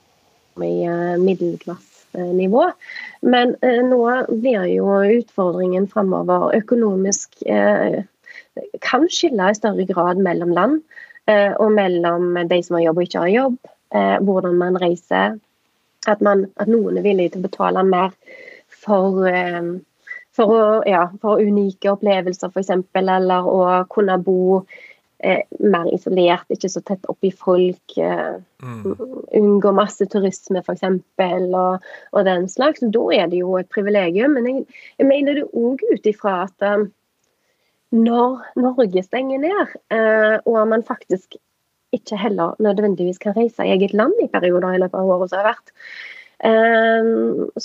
i 0.65 0.75
uh, 0.89 1.15
middelklasse. 1.21 1.99
Men 3.21 3.55
eh, 3.61 3.81
nå 3.85 4.03
blir 4.29 4.65
jo 4.71 5.01
utfordringen 5.19 5.87
framover 5.87 6.55
økonomisk 6.57 7.43
eh, 7.45 8.03
kan 8.81 9.05
skille 9.11 9.51
i 9.51 9.57
større 9.57 9.85
grad 9.85 10.17
mellom 10.17 10.53
land. 10.55 10.81
Eh, 11.29 11.53
og 11.53 11.71
mellom 11.71 12.33
de 12.49 12.63
som 12.63 12.79
har 12.79 12.87
jobb 12.87 12.97
og 12.97 13.03
ikke 13.03 13.25
har 13.25 13.35
jobb. 13.35 13.59
Hvordan 13.89 14.53
man 14.53 14.75
reiser. 14.77 15.39
At, 16.07 16.21
man, 16.23 16.47
at 16.55 16.69
noen 16.71 16.97
er 16.97 17.03
villige 17.03 17.33
til 17.33 17.43
å 17.43 17.49
betale 17.49 17.83
mer 17.83 18.13
for 18.69 19.25
for, 20.39 20.53
å, 20.53 20.67
ja, 20.87 21.07
for 21.21 21.41
unike 21.43 21.91
opplevelser, 21.91 22.53
f.eks., 22.53 22.71
eller 23.01 23.47
å 23.49 23.63
kunne 23.91 24.15
bo 24.23 24.61
eh, 25.19 25.41
mer 25.59 25.89
isolert, 25.93 26.47
ikke 26.53 26.69
så 26.71 26.83
tett 26.85 27.09
oppi 27.11 27.31
folk. 27.35 27.97
Eh, 27.97 28.37
mm. 28.63 28.85
Unngå 29.39 29.73
masse 29.75 30.07
turisme, 30.11 30.63
f.eks., 30.63 30.85
og, 31.25 31.89
og 32.13 32.29
den 32.29 32.47
slags. 32.51 32.85
Da 32.85 33.03
er 33.17 33.27
det 33.31 33.41
jo 33.41 33.57
et 33.59 33.71
privilegium. 33.73 34.37
Men 34.37 34.49
jeg, 34.51 34.79
jeg 35.01 35.11
mener 35.11 35.41
det 35.41 35.49
òg 35.49 35.83
ut 35.89 36.09
ifra 36.13 36.43
at 36.45 36.69
um, 36.69 36.87
når 37.95 38.39
Norge 38.61 39.03
stenger 39.03 39.43
ned, 39.43 39.77
eh, 39.95 40.35
og 40.45 40.61
man 40.69 40.85
faktisk 40.85 41.39
ikke 41.95 42.19
heller 42.19 42.57
nødvendigvis 42.61 43.21
kan 43.21 43.35
reise 43.37 43.65
i 43.65 43.73
eget 43.75 43.93
land 43.97 44.17
i 44.23 44.29
perioder 44.31 44.75
i 44.75 44.81
løpet 44.81 44.99
av 44.99 45.13
året 45.15 45.31
som 45.31 45.41
har 45.41 45.51
vært, 45.51 45.71
eh, 46.49 47.13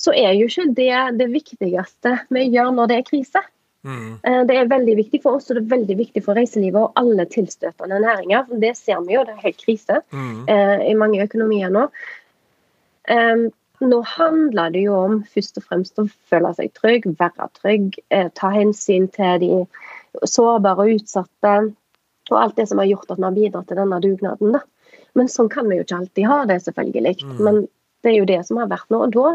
så 0.04 0.14
er 0.14 0.36
jo 0.38 0.48
ikke 0.50 0.70
det 0.76 1.18
det 1.20 1.28
viktigste 1.32 2.18
vi 2.34 2.46
gjør 2.54 2.72
når 2.76 2.92
det 2.92 3.00
er 3.00 3.10
krise. 3.10 3.44
Mm. 3.84 4.12
Eh, 4.22 4.42
det 4.48 4.56
er 4.56 4.70
veldig 4.70 4.94
viktig 4.96 5.20
for 5.22 5.36
oss 5.36 5.50
og 5.50 5.58
det 5.58 5.66
er 5.66 5.74
veldig 5.74 5.96
viktig 5.98 6.22
for 6.24 6.40
reiselivet 6.40 6.80
og 6.80 6.94
alle 7.00 7.26
tilstøtende 7.28 8.00
næringer. 8.00 8.46
Det 8.62 8.72
ser 8.78 9.02
vi 9.04 9.18
jo, 9.18 9.26
det 9.28 9.36
er 9.36 9.44
helt 9.44 9.60
krise 9.60 10.00
mm. 10.08 10.38
eh, 10.48 10.86
i 10.90 10.94
mange 10.96 11.20
økonomier 11.24 11.72
nå. 11.74 11.88
Um, 13.04 13.50
nå 13.84 14.00
handler 14.06 14.70
det 14.72 14.86
jo 14.86 14.94
om 14.96 15.18
først 15.28 15.58
og 15.60 15.66
fremst 15.68 15.98
å 16.00 16.06
føle 16.30 16.52
seg 16.56 16.72
trygg, 16.78 17.08
være 17.18 17.48
trygg, 17.58 17.98
eh, 18.14 18.30
ta 18.38 18.48
hensyn 18.54 19.10
til 19.12 19.42
de 19.42 19.50
sårbare 20.30 20.86
og 20.86 21.00
utsatte. 21.00 21.54
Og 22.32 22.38
alt 22.40 22.56
det 22.56 22.68
som 22.70 22.80
har 22.80 22.88
gjort 22.88 23.10
at 23.10 23.20
vi 23.20 23.26
har 23.26 23.36
bidratt 23.36 23.68
til 23.68 23.80
denne 23.80 24.00
dugnaden. 24.00 24.56
Da. 24.56 24.62
Men 25.18 25.28
sånn 25.30 25.50
kan 25.52 25.68
vi 25.68 25.78
jo 25.78 25.84
ikke 25.86 25.98
alltid 26.00 26.30
ha 26.30 26.38
det, 26.50 26.60
selvfølgelig. 26.64 27.14
Mm. 27.20 27.36
Men 27.46 27.60
det 28.04 28.12
er 28.12 28.18
jo 28.18 28.30
det 28.30 28.40
som 28.48 28.60
har 28.62 28.72
vært 28.72 28.90
nå. 28.92 29.02
Og 29.06 29.14
da 29.14 29.34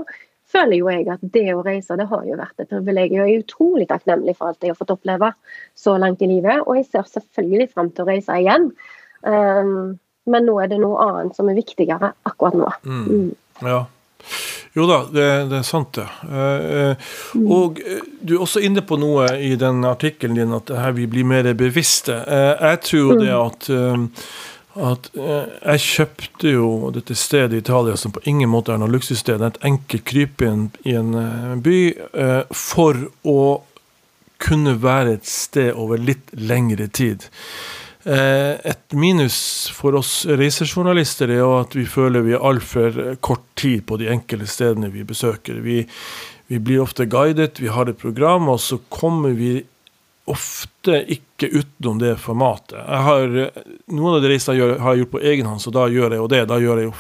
føler 0.50 0.80
jo 0.80 0.90
jeg 0.90 1.08
at 1.14 1.24
det 1.36 1.46
å 1.54 1.64
reise 1.66 1.98
det 2.00 2.10
har 2.10 2.26
jo 2.26 2.40
vært 2.40 2.64
et 2.64 2.72
privilegium. 2.72 3.22
Jeg 3.28 3.38
er 3.38 3.46
utrolig 3.46 3.88
takknemlig 3.90 4.36
for 4.40 4.50
alt 4.50 4.66
jeg 4.66 4.74
har 4.74 4.80
fått 4.80 4.96
oppleve 4.96 5.32
så 5.78 5.96
langt 6.02 6.24
i 6.26 6.30
livet. 6.32 6.64
Og 6.66 6.80
jeg 6.80 6.90
ser 6.90 7.10
selvfølgelig 7.14 7.70
fram 7.74 7.94
til 7.94 8.06
å 8.06 8.10
reise 8.10 8.40
igjen. 8.42 8.70
Um, 9.22 10.00
men 10.30 10.46
nå 10.46 10.60
er 10.62 10.72
det 10.72 10.82
noe 10.82 11.02
annet 11.06 11.38
som 11.38 11.50
er 11.50 11.58
viktigere 11.58 12.14
akkurat 12.28 12.58
nå. 12.58 12.70
Mm. 12.86 13.06
Mm. 13.10 13.30
Ja. 13.66 13.84
Jo 14.78 14.86
da, 14.86 15.00
det, 15.10 15.28
det 15.50 15.58
er 15.60 15.66
sant, 15.66 15.98
det. 15.98 16.06
Uh, 16.30 17.10
og 17.42 17.82
eh, 17.82 18.04
du 18.22 18.36
er 18.36 18.44
også 18.46 18.62
inne 18.64 18.84
på 18.86 19.00
noe 19.02 19.26
i 19.42 19.56
den 19.60 19.82
artikkelen 19.88 20.38
din, 20.38 20.54
at 20.56 20.70
her 20.70 20.94
vi 20.98 21.08
blir 21.10 21.26
mer 21.28 21.50
bevisste. 21.58 22.22
Jeg 22.30 22.82
tror 22.86 23.18
det 23.18 23.34
mm. 23.34 23.42
at 23.42 23.70
at 24.80 25.10
eh, 25.18 25.48
jeg 25.74 25.82
kjøpte 25.86 26.52
jo 26.54 26.68
dette 26.94 27.16
stedet 27.18 27.58
i 27.58 27.64
Italia 27.64 27.98
som 27.98 28.14
på 28.16 28.24
ingen 28.30 28.52
måte 28.52 28.74
er 28.74 28.82
noe 28.82 28.92
luksussted, 28.92 29.42
et 29.42 29.60
enkelt 29.66 30.06
krypinn 30.08 30.70
i 30.88 30.96
en 31.00 31.16
eh, 31.18 31.56
by, 31.66 31.80
eh, 32.14 32.42
for 32.54 33.10
å 33.28 33.42
kunne 34.40 34.78
være 34.80 35.18
et 35.18 35.28
sted 35.28 35.74
over 35.76 36.00
litt 36.00 36.32
lengre 36.32 36.88
tid. 36.88 37.28
Eh, 38.06 38.56
et 38.64 38.94
minus 38.96 39.68
for 39.76 39.98
oss 40.00 40.24
reisejournalister 40.24 41.34
er 41.34 41.42
jo 41.42 41.50
at 41.58 41.76
vi 41.76 41.84
føler 41.90 42.24
vi 42.24 42.36
har 42.36 42.46
altfor 42.48 42.96
kort 43.20 43.44
tid 43.60 43.84
på 43.90 43.98
de 44.00 44.08
enkelte 44.14 44.48
stedene 44.48 44.92
vi 44.94 45.04
besøker. 45.08 45.60
Vi, 45.66 45.82
vi 46.48 46.62
blir 46.64 46.86
ofte 46.86 47.10
guidet, 47.12 47.60
vi 47.60 47.68
har 47.68 47.92
et 47.92 48.00
program, 48.00 48.48
og 48.54 48.62
så 48.64 48.80
kommer 48.88 49.36
vi 49.36 49.58
ofte 50.30 51.02
ikke 51.12 51.50
utenom 51.52 52.00
det 52.00 52.16
formatet. 52.22 52.78
Jeg 52.80 53.06
har, 53.10 53.38
noen 53.90 54.16
av 54.16 54.24
de 54.24 54.32
reisene 54.32 54.58
jeg 54.60 54.80
har 54.80 55.00
gjort 55.00 55.16
på 55.18 55.24
egen 55.34 55.50
hånd, 55.50 55.64
så 55.64 55.74
da 55.74 55.88
gjør 55.90 56.16
jeg 56.16 56.22
jo 56.22 56.32
det. 56.32 56.44
Da, 56.48 56.60
jeg 56.62 56.88
jo, 56.88 56.94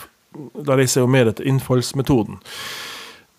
da 0.66 0.78
reiser 0.80 1.00
jeg 1.00 1.08
jo 1.08 1.16
mer 1.16 1.32
etter 1.32 1.48
innfallsmetoden. 1.48 2.42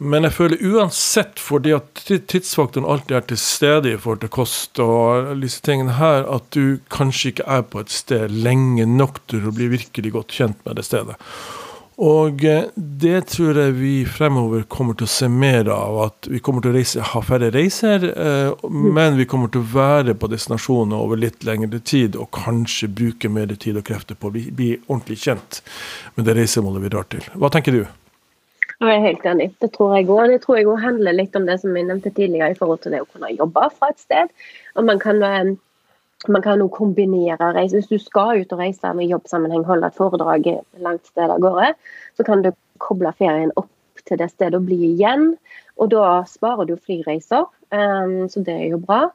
Men 0.01 0.25
jeg 0.25 0.33
føler 0.33 0.63
uansett, 0.65 1.41
fordi 1.45 1.75
at 1.77 2.03
tidsfaktoren 2.09 2.89
alltid 2.89 3.19
er 3.19 3.25
til 3.29 3.41
stede 3.41 3.93
i 3.93 3.99
forhold 4.01 4.23
til 4.23 4.33
kost 4.33 4.81
og 4.81 5.35
disse 5.43 5.61
tingene 5.67 5.99
her, 5.99 6.25
at 6.25 6.47
du 6.57 6.79
kanskje 6.93 7.35
ikke 7.35 7.49
er 7.59 7.67
på 7.69 7.83
et 7.85 7.93
sted 7.93 8.33
lenge 8.33 8.89
nok 8.89 9.21
til 9.29 9.45
å 9.45 9.53
bli 9.53 9.69
virkelig 9.75 10.15
godt 10.17 10.39
kjent 10.39 10.63
med 10.65 10.81
det 10.81 10.87
stedet. 10.89 11.19
Og 12.01 12.45
eh, 12.49 12.71
det 12.75 13.27
tror 13.29 13.59
jeg 13.61 13.77
vi 13.77 13.93
fremover 14.09 14.65
kommer 14.73 14.97
til 14.97 15.05
å 15.05 15.13
se 15.13 15.29
mer 15.29 15.69
av. 15.69 15.99
At 16.07 16.31
vi 16.33 16.41
kommer 16.41 16.65
til 16.65 16.73
å 16.73 16.79
reise, 16.79 17.05
ha 17.05 17.21
færre 17.21 17.51
reiser, 17.53 18.07
eh, 18.09 18.49
mm. 18.65 18.87
men 18.97 19.21
vi 19.21 19.29
kommer 19.29 19.53
til 19.53 19.61
å 19.61 19.71
være 19.75 20.17
på 20.17 20.31
destinasjoner 20.33 20.97
over 20.97 21.21
litt 21.21 21.45
lengre 21.45 21.83
tid. 21.85 22.17
Og 22.17 22.33
kanskje 22.33 22.89
bruke 22.89 23.29
mer 23.29 23.53
tid 23.53 23.77
og 23.77 23.85
krefter 23.91 24.17
på 24.17 24.33
å 24.33 24.37
bli, 24.39 24.49
bli 24.49 24.75
ordentlig 24.87 25.21
kjent 25.27 25.61
med 26.17 26.25
det 26.25 26.41
reisemålet 26.41 26.89
vi 26.89 26.95
drar 26.97 27.11
til. 27.13 27.35
Hva 27.37 27.53
tenker 27.53 27.77
du? 27.77 27.85
Jeg 28.81 28.97
er 28.97 29.03
helt 29.05 29.27
enig. 29.29 29.51
Det 29.61 29.73
tror 29.75 29.97
jeg 29.97 30.09
òg. 30.09 30.31
Det 30.33 30.39
tror 30.45 30.57
jeg 30.57 30.69
òg 30.71 30.79
handler 30.81 31.17
litt 31.17 31.35
om 31.37 31.45
det 31.49 31.59
som 31.61 31.75
vi 31.77 31.83
nevnte 31.85 32.13
tidligere, 32.17 32.55
i 32.55 32.57
forhold 32.57 32.81
til 32.81 32.95
det 32.97 33.03
å 33.05 33.09
kunne 33.11 33.33
jobbe 33.35 33.67
fra 33.75 33.91
et 33.93 34.01
sted. 34.01 34.31
Og 34.81 34.87
man 34.89 35.03
kan 35.03 35.21
eh, 35.27 35.51
man 36.29 36.43
kan 36.43 36.61
jo 36.61 36.69
kombinere 36.69 37.53
reise. 37.57 37.79
Hvis 37.79 37.89
du 37.89 37.99
skal 37.99 38.43
ut 38.43 38.53
og 38.53 38.61
reise 38.61 38.93
med 38.97 39.09
jobbsammenheng, 39.09 39.65
holde 39.65 39.89
et 39.89 39.97
foredrag 39.97 40.49
langt 40.85 41.07
sted 41.09 41.33
av 41.33 41.41
gårde, 41.41 41.73
så 42.17 42.27
kan 42.27 42.45
du 42.45 42.51
koble 42.81 43.13
ferien 43.17 43.53
opp 43.57 43.71
til 44.09 44.21
det 44.21 44.31
stedet 44.33 44.59
og 44.59 44.67
bli 44.69 44.95
igjen. 44.95 45.35
Og 45.81 45.93
da 45.95 46.21
sparer 46.29 46.69
du 46.69 46.77
flyreiser, 46.77 47.47
um, 47.73 48.29
så 48.29 48.45
det 48.45 48.57
er 48.57 48.67
jo 48.75 48.83
bra. 48.85 49.07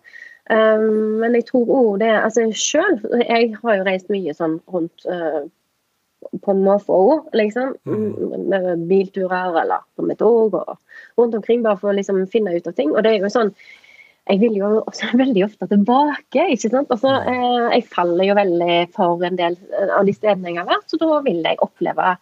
Um, 0.50 1.22
men 1.22 1.38
jeg 1.38 1.48
tror 1.50 1.70
òg 1.74 1.92
det 2.02 2.10
altså 2.10 2.48
Sjøl, 2.54 3.00
jeg 3.22 3.54
har 3.62 3.78
jo 3.80 3.86
reist 3.86 4.12
mye 4.14 4.34
sånn 4.38 4.60
rundt 4.70 5.06
på 6.42 6.52
en 6.52 6.62
måte 6.66 7.38
liksom. 7.38 7.76
Mm. 7.86 8.46
Med 8.52 8.86
bilturer 8.90 9.62
eller 9.64 9.86
med 10.02 10.20
tog 10.20 10.54
og 10.60 10.78
rundt 11.18 11.36
omkring, 11.36 11.64
bare 11.66 11.80
for 11.82 11.92
å 11.92 11.98
liksom 11.98 12.26
finne 12.32 12.56
ut 12.56 12.68
av 12.68 12.78
ting. 12.78 12.94
Og 12.94 13.04
det 13.04 13.16
er 13.16 13.26
jo 13.26 13.34
sånn 13.34 13.54
jeg 14.26 14.42
vil 14.42 14.56
jo 14.58 14.70
også 14.82 15.12
veldig 15.24 15.44
ofte 15.46 15.68
tilbake. 15.70 16.48
ikke 16.56 16.72
sant? 16.72 16.94
Altså, 16.94 17.14
eh, 17.30 17.68
jeg 17.78 17.90
faller 17.94 18.30
jo 18.30 18.40
veldig 18.40 18.80
for 18.96 19.26
en 19.26 19.38
del 19.40 19.58
eh, 19.70 19.92
av 19.94 20.08
de 20.08 20.16
stedene 20.16 20.54
jeg 20.54 20.64
har 20.64 20.72
vært, 20.72 20.88
så 20.90 21.00
da 21.02 21.22
vil 21.28 21.44
jeg 21.46 21.62
oppleve 21.66 22.16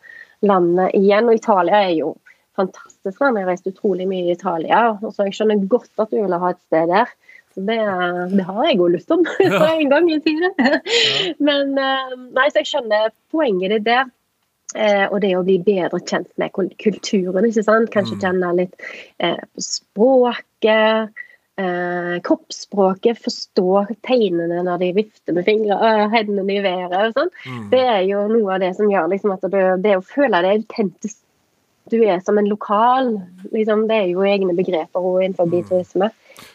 landet 0.44 0.98
igjen. 1.00 1.30
Og 1.32 1.40
Italia 1.40 1.86
er 1.88 1.96
jo 1.96 2.14
fantastisk. 2.60 3.20
land. 3.22 3.40
Jeg 3.40 3.46
har 3.46 3.54
reist 3.54 3.70
utrolig 3.72 4.08
mye 4.10 4.28
i 4.28 4.36
Italia, 4.36 4.82
så 5.10 5.28
jeg 5.28 5.38
skjønner 5.38 5.68
godt 5.72 6.04
at 6.04 6.12
du 6.12 6.20
vil 6.20 6.36
ha 6.44 6.52
et 6.52 6.62
sted 6.68 6.92
der. 6.92 7.16
Det, 7.56 7.78
det, 8.34 8.46
har 8.48 8.66
jeg 8.66 8.80
òg 8.82 8.96
lyst 8.96 9.14
om 9.14 9.24
ja. 9.44 9.62
en 9.70 9.92
gang 9.92 10.10
i 10.12 10.20
tiden. 10.26 10.54
Ja. 10.58 10.80
Men 11.40 11.78
eh, 11.78 12.14
nei, 12.34 12.50
så 12.50 12.64
jeg 12.64 12.72
skjønner 12.72 13.14
poenget 13.34 13.76
ditt 13.76 13.88
der. 13.88 14.12
Eh, 14.74 15.06
og 15.06 15.20
det 15.22 15.36
å 15.38 15.44
bli 15.46 15.60
bedre 15.62 16.00
kjent 16.02 16.32
med 16.42 16.54
kulturen. 16.54 17.46
ikke 17.46 17.66
sant? 17.66 17.92
Kanskje 17.94 18.18
mm. 18.18 18.24
kjenne 18.24 18.56
litt 18.58 18.88
eh, 19.22 19.44
språket. 19.62 21.14
Eh, 21.54 22.16
kroppsspråket, 22.26 23.20
forstå 23.22 23.84
tegnene 24.02 24.64
når 24.66 24.80
de 24.82 24.88
vifter 24.98 25.36
med 25.38 25.46
fingrene, 25.46 25.78
øh, 25.86 26.08
hendene 26.10 26.56
i 26.56 26.64
været. 26.66 26.96
og 26.98 27.20
sånn. 27.20 27.30
Mm. 27.46 27.68
Det 27.70 27.84
er 27.92 28.00
jo 28.10 28.24
noe 28.32 28.56
av 28.56 28.64
det 28.64 28.72
som 28.80 28.90
gjør 28.90 29.12
liksom, 29.12 29.36
at 29.36 29.46
det, 29.54 29.62
det 29.86 30.00
å 30.00 30.08
føle 30.16 30.42
deg 30.42 30.64
autentisk 30.64 31.20
Du 31.92 31.98
er 32.00 32.22
som 32.24 32.38
en 32.40 32.48
lokal. 32.48 33.10
Liksom, 33.52 33.90
det 33.90 33.96
er 34.00 34.12
jo 34.14 34.24
egne 34.24 34.54
begreper 34.56 35.04
innenfor 35.20 35.50
mm. 35.52 35.66
turisme. 35.68 36.08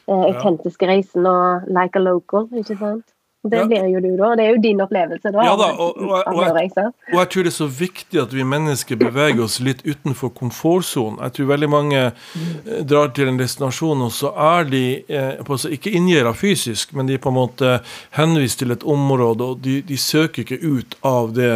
Eh, 0.08 0.24
autentiske 0.32 0.88
reisen 0.88 1.26
og 1.28 1.68
like 1.68 1.98
a 1.98 2.02
local, 2.02 2.48
ikke 2.56 2.78
sant. 2.78 3.06
Det 3.48 3.60
blir 3.70 3.84
jo 3.86 4.00
du, 4.02 4.08
da. 4.18 4.32
Det 4.36 4.44
er 4.44 4.56
jo 4.56 4.60
din 4.62 4.80
opplevelse, 4.82 5.30
da. 5.30 5.44
Ja 5.46 5.52
da, 5.56 5.68
og, 5.70 6.00
og, 6.02 6.10
og, 6.10 6.40
jeg, 6.42 6.70
og, 6.74 7.14
jeg, 7.14 7.28
tror 7.30 7.46
det 7.46 7.52
er 7.52 7.54
så 7.54 7.68
viktig 7.70 8.20
at 8.20 8.32
vi 8.34 8.46
mennesker 8.50 8.98
beveger 8.98 9.44
oss 9.44 9.60
litt 9.62 9.84
utenfor 9.86 10.32
komfortsonen. 10.34 11.20
Jeg 11.22 11.36
tror 11.36 11.50
veldig 11.52 11.68
mange 11.70 12.00
eh, 12.08 12.80
drar 12.82 13.12
til 13.14 13.30
en 13.30 13.38
destinasjon, 13.38 14.02
og 14.08 14.10
så 14.16 14.32
er 14.34 14.66
de 14.72 14.82
eh, 15.06 15.54
ikke 15.78 15.94
inngjerda 16.00 16.34
fysisk, 16.34 16.96
men 16.98 17.08
de 17.08 17.14
er 17.14 17.22
på 17.22 17.30
en 17.30 17.38
måte 17.38 17.78
henvist 18.18 18.58
til 18.64 18.74
et 18.74 18.82
område, 18.82 19.52
og 19.52 19.62
de, 19.64 19.78
de 19.86 20.00
søker 20.02 20.42
ikke 20.42 20.58
ut 20.58 20.98
av 21.06 21.30
det 21.38 21.52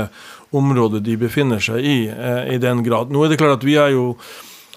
området 0.54 1.02
de 1.02 1.18
befinner 1.18 1.60
seg 1.64 1.82
i, 1.82 1.98
eh, 2.12 2.54
i 2.54 2.62
den 2.62 2.86
grad. 2.86 3.10
Nå 3.10 3.26
er 3.26 3.34
det 3.34 3.42
klart 3.42 3.58
at 3.58 3.66
vi 3.66 3.74
er 3.80 3.90
jo 3.96 4.12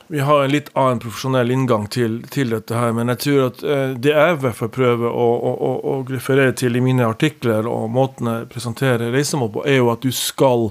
vi 0.07 0.19
har 0.19 0.43
en 0.43 0.51
litt 0.51 0.69
annen 0.77 0.99
profesjonell 1.01 1.51
inngang 1.51 1.87
til, 1.89 2.19
til 2.29 2.53
dette 2.53 2.77
her, 2.77 2.93
men 2.93 3.09
jeg 3.13 3.21
tror 3.25 3.41
at 3.47 3.63
eh, 3.65 3.97
det 3.97 4.13
jeg 4.13 4.35
i 4.35 4.39
hvert 4.43 4.59
fall 4.59 4.71
prøver 4.75 5.09
å, 5.09 5.27
å, 5.33 5.73
å, 5.81 5.97
referere 6.09 6.53
til 6.57 6.77
i 6.77 6.83
mine 6.83 7.07
artikler 7.07 7.65
og 7.69 7.89
måten 7.93 8.29
jeg 8.29 8.49
presenterer 8.53 9.13
reisemål 9.15 9.53
på, 9.55 9.65
er 9.65 9.79
jo 9.79 9.91
at 9.93 10.05
du 10.05 10.11
skal 10.13 10.69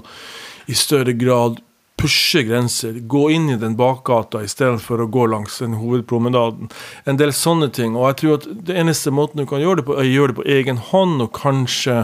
i 0.71 0.77
større 0.77 1.13
grad 1.19 1.59
pushe 1.99 2.43
grenser. 2.47 2.99
Gå 3.07 3.29
inn 3.31 3.49
i 3.49 3.59
den 3.59 3.75
bakgata 3.79 4.43
istedenfor 4.43 5.03
å 5.03 5.09
gå 5.11 5.27
langs 5.31 5.59
den 5.63 5.77
hovedpromenaden. 5.79 6.71
En 7.07 7.19
del 7.19 7.31
sånne 7.35 7.69
ting. 7.75 7.95
Og 7.95 8.09
jeg 8.09 8.19
tror 8.21 8.37
at 8.39 8.49
det 8.67 8.75
eneste 8.81 9.13
måten 9.15 9.41
du 9.41 9.47
kan 9.49 9.63
gjøre 9.63 9.81
det 9.81 9.87
på, 9.87 9.95
er 9.95 10.03
å 10.03 10.11
gjøre 10.11 10.33
det 10.33 10.39
på 10.41 10.49
egen 10.57 10.81
hånd, 10.91 11.23
og 11.23 11.31
kanskje, 11.37 12.03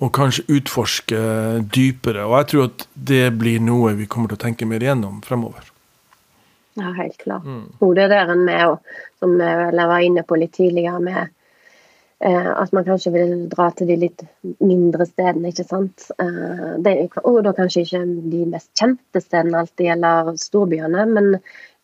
og 0.00 0.12
kanskje 0.16 0.46
utforske 0.52 1.24
dypere. 1.72 2.28
Og 2.28 2.38
jeg 2.42 2.50
tror 2.52 2.70
at 2.70 2.86
det 2.94 3.26
blir 3.40 3.62
noe 3.64 3.96
vi 3.98 4.08
kommer 4.10 4.32
til 4.32 4.40
å 4.40 4.44
tenke 4.46 4.68
mer 4.68 4.84
igjennom 4.84 5.22
fremover. 5.26 5.70
Ja, 6.80 6.94
helt 6.96 7.18
klart. 7.20 7.44
Mm. 7.44 7.66
Og 7.84 7.94
det 7.98 8.08
der 8.12 8.32
med, 8.34 8.78
som 9.20 9.36
jeg 9.40 9.90
var 9.92 10.00
inne 10.00 10.24
på 10.24 10.38
litt 10.40 10.54
tidligere, 10.56 11.00
med 11.04 11.20
eh, 12.24 12.50
at 12.54 12.72
man 12.72 12.86
kanskje 12.86 13.12
vil 13.12 13.34
dra 13.52 13.68
til 13.76 13.90
de 13.90 13.98
litt 14.00 14.24
mindre 14.64 15.06
stedene, 15.08 15.52
ikke 15.52 15.66
sant. 15.68 16.06
Eh, 16.22 16.70
det, 16.84 16.94
og 17.20 17.42
da 17.44 17.52
kanskje 17.56 17.84
ikke 17.84 18.04
de 18.32 18.46
mest 18.54 18.70
kjente 18.78 19.22
stedene 19.24 19.64
alltid, 19.64 19.90
eller 19.96 20.32
storbyene, 20.40 21.04
men 21.10 21.34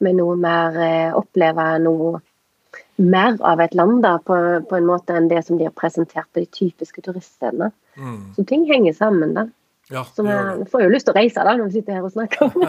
med 0.05 0.17
noe 0.17 0.39
mer 0.41 0.81
eh, 0.81 1.13
oppleve 1.17 1.69
noe 1.85 2.17
mer 2.97 3.37
av 3.45 3.61
et 3.61 3.75
land 3.77 4.01
da, 4.05 4.17
på, 4.25 4.37
på, 4.69 4.79
en 4.79 4.89
måte 4.89 5.17
enn 5.17 5.29
det 5.29 5.43
som 5.45 5.59
de 5.59 5.69
har 5.69 5.77
presentert 5.77 6.29
på 6.33 6.41
de 6.41 6.49
typiske 6.49 7.05
turiststedene. 7.05 7.71
Mm. 7.97 8.21
Så 8.37 8.45
ting 8.49 8.65
henger 8.69 8.97
sammen. 8.97 9.35
da. 9.37 9.47
Ja, 9.91 10.07
så 10.17 10.23
vi 10.23 10.65
får 10.71 10.83
jo 10.83 10.89
lyst 10.91 11.07
til 11.07 11.15
å 11.15 11.21
reise 11.21 11.43
da, 11.47 11.53
når 11.55 11.69
vi 11.71 11.79
sitter 11.79 11.95
her 11.95 12.07
og 12.09 12.11
snakker 12.11 12.49
om 12.49 12.65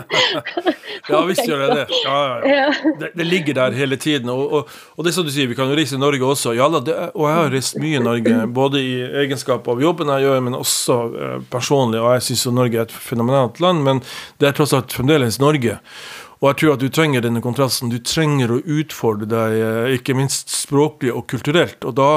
Ja 1.10 1.22
visst 1.26 1.48
gjør 1.50 1.64
det 1.64 1.78
det. 1.80 1.86
Ja, 2.04 2.20
ja, 2.46 2.68
det. 3.00 3.10
det. 3.18 3.26
ligger 3.26 3.58
der 3.58 3.74
hele 3.74 3.98
tiden. 3.98 4.30
Og, 4.30 4.54
og, 4.54 4.76
og, 4.94 5.08
det 5.08 5.16
som 5.16 5.26
du 5.26 5.32
sier, 5.34 5.50
vi 5.50 5.58
kan 5.58 5.72
jo 5.72 5.80
reise 5.80 5.98
i 5.98 6.02
Norge 6.04 6.22
også. 6.22 6.54
Ja, 6.54 6.70
det, 6.78 6.94
og 7.16 7.26
jeg 7.26 7.40
har 7.40 7.50
reist 7.56 7.82
mye 7.82 7.98
i 7.98 8.04
Norge, 8.06 8.38
både 8.62 8.84
i 8.86 8.94
egenskap 9.24 9.66
av 9.66 9.82
jobben 9.82 10.14
jeg 10.14 10.28
gjør, 10.28 10.46
men 10.46 10.60
også 10.62 11.00
uh, 11.16 11.36
personlig. 11.50 12.04
Og 12.04 12.14
jeg 12.20 12.28
syns 12.30 12.48
Norge 12.54 12.84
er 12.84 12.86
et 12.86 12.98
fenomenalt 13.10 13.62
land, 13.66 13.82
men 13.88 14.06
det 14.38 14.52
er 14.52 14.58
tross 14.60 14.78
alt 14.78 14.94
fremdeles 14.94 15.42
Norge. 15.42 15.82
Og 16.38 16.52
jeg 16.52 16.62
tror 16.62 16.76
at 16.76 16.86
du 16.86 16.92
trenger 16.94 17.26
denne 17.26 17.42
kontrasten. 17.42 17.90
Du 17.90 17.98
trenger 17.98 18.54
å 18.54 18.62
utfordre 18.62 19.26
deg, 19.26 19.58
uh, 19.58 19.94
ikke 19.98 20.20
minst 20.22 20.54
språklig 20.54 21.18
og 21.18 21.26
kulturelt. 21.34 21.82
Og 21.82 21.98
da 21.98 22.12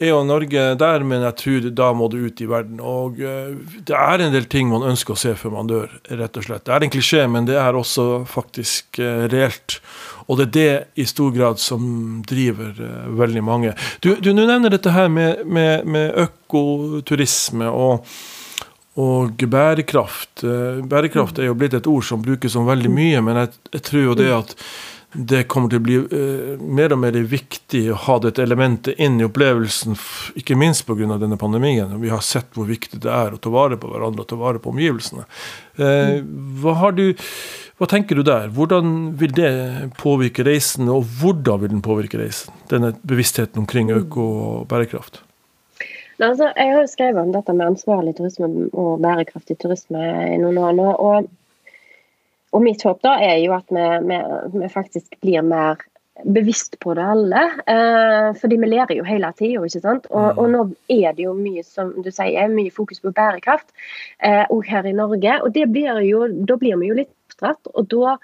er 0.00 0.12
jo 0.12 0.20
Norge 0.28 0.64
der, 0.80 1.04
men 1.08 1.24
jeg 1.24 1.36
tror 1.40 1.68
da 1.78 1.90
må 1.96 2.08
du 2.12 2.18
ut 2.26 2.40
i 2.42 2.48
verden. 2.50 2.80
Og 2.84 3.20
uh, 3.22 3.56
det 3.88 3.96
er 3.96 4.24
en 4.24 4.34
del 4.34 4.48
ting 4.52 4.70
man 4.72 4.86
ønsker 4.90 5.16
å 5.16 5.20
se 5.20 5.34
før 5.38 5.56
man 5.56 5.70
dør, 5.70 5.92
rett 6.10 6.36
og 6.36 6.48
slett. 6.48 6.66
Det 6.66 6.76
er 6.76 6.86
en 6.86 6.92
klisjé, 6.92 7.24
men 7.30 7.48
det 7.48 7.58
er 7.60 7.78
også 7.78 8.24
faktisk 8.30 9.00
uh, 9.00 9.26
reelt. 9.32 9.80
Og 10.26 10.40
det 10.40 10.48
er 10.48 10.54
det 10.56 11.02
i 11.02 11.06
stor 11.08 11.30
grad 11.34 11.62
som 11.62 12.22
driver 12.26 12.72
uh, 12.80 13.12
veldig 13.18 13.44
mange. 13.46 13.76
Du, 14.04 14.14
du 14.20 14.32
nevner 14.34 14.72
dette 14.72 14.94
her 14.94 15.08
med, 15.12 15.46
med, 15.46 15.86
med 15.86 16.26
økoturisme. 16.26 17.70
og 17.70 18.04
og 18.96 19.44
bærekraft. 19.52 20.44
Eh, 20.44 20.84
bærekraft 20.88 21.38
er 21.38 21.50
jo 21.50 21.56
blitt 21.58 21.76
et 21.76 21.88
ord 21.90 22.04
som 22.04 22.22
brukes 22.24 22.56
om 22.56 22.68
veldig 22.68 22.92
mye, 22.92 23.22
men 23.24 23.42
jeg, 23.42 23.50
jeg 23.76 23.82
tror 23.90 24.06
jo 24.06 24.14
det 24.16 24.30
at 24.32 24.54
det 25.16 25.46
kommer 25.48 25.70
til 25.72 25.80
å 25.80 25.84
bli 25.84 25.96
uh, 25.98 26.60
mer 26.60 26.92
og 26.94 27.00
mer 27.02 27.16
viktig 27.28 27.82
å 27.92 27.98
ha 28.06 28.16
dette 28.22 28.44
elementet 28.44 29.00
inn 29.02 29.18
i 29.20 29.26
opplevelsen, 29.26 29.96
ikke 30.36 30.58
minst 30.58 30.86
pga. 30.86 31.16
denne 31.16 31.38
pandemien. 31.40 31.94
Vi 32.00 32.12
har 32.12 32.24
sett 32.24 32.52
hvor 32.54 32.68
viktig 32.68 33.00
det 33.04 33.12
er 33.12 33.34
å 33.34 33.40
ta 33.40 33.52
vare 33.52 33.78
på 33.80 33.90
hverandre 33.90 34.24
og 34.24 34.30
ta 34.30 34.38
vare 34.40 34.62
på 34.62 34.72
omgivelsene. 34.74 35.26
Uh, 35.80 36.20
hva, 36.62 36.90
du, 36.92 37.16
hva, 37.80 37.88
tenker 37.90 38.18
du 38.18 38.24
der? 38.26 38.50
Hvordan 38.52 39.16
vil 39.20 39.32
det 39.36 39.52
påvirke 40.00 40.44
reisen, 40.46 40.90
og 40.92 41.08
hvordan 41.20 41.64
vil 41.64 41.74
den 41.76 41.84
påvirke 41.84 42.20
reisen? 42.20 42.54
Denne 42.72 42.92
bevisstheten 43.02 43.64
omkring 43.64 43.92
øko 43.94 44.26
og 44.26 44.68
bærekraft? 44.70 45.22
Altså, 46.16 46.48
jeg 46.56 46.72
har 46.72 46.80
jo 46.80 46.88
skrevet 46.88 47.20
om 47.20 47.32
dette 47.34 47.52
med 47.52 47.74
ansvarlig 47.74 48.14
turisme 48.16 48.48
og 48.72 49.02
bærekraftig 49.04 49.58
turisme 49.60 50.00
i 50.32 50.38
noen 50.40 50.60
år 50.64 50.78
nå. 50.78 50.86
Og, 50.96 51.28
og 52.56 52.64
mitt 52.64 52.82
håp 52.86 53.02
da 53.04 53.18
er 53.20 53.36
jo 53.42 53.52
at 53.56 53.68
vi, 53.72 53.84
vi, 54.08 54.18
vi, 54.56 54.72
faktisk 54.72 55.18
blir 55.20 55.44
mer 55.44 55.82
bevisst 56.24 56.78
på 56.80 56.94
det 56.96 57.04
alle. 57.04 57.42
Eh, 57.68 58.28
fordi 58.40 58.56
vi 58.62 58.70
lærer 58.70 58.94
jo 58.96 59.04
hele 59.04 59.28
tida, 59.36 59.64
ikke 59.66 59.82
sant. 59.82 60.08
Og, 60.10 60.30
mm. 60.30 60.38
og, 60.40 60.46
nå 60.54 60.62
er 60.94 61.16
det 61.16 61.26
jo 61.26 61.34
mye 61.36 61.64
som 61.66 61.92
du 62.00 62.08
sier, 62.08 62.48
mye 62.52 62.72
fokus 62.72 63.02
på 63.04 63.12
bærekraft 63.16 63.68
eh, 64.24 64.48
her 64.70 64.88
i 64.88 64.94
Norge. 64.96 65.36
Og 65.42 65.52
det 65.52 65.68
blir 65.74 66.00
jo, 66.06 66.24
da 66.48 66.56
blir 66.60 66.80
vi 66.80 66.90
jo 66.92 67.00
litt 67.02 67.12
oppdratt. 67.12 67.72
Og 67.74 67.90
da 67.92 68.16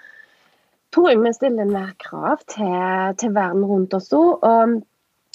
tror 0.93 1.11
jeg 1.11 1.21
vi 1.21 1.35
stiller 1.37 1.69
mer 1.69 1.93
krav 2.01 2.41
til, 2.49 3.13
til 3.21 3.37
verden 3.37 3.67
rundt 3.69 3.93
oss 3.97 4.09
òg. 4.17 4.41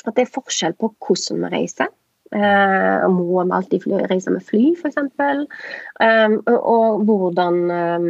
At 0.06 0.14
det 0.16 0.26
er 0.26 0.34
forskjell 0.34 0.74
på 0.78 0.92
hvordan 1.04 1.44
vi 1.44 1.54
reiser. 1.54 1.94
Eh, 2.28 3.08
må 3.08 3.42
vi 3.42 3.54
alltid 3.56 3.82
fly, 3.82 4.00
reise 4.10 4.32
med 4.34 4.44
fly, 4.44 4.74
f.eks.? 4.76 4.98
Eh, 6.04 6.34
og 6.58 7.04
hvordan 7.08 7.62
eh, 7.72 8.08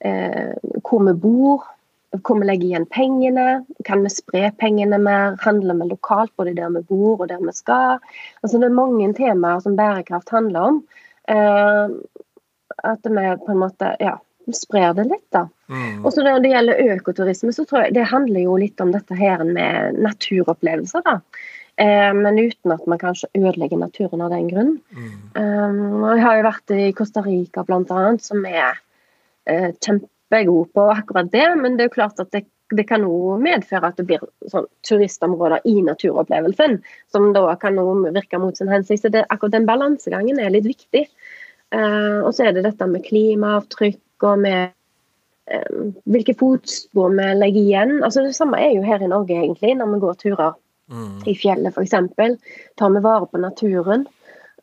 Hvor 0.00 1.02
vi 1.06 1.14
bor. 1.18 1.66
Hvor 2.14 2.38
vi 2.40 2.46
legger 2.48 2.68
igjen 2.68 2.86
pengene. 2.88 3.46
Kan 3.84 4.04
vi 4.04 4.12
spre 4.12 4.52
pengene 4.60 5.00
mer? 5.02 5.36
Handler 5.42 5.76
vi 5.80 5.90
lokalt 5.90 6.32
både 6.40 6.54
der 6.56 6.70
vi 6.76 6.84
bor 6.88 7.18
og 7.20 7.28
der 7.28 7.42
vi 7.42 7.52
skal? 7.56 7.98
Altså, 8.42 8.58
det 8.58 8.70
er 8.70 8.78
mange 8.78 9.10
temaer 9.18 9.60
som 9.64 9.76
bærekraft 9.76 10.32
handler 10.32 10.70
om. 10.72 10.80
Eh, 11.28 11.98
at 12.88 13.10
vi 13.10 13.28
på 13.44 13.52
en 13.52 13.60
måte 13.60 13.92
ja, 14.00 14.16
sprer 14.54 14.94
det 14.96 15.08
litt. 15.10 15.26
da. 15.34 15.48
Mm. 15.68 16.04
Og 16.04 16.12
så 16.12 16.24
Når 16.24 16.40
det 16.40 16.54
gjelder 16.54 16.96
økoturisme, 16.96 17.52
så 17.52 17.64
tror 17.64 17.84
jeg 17.84 17.94
det 17.94 18.08
handler 18.08 18.40
jo 18.40 18.56
litt 18.56 18.80
om 18.80 18.92
dette 18.92 19.14
her 19.14 19.44
med 19.44 20.00
naturopplevelser. 20.00 21.04
da. 21.04 21.20
Eh, 21.76 22.12
men 22.14 22.38
uten 22.38 22.72
at 22.74 22.86
man 22.86 22.98
kanskje 22.98 23.30
ødelegger 23.38 23.78
naturen 23.78 24.22
av 24.24 24.30
den 24.30 24.48
grunn. 24.50 24.78
Mm. 24.90 25.12
Um, 25.38 26.04
jeg 26.16 26.24
har 26.24 26.38
jo 26.38 26.46
vært 26.48 26.74
i 26.74 26.92
Costa 26.92 27.22
Rica 27.22 27.62
bl.a., 27.64 28.16
som 28.18 28.46
er 28.46 28.80
uh, 29.50 29.70
kjempegod 29.84 30.72
på 30.76 30.86
akkurat 30.92 31.32
det. 31.32 31.48
Men 31.60 31.76
det 31.76 31.84
er 31.84 31.90
jo 31.90 31.96
klart 31.96 32.22
at 32.22 32.30
det, 32.34 32.44
det 32.76 32.86
kan 32.88 33.06
òg 33.06 33.42
medføre 33.44 33.90
at 33.90 34.00
det 34.00 34.06
blir 34.08 34.24
sånn, 34.52 34.68
turistområder 34.86 35.64
i 35.68 35.78
naturopplevelsen. 35.86 36.78
Som 37.12 37.32
da 37.36 37.44
kan 37.60 37.78
virke 38.14 38.40
mot 38.42 38.56
sin 38.56 38.72
hensikt. 38.72 39.04
Så 39.04 39.12
det, 39.14 39.26
akkurat 39.28 39.56
den 39.56 39.68
balansegangen 39.68 40.40
er 40.42 40.54
litt 40.54 40.68
viktig. 40.68 41.06
Uh, 41.74 42.24
og 42.24 42.32
så 42.34 42.48
er 42.48 42.56
det 42.56 42.64
dette 42.64 42.86
med 42.88 43.04
klimaavtrykk 43.04 44.24
og 44.28 44.44
med 44.44 44.72
uh, 45.52 45.90
hvilke 46.08 46.36
fotspor 46.38 47.12
vi 47.16 47.32
legger 47.36 47.60
igjen. 47.64 47.98
Altså 48.02 48.24
Det 48.24 48.36
samme 48.36 48.60
er 48.62 48.72
jo 48.76 48.86
her 48.86 49.04
i 49.04 49.10
Norge, 49.10 49.36
egentlig, 49.36 49.74
når 49.76 49.92
vi 49.94 50.04
går 50.06 50.22
turer 50.22 50.54
mm. 50.88 51.26
i 51.28 51.36
fjellet 51.36 51.76
f.eks. 51.76 52.40
Tar 52.80 52.94
vi 52.94 53.04
vare 53.04 53.28
på 53.28 53.42
naturen 53.42 54.08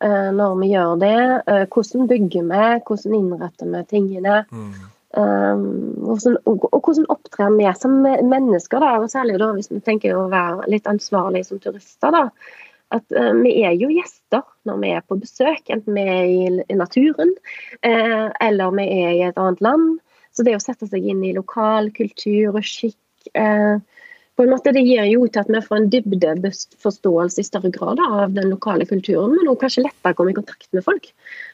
når 0.02 0.58
vi 0.60 0.68
gjør 0.74 0.98
det? 1.00 1.16
Uh, 1.46 1.64
hvordan 1.72 2.10
bygger 2.10 2.50
vi? 2.50 2.66
Hvordan 2.88 3.16
innretter 3.16 3.72
vi 3.72 3.82
tingene? 3.90 4.42
Mm. 4.50 4.74
Um, 5.16 5.94
hvordan, 6.04 6.36
og, 6.44 6.66
og, 6.72 6.80
hvordan 6.84 7.06
opptrer 7.08 7.54
vi 7.56 7.70
som 7.78 7.94
mennesker, 8.04 8.82
da, 8.82 8.98
og 9.00 9.08
særlig 9.08 9.38
da, 9.40 9.48
hvis 9.56 9.70
vi 9.72 9.80
tenker 9.80 10.12
å 10.12 10.26
være 10.28 10.66
litt 10.68 10.88
ansvarlige 10.90 11.48
som 11.48 11.60
turister. 11.62 12.12
da, 12.12 12.26
at 12.94 13.16
uh, 13.16 13.32
Vi 13.40 13.54
er 13.64 13.76
jo 13.78 13.88
gjester 13.90 14.44
når 14.68 14.82
vi 14.82 14.92
er 14.92 15.06
på 15.06 15.18
besøk, 15.20 15.62
enten 15.72 15.96
vi 15.96 16.04
er 16.04 16.26
i, 16.28 16.50
i 16.68 16.76
naturen 16.76 17.32
uh, 17.86 18.28
eller 18.44 18.76
vi 18.76 18.86
er 19.00 19.14
i 19.14 19.24
et 19.30 19.40
annet 19.40 19.64
land. 19.64 19.96
Så 20.36 20.44
det 20.44 20.58
å 20.58 20.62
sette 20.62 20.88
seg 20.90 21.06
inn 21.08 21.24
i 21.24 21.34
lokal 21.36 21.88
kultur 21.96 22.58
og 22.58 22.64
skikk 22.66 23.30
uh, 23.38 23.80
på 24.36 24.44
en 24.44 24.52
måte 24.52 24.72
Det 24.76 24.82
gir 24.84 25.06
jo 25.08 25.26
til 25.32 25.40
at 25.40 25.50
vi 25.50 25.60
får 25.64 25.78
en 25.78 25.88
dybdeforståelse 25.92 27.40
i 27.40 27.46
større 27.46 27.70
grad 27.72 28.00
av 28.04 28.34
den 28.36 28.50
lokale 28.52 28.84
kulturen, 28.88 29.32
men 29.32 29.48
også 29.48 29.62
kanskje 29.62 29.84
lettere 29.86 30.16
komme 30.18 30.34
i 30.34 30.36
kontakt 30.36 30.68
med 30.76 30.84
folk. 30.84 31.08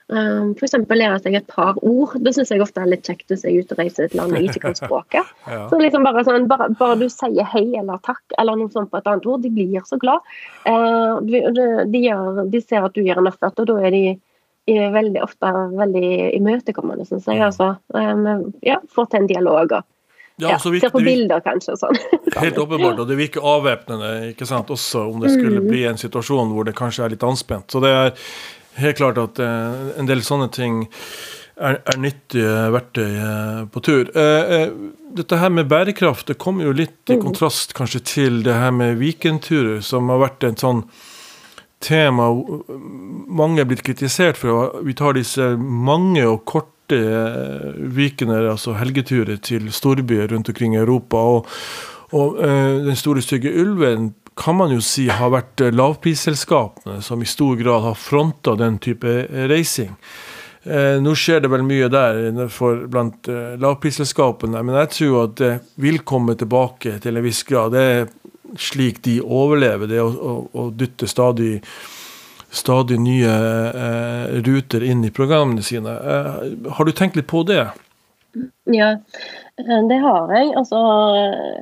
Um, 0.09 0.51
F.eks. 0.59 0.74
lære 0.91 1.20
seg 1.22 1.37
et 1.39 1.47
par 1.47 1.78
ord. 1.78 2.16
Det 2.18 2.35
syns 2.35 2.51
jeg 2.51 2.64
ofte 2.64 2.83
er 2.83 2.91
litt 2.91 3.07
kjekt 3.07 3.30
hvis 3.30 3.47
jeg 3.47 3.55
er 3.55 3.62
ute 3.62 3.76
og 3.76 3.85
reiser 3.85 4.03
til 4.03 4.11
et 4.11 4.18
land 4.18 4.35
jeg 4.37 4.51
ikke 4.51 4.64
kan 4.66 4.76
språket. 4.80 5.30
ja. 5.55 5.61
Så 5.70 5.78
liksom 5.78 6.09
bare, 6.09 6.26
sånn, 6.26 6.49
bare, 6.51 6.68
bare, 6.80 6.99
du 6.99 7.07
sier 7.12 7.49
hei 7.55 7.64
eller 7.78 8.03
takk 8.03 8.37
eller 8.43 8.59
noe 8.59 8.74
sånt 8.74 8.91
på 8.91 8.99
et 8.99 9.09
annet 9.12 9.30
ord, 9.30 9.47
de 9.47 9.55
blir 9.55 9.87
så 9.87 10.01
glad. 10.03 10.26
Uh, 10.66 11.22
de, 11.28 11.47
de, 11.87 12.03
gjør, 12.09 12.45
de, 12.51 12.64
ser 12.66 12.83
at 12.83 12.99
du 12.99 13.07
gjør 13.07 13.22
en 13.22 13.30
effort, 13.30 13.62
og 13.62 13.70
da 13.70 13.78
er 13.87 13.95
de 13.95 14.05
veldig 14.66 15.22
ofte 15.22 15.49
veldig 15.78 16.11
imøtekommende, 16.37 17.07
syns 17.07 17.30
jeg. 17.30 17.41
Altså. 17.43 17.76
Um, 17.95 18.53
ja, 18.62 18.83
Får 18.91 19.11
til 19.11 19.22
en 19.22 19.30
dialog. 19.30 19.78
og 19.78 19.91
ja, 20.43 20.55
ja, 20.55 20.59
Se 20.62 20.90
på 20.93 21.03
bilder, 21.05 21.43
kanskje. 21.45 21.76
Sånn. 21.80 22.01
Helt 22.43 22.59
åpenbart, 22.61 23.03
og 23.03 23.11
det 23.11 23.18
virker 23.20 23.47
avvæpnende 23.55 24.32
ikke 24.32 24.49
sant, 24.49 24.72
også 24.72 25.07
om 25.12 25.22
det 25.22 25.34
skulle 25.34 25.62
mm. 25.62 25.68
bli 25.70 25.84
en 25.90 26.01
situasjon 26.01 26.53
hvor 26.57 26.68
det 26.68 26.76
kanskje 26.78 27.07
er 27.07 27.14
litt 27.14 27.26
anspent. 27.26 27.70
Så 27.72 27.82
det 27.84 27.93
er 27.95 28.11
helt 28.82 28.99
klart 28.99 29.20
at 29.20 29.40
eh, 29.43 29.86
en 30.01 30.09
del 30.09 30.24
sånne 30.24 30.49
ting 30.53 30.84
er, 31.62 31.78
er 31.84 32.01
nyttige 32.01 32.53
verktøy 32.74 33.09
eh, 33.11 33.62
på 33.72 33.82
tur. 33.84 34.11
Eh, 34.16 34.53
eh, 34.57 34.68
dette 35.16 35.38
her 35.40 35.53
med 35.53 35.68
bærekraft 35.70 36.30
det 36.30 36.38
kommer 36.40 36.68
jo 36.68 36.76
litt 36.76 37.11
i 37.11 37.18
mm. 37.18 37.24
kontrast 37.24 37.74
kanskje 37.76 38.03
til 38.09 38.43
det 38.47 38.57
her 38.57 38.72
med 38.74 38.99
weekendturer, 39.01 39.80
som 39.84 40.11
har 40.12 40.22
vært 40.24 40.49
en 40.49 40.61
sånn 40.61 40.84
tema 41.82 42.28
mange 43.26 43.62
er 43.62 43.66
blitt 43.66 43.82
kritisert 43.82 44.38
for. 44.38 44.78
Vi 44.86 44.95
tar 44.99 45.18
disse 45.18 45.55
mange 45.59 46.24
og 46.28 46.45
korte 46.49 46.70
korte 46.93 47.93
weekender, 47.97 48.51
altså 48.51 48.76
helgeturer 48.76 49.36
til 49.36 49.72
storbyer 49.72 50.28
rundt 50.32 50.49
omkring 50.49 50.74
i 50.74 50.78
Europa. 50.78 51.16
Og, 51.16 51.47
og 52.12 52.38
uh, 52.38 52.84
den 52.84 52.97
store 52.97 53.22
stygge 53.22 53.53
ulven 53.61 54.14
kan 54.36 54.57
man 54.57 54.72
jo 54.72 54.80
si 54.80 55.09
har 55.09 55.30
vært 55.32 55.61
lavprisselskapene 55.74 57.03
som 57.03 57.20
i 57.20 57.28
stor 57.28 57.57
grad 57.57 57.82
har 57.84 57.99
fronta 58.01 58.57
den 58.57 58.78
type 58.80 59.26
reising. 59.51 59.93
Eh, 60.64 60.97
nå 61.03 61.12
skjer 61.18 61.43
det 61.43 61.51
vel 61.51 61.64
mye 61.66 61.88
der 61.90 62.47
for 62.49 62.86
blant 62.88 63.28
eh, 63.28 63.59
lavprisselskapene, 63.61 64.62
men 64.62 64.78
jeg 64.78 64.90
tror 64.95 65.16
at 65.26 65.34
det 65.36 65.51
vil 65.82 65.99
komme 66.07 66.36
tilbake 66.38 66.95
til 67.03 67.18
en 67.18 67.26
viss 67.26 67.43
grad. 67.45 67.74
Det 67.74 67.82
er 67.82 68.09
slik 68.57 69.03
de 69.05 69.18
overlever, 69.20 69.90
det 69.90 70.01
å, 70.01 70.09
å, 70.09 70.34
å 70.62 70.68
dytte 70.70 71.11
stadig 71.11 71.59
stadig 72.53 73.00
nye 73.00 73.32
eh, 73.84 74.42
ruter 74.44 74.84
inn 74.84 75.05
i 75.05 75.11
programmene 75.11 75.64
sine. 75.64 75.94
Eh, 76.12 76.42
har 76.76 76.84
du 76.84 76.92
tenkt 76.92 77.16
litt 77.16 77.30
på 77.30 77.42
det? 77.48 77.64
Ja, 78.64 78.90
eh, 79.61 79.80
det 79.88 79.98
har 80.05 80.32
jeg. 80.36 80.53
Altså, 80.61 80.80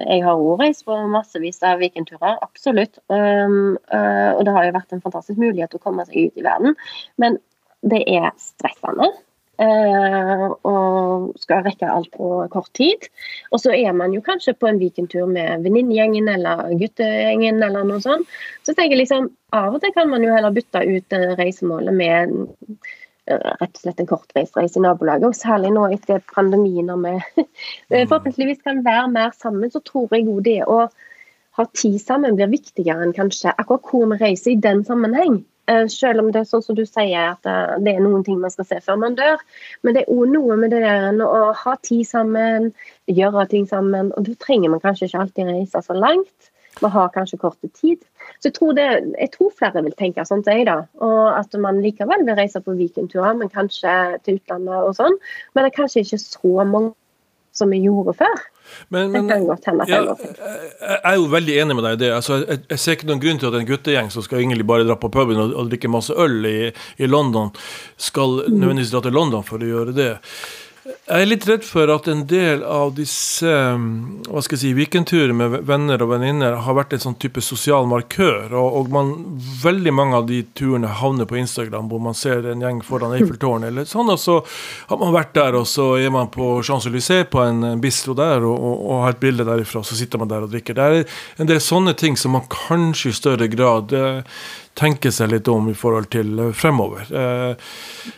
jeg 0.06 0.24
har 0.26 0.42
òg 0.42 0.60
reist 0.62 0.84
på 0.86 0.98
massevis 1.10 1.62
av 1.66 1.82
vikingturer, 1.82 2.38
absolutt. 2.42 3.00
Um, 3.08 3.78
uh, 3.94 4.36
og 4.36 4.44
det 4.46 4.54
har 4.54 4.66
jo 4.66 4.76
vært 4.76 4.94
en 4.94 5.02
fantastisk 5.04 5.40
mulighet 5.40 5.74
å 5.74 5.82
komme 5.82 6.06
seg 6.08 6.28
ut 6.28 6.38
i 6.42 6.46
verden. 6.46 6.76
Men 7.22 7.38
det 7.86 8.02
er 8.10 8.30
stressende. 8.38 9.10
Eh, 9.60 10.44
og 10.64 11.34
skal 11.42 11.66
rekke 11.66 11.88
alt 11.90 12.08
på 12.14 12.28
kort 12.52 12.70
tid. 12.78 13.04
Og 13.52 13.60
så 13.60 13.74
er 13.76 13.92
man 13.96 14.14
jo 14.16 14.22
kanskje 14.24 14.54
på 14.56 14.70
en 14.70 14.80
weekendtur 14.80 15.28
med 15.28 15.66
venninnegjengen 15.66 16.30
eller 16.32 16.70
guttegjengen 16.80 17.60
eller 17.66 17.84
noe 17.84 18.00
sånt. 18.00 18.30
Så 18.64 18.72
tenker 18.72 18.96
jeg 18.96 19.02
liksom, 19.02 19.28
av 19.52 19.76
og 19.76 19.82
til 19.82 19.92
kan 19.96 20.08
man 20.08 20.24
jo 20.24 20.32
heller 20.32 20.54
bytte 20.56 20.80
ut 20.88 21.18
reisemålet 21.42 21.98
med 21.98 22.32
eh, 23.28 23.36
rett 23.60 23.74
og 23.74 23.82
slett 23.82 24.00
en 24.00 24.08
kortreisreise 24.08 24.80
i 24.80 24.86
nabolaget. 24.86 25.28
Og 25.28 25.36
særlig 25.36 25.74
nå 25.76 25.90
etter 25.92 26.24
pandemien, 26.32 26.88
når 26.88 27.04
vi 27.04 27.14
mm. 27.44 28.08
forhåpentligvis 28.08 28.64
kan 28.64 28.80
være 28.86 29.12
mer 29.12 29.36
sammen, 29.36 29.68
så 29.68 29.84
tror 29.84 30.08
jeg 30.16 30.24
jo 30.30 30.40
det 30.46 30.62
å 30.64 30.86
ha 31.58 31.70
tid 31.76 32.00
sammen 32.00 32.38
blir 32.38 32.48
viktigere 32.48 33.04
enn 33.04 33.12
kanskje 33.12 33.52
akkurat 33.58 33.92
hvor 33.92 34.08
vi 34.14 34.22
reiser 34.24 34.54
i 34.54 34.60
den 34.70 34.86
sammenheng. 34.88 35.42
Eh, 35.70 35.86
selv 35.88 36.22
om 36.22 36.30
det 36.32 36.42
er 36.42 36.48
sånn 36.48 36.64
som 36.64 36.76
du 36.78 36.82
sier, 36.86 37.34
at 37.34 37.46
eh, 37.46 37.76
det 37.84 37.94
er 37.94 38.04
noen 38.04 38.24
ting 38.26 38.38
man 38.42 38.52
skal 38.52 38.66
se 38.66 38.80
før 38.84 39.00
man 39.02 39.16
dør. 39.18 39.42
Men 39.84 39.96
det 39.96 40.04
er 40.04 40.14
òg 40.14 40.32
noe 40.32 40.56
med 40.58 40.72
det 40.74 40.80
der 40.82 41.20
å 41.26 41.50
ha 41.56 41.74
tid 41.86 42.06
sammen, 42.08 42.70
gjøre 43.10 43.46
ting 43.52 43.68
sammen. 43.70 44.10
Og 44.16 44.26
da 44.26 44.38
trenger 44.42 44.72
man 44.72 44.82
kanskje 44.82 45.10
ikke 45.10 45.26
alltid 45.26 45.52
reise 45.52 45.84
så 45.86 45.96
langt. 45.96 46.50
Man 46.80 46.92
har 46.94 47.10
kanskje 47.12 47.38
korte 47.42 47.68
tid. 47.74 48.02
Så 48.38 48.48
jeg 48.48 48.56
tror, 48.56 48.72
det, 48.78 48.86
jeg 49.18 49.30
tror 49.34 49.50
flere 49.58 49.82
vil 49.84 49.94
tenke 49.98 50.24
sånn 50.26 50.44
som 50.46 50.54
jeg, 50.54 50.66
da. 50.70 50.78
Og 51.04 51.22
at 51.34 51.54
man 51.60 51.80
likevel 51.84 52.24
vil 52.24 52.38
reise 52.38 52.62
på 52.64 52.76
weekendturer, 52.78 53.36
men 53.36 53.52
kanskje 53.52 53.94
til 54.24 54.38
utlandet 54.40 54.86
og 54.86 54.94
sånn. 54.96 55.18
Men 55.52 55.66
det 55.66 55.72
er 55.72 55.78
kanskje 55.82 56.04
ikke 56.06 56.22
så 56.22 56.64
mange 56.64 56.94
som 57.52 57.70
vi 57.72 57.82
gjorde 57.84 58.14
før. 58.18 58.42
Men, 58.94 59.10
men 59.10 59.26
jeg 59.26 61.00
er 61.02 61.16
jo 61.18 61.24
veldig 61.32 61.56
enig 61.58 61.74
med 61.74 61.84
deg 61.88 61.96
i 61.96 62.00
det. 62.04 62.10
Altså, 62.14 62.36
jeg, 62.46 62.60
jeg 62.70 62.78
ser 62.78 62.96
ikke 62.96 63.08
noen 63.10 63.22
grunn 63.24 63.40
til 63.42 63.50
at 63.50 63.58
en 63.58 63.66
guttegjeng 63.66 64.10
som 64.14 64.22
skal 64.22 64.38
egentlig 64.44 64.66
bare 64.68 64.86
dra 64.86 64.94
på 65.00 65.10
puben 65.10 65.40
og, 65.42 65.54
og 65.58 65.70
drikke 65.72 65.90
masse 65.90 66.14
øl 66.14 66.46
i, 66.46 66.70
i 67.02 67.10
London, 67.10 67.50
skal 67.98 68.40
Mm. 68.46 68.60
nødvendigvis 68.60 68.92
dra 68.94 69.00
til 69.04 69.16
London 69.18 69.42
for 69.46 69.58
å 69.62 69.70
gjøre 69.72 69.92
det. 69.96 70.12
Jeg 71.10 71.24
er 71.24 71.28
litt 71.28 71.44
redd 71.48 71.64
for 71.66 71.90
at 71.90 72.06
en 72.10 72.22
del 72.30 72.60
av 72.66 72.92
disse 72.94 73.46
um, 73.46 74.20
hva 74.28 74.42
skal 74.44 74.56
jeg 74.56 74.62
si, 74.62 74.70
weekendturer 74.78 75.34
med 75.34 75.56
venner 75.66 76.02
og 76.04 76.12
venninner 76.12 76.54
har 76.64 76.76
vært 76.78 76.94
en 76.94 77.02
sånn 77.02 77.16
type 77.20 77.42
sosial 77.42 77.88
markør. 77.90 78.52
Og, 78.54 78.76
og 78.78 78.92
man, 78.94 79.10
veldig 79.62 79.94
mange 79.96 80.20
av 80.20 80.28
de 80.28 80.40
turene 80.56 80.92
havner 81.00 81.26
på 81.30 81.40
Instagram 81.40 81.90
hvor 81.90 82.02
man 82.04 82.16
ser 82.18 82.46
en 82.52 82.62
gjeng 82.62 82.78
foran 82.86 83.16
Eiffeltårnet. 83.16 83.72
eller 83.72 83.88
sånn, 83.90 84.12
Og 84.14 84.22
så 84.22 84.38
har 84.92 85.02
man 85.02 85.14
vært 85.16 85.34
der, 85.34 85.58
og 85.58 85.66
så 85.70 85.92
er 85.98 86.14
man 86.14 86.30
på 86.30 86.52
Champs-Élysées 86.66 87.26
på 87.32 87.42
en 87.42 87.82
bistro 87.82 88.14
der 88.18 88.46
og, 88.46 88.54
og, 88.54 88.86
og 88.86 89.04
har 89.06 89.16
et 89.16 89.22
bilde 89.26 89.48
derifra, 89.48 89.82
så 89.86 89.98
sitter 89.98 90.22
man 90.22 90.30
der 90.30 90.46
og 90.46 90.54
drikker. 90.54 90.78
Det 90.78 90.88
er 90.88 91.20
en 91.42 91.50
del 91.50 91.62
sånne 91.64 91.96
ting 91.98 92.18
som 92.18 92.38
man 92.38 92.46
kanskje 92.50 93.10
i 93.10 93.18
større 93.18 93.50
grad 93.50 93.94
tenker 94.78 95.12
seg 95.14 95.32
litt 95.32 95.48
om 95.50 95.68
i 95.70 95.76
forhold 95.76 96.10
til 96.14 96.38
eh, 96.38 96.54
fremover. 96.56 97.08
Eh, 97.10 97.68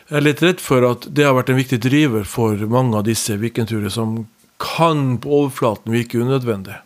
jeg 0.08 0.18
er 0.18 0.26
litt 0.26 0.42
redd 0.44 0.62
for 0.62 0.86
at 0.88 1.08
det 1.08 1.26
har 1.26 1.36
vært 1.38 1.52
en 1.52 1.60
viktig 1.60 1.80
driver 1.84 2.26
for 2.28 2.60
mange 2.70 2.98
av 2.98 3.06
disse 3.08 3.36
weekendturer 3.40 3.92
som 3.92 4.22
kan 4.62 5.16
på 5.22 5.32
overflaten 5.42 5.94
virke 5.94 6.20
unødvendig. 6.22 6.78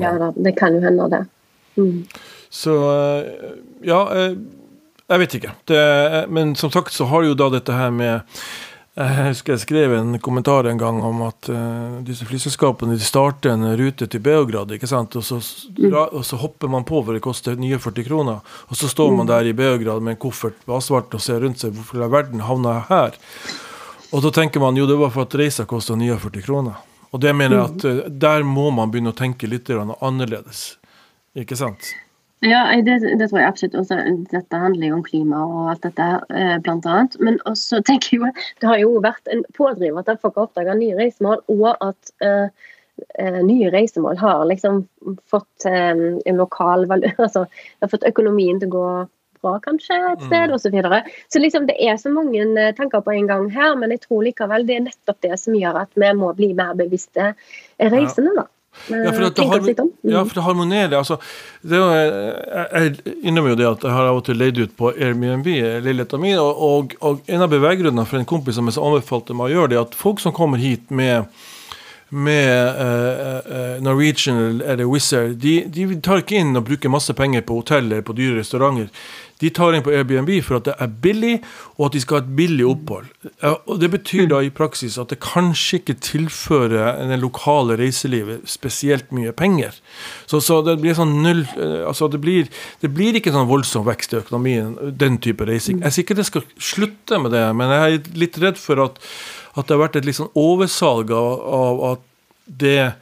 Ja 0.00 0.12
da, 0.18 0.30
det 0.34 0.54
kan 0.58 0.78
jo 0.78 0.82
hende, 0.84 1.08
det. 1.12 1.22
Mm. 1.76 2.02
Så 2.52 2.76
eh, 2.88 3.54
ja, 3.88 4.02
jeg 5.12 5.22
vet 5.24 5.38
ikke. 5.38 5.54
Det, 5.68 5.80
men 6.32 6.54
som 6.56 6.72
sagt 6.72 6.94
så 6.94 7.08
har 7.10 7.26
jo 7.26 7.38
da 7.38 7.50
dette 7.52 7.76
her 7.76 7.90
med 7.94 8.22
jeg 8.92 9.30
husker 9.30 9.54
jeg 9.54 9.62
skrev 9.62 9.94
en 9.96 10.18
kommentar 10.20 10.66
en 10.68 10.80
gang 10.80 10.98
om 11.00 11.22
at 11.24 11.48
uh, 11.48 12.02
disse 12.04 12.26
flyselskapene 12.28 12.98
de 13.00 13.06
starter 13.06 13.54
en 13.54 13.64
rute 13.78 14.04
til 14.04 14.20
Beograd, 14.20 14.74
ikke 14.76 14.90
sant? 14.90 15.16
Og, 15.16 15.24
så, 15.24 15.38
dra, 15.78 16.02
og 16.12 16.26
så 16.28 16.36
hopper 16.42 16.68
man 16.68 16.84
på 16.84 17.00
for 17.00 17.16
det 17.16 17.22
koster 17.24 17.56
49 17.56 18.04
kroner. 18.04 18.42
Og 18.68 18.76
så 18.76 18.90
står 18.92 19.14
man 19.16 19.30
der 19.30 19.48
i 19.48 19.56
Beograd 19.56 20.04
med 20.04 20.18
en 20.18 20.20
koffert 20.20 20.60
på 20.66 20.76
asfalt 20.76 21.16
og 21.16 21.24
ser 21.24 21.40
rundt 21.40 21.64
seg. 21.64 21.72
Hvorfor 21.72 22.02
i 22.02 22.04
all 22.04 22.12
verden 22.12 22.44
havna 22.44 22.76
jeg 22.76 22.88
her? 22.90 23.18
Og 24.12 24.26
da 24.26 24.34
tenker 24.36 24.60
man 24.60 24.76
jo 24.76 24.84
det 24.90 25.00
var 25.00 25.14
for 25.14 25.24
at 25.24 25.40
reisa 25.40 25.64
kosta 25.64 25.96
49 25.96 26.44
kroner. 26.44 26.76
Og 27.16 27.20
det 27.24 27.32
mener 27.36 27.62
jeg 27.62 27.70
at 27.70 27.88
uh, 27.88 28.04
der 28.28 28.44
må 28.44 28.68
man 28.76 28.92
begynne 28.92 29.16
å 29.16 29.16
tenke 29.16 29.48
litt 29.48 29.72
annerledes. 29.72 30.74
Ikke 31.32 31.56
sant? 31.56 31.94
Ja, 32.42 32.64
det, 32.82 32.98
det 33.18 33.28
tror 33.30 33.38
jeg 33.38 33.48
absolutt. 33.48 33.76
Også, 33.78 33.96
dette 34.32 34.58
handler 34.58 34.88
jo 34.88 34.98
om 34.98 35.04
klima 35.06 35.44
og 35.46 35.70
alt 35.70 35.84
dette, 35.86 36.08
eh, 36.34 36.56
annet. 36.58 37.14
Men 37.22 37.38
også 37.46 37.78
tenker 37.86 38.16
jeg 38.16 38.20
jo, 38.20 38.30
det 38.60 38.70
har 38.70 38.80
jo 38.82 38.96
vært 39.04 39.30
en 39.30 39.44
pådriver 39.54 40.02
til 40.02 40.16
at 40.16 40.22
folk 40.24 40.38
har 40.38 40.48
oppdaga 40.48 40.74
nye 40.74 40.96
reisemål, 40.98 41.44
og 41.54 41.68
at 41.78 42.10
eh, 42.26 42.48
eh, 43.22 43.38
nye 43.46 43.70
reisemål 43.70 44.18
har 44.18 44.42
liksom 44.50 44.82
fått 45.30 45.68
eh, 45.70 45.94
en 46.26 46.40
lokal 46.40 46.88
valør, 46.90 47.14
Altså, 47.28 47.44
det 47.46 47.86
har 47.86 47.92
fått 47.94 48.08
økonomien 48.10 48.58
til 48.58 48.72
å 48.72 48.76
gå 48.76 48.86
bra, 49.42 49.56
kanskje, 49.62 49.98
et 50.12 50.24
sted, 50.26 50.50
Mm. 50.50 50.54
og 50.54 50.60
Så, 50.62 50.70
videre. 50.70 51.02
så 51.30 51.38
liksom 51.42 51.66
det 51.66 51.76
er 51.78 51.96
så 51.98 52.10
mange 52.10 52.42
eh, 52.58 52.74
tanker 52.74 53.02
på 53.06 53.14
en 53.14 53.30
gang 53.30 53.48
her, 53.54 53.76
men 53.78 53.90
jeg 53.94 54.02
tror 54.02 54.26
likevel 54.26 54.66
det 54.66 54.76
er 54.76 54.84
nettopp 54.88 55.20
det 55.22 55.38
som 55.38 55.54
gjør 55.54 55.80
at 55.82 55.94
vi 55.94 56.10
må 56.14 56.34
bli 56.34 56.52
mer 56.58 56.74
bevisste 56.74 57.34
reisende, 57.78 58.34
da. 58.38 58.46
Ja, 58.88 59.12
for 59.12 59.26
at 59.28 59.36
det, 59.36 59.46
har, 59.46 59.62
ja, 60.02 60.20
Mm. 60.22 60.28
for 60.28 60.34
det 60.34 60.42
harmonerer. 60.42 60.96
Altså, 60.98 61.18
det 61.62 61.78
jo, 61.78 61.88
jeg, 61.92 62.66
jeg 62.72 63.16
innrømmer 63.22 63.52
jo 63.52 63.58
det 63.60 63.68
at 63.68 63.86
jeg 63.86 63.94
har 63.94 64.10
av 64.10 64.20
og 64.20 64.24
til 64.26 64.40
leid 64.40 64.58
ut 64.58 64.76
på 64.76 64.90
Airbnb 64.96 65.46
leiligheten 65.84 66.20
min, 66.20 66.38
og, 66.40 66.62
og, 66.68 66.96
og 67.00 67.20
en 67.28 67.44
av 67.44 67.52
beveggrunnene 67.52 68.06
for 68.08 68.18
en 68.18 68.28
kompis 68.28 68.58
som 68.58 68.70
jeg 68.70 68.80
anbefalte 68.80 69.36
meg 69.36 69.50
å 69.50 69.54
gjøre 69.56 69.72
det, 69.72 69.78
er 69.78 69.86
at 69.86 69.98
folk 69.98 70.22
som 70.24 70.34
kommer 70.36 70.62
hit 70.62 70.90
med 70.90 71.28
med 72.12 72.74
uh, 72.76 73.38
eh, 73.56 73.78
Norwegian 73.80 74.60
eller 74.60 74.84
Wizz 74.84 75.14
Air, 75.16 75.30
de, 75.32 75.54
de 75.72 75.86
tar 76.04 76.20
ikke 76.20 76.42
inn 76.42 76.52
og 76.58 76.66
bruker 76.68 76.92
masse 76.92 77.14
penger 77.16 77.40
på 77.48 77.56
hoteller 77.62 78.02
på 78.04 78.12
dyre 78.12 78.42
restauranter. 78.42 78.90
De 79.42 79.50
tar 79.50 79.74
inn 79.74 79.82
på 79.84 79.92
Airbnb 79.92 80.30
for 80.46 80.60
at 80.60 80.68
det 80.68 80.76
er 80.80 80.90
billig, 81.02 81.34
og 81.76 81.88
at 81.88 81.96
de 81.96 82.02
skal 82.02 82.18
ha 82.18 82.22
et 82.22 82.32
billig 82.38 82.66
opphold. 82.68 83.08
Og 83.66 83.74
Det 83.82 83.90
betyr 83.90 84.28
da 84.30 84.40
i 84.42 84.52
praksis 84.54 84.98
at 85.02 85.10
det 85.10 85.18
kanskje 85.24 85.80
ikke 85.80 85.98
tilfører 86.02 87.02
det 87.10 87.18
lokale 87.22 87.76
reiselivet 87.80 88.46
spesielt 88.48 89.10
mye 89.14 89.34
penger. 89.34 89.74
Så, 90.30 90.40
så 90.40 90.60
det 90.66 90.78
blir 90.82 90.96
sånn 90.96 91.18
null 91.24 91.42
eh, 91.56 91.82
altså 91.88 92.08
det 92.12 92.20
blir, 92.22 92.50
det 92.82 92.92
blir 92.94 93.18
ikke 93.18 93.34
sånn 93.34 93.50
voldsom 93.50 93.86
vekst 93.88 94.14
i 94.14 94.20
økonomien, 94.22 94.76
den 94.98 95.18
type 95.22 95.46
reising. 95.48 95.82
Jeg 95.82 95.94
sier 95.94 96.06
ikke 96.06 96.18
det 96.20 96.28
skal 96.30 96.46
slutte 96.62 97.18
med 97.22 97.34
det, 97.34 97.44
men 97.58 97.74
jeg 97.74 97.98
er 97.98 98.12
litt 98.22 98.38
redd 98.42 98.60
for 98.60 98.82
at, 98.86 99.00
at 99.56 99.66
det 99.66 99.76
har 99.76 99.84
vært 99.84 99.98
et 100.00 100.08
litt 100.08 100.20
sånn 100.20 100.32
oversalg 100.38 101.12
av, 101.16 101.32
av 101.58 101.84
at 101.92 102.08
det 102.46 102.92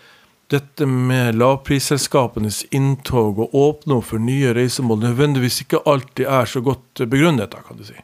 dette 0.50 0.86
med 0.86 1.38
lavprisselskapenes 1.38 2.64
inntog 2.74 3.38
og 3.38 3.56
åpne 3.56 4.00
opp 4.00 4.10
for 4.10 4.22
nye 4.22 4.52
reisemål 4.56 5.04
nødvendigvis 5.04 5.62
ikke 5.64 5.82
alltid 5.88 6.26
er 6.26 6.48
så 6.50 6.62
godt 6.64 7.04
begrunnet, 7.06 7.52
da, 7.52 7.62
kan 7.66 7.78
du 7.78 7.86
si. 7.86 7.98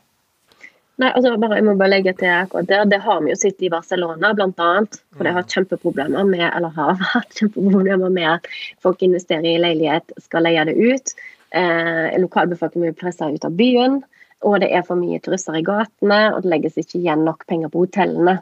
Nei, 0.96 1.10
altså 1.10 1.34
bare, 1.36 1.58
jeg 1.58 1.66
må 1.66 1.74
bare 1.76 1.92
legge 1.92 2.14
til 2.16 2.30
akkurat 2.32 2.68
der. 2.70 2.86
Det 2.88 3.02
har 3.04 3.18
vi 3.20 3.32
jo 3.34 3.36
sett 3.36 3.60
i 3.60 3.68
Barcelona, 3.72 4.30
annet. 4.32 5.00
For 5.12 5.28
de 5.28 5.32
har 5.36 5.48
kjempeproblemer 5.52 6.24
med 6.24 6.46
eller 6.48 6.72
har 6.72 7.02
hatt 7.12 7.36
kjempeproblemer 7.36 8.12
med 8.14 8.28
at 8.38 8.48
folk 8.84 9.02
investerer 9.04 9.50
i 9.50 9.58
leilighet, 9.60 10.14
skal 10.24 10.46
leie 10.48 10.64
det 10.70 10.76
ut. 10.78 11.16
Eh, 11.52 12.16
Lokalbefolkningen 12.22 12.94
blir 12.94 13.00
pressa 13.02 13.28
ut 13.28 13.44
av 13.44 13.58
byen. 13.58 14.00
Og 14.46 14.60
det 14.62 14.70
er 14.72 14.84
for 14.86 15.00
mye 15.00 15.20
turister 15.20 15.56
i 15.58 15.64
gatene, 15.64 16.20
og 16.32 16.44
det 16.44 16.52
legges 16.52 16.80
ikke 16.80 17.00
igjen 17.00 17.24
nok 17.28 17.44
penger 17.48 17.72
på 17.72 17.84
hotellene. 17.84 18.38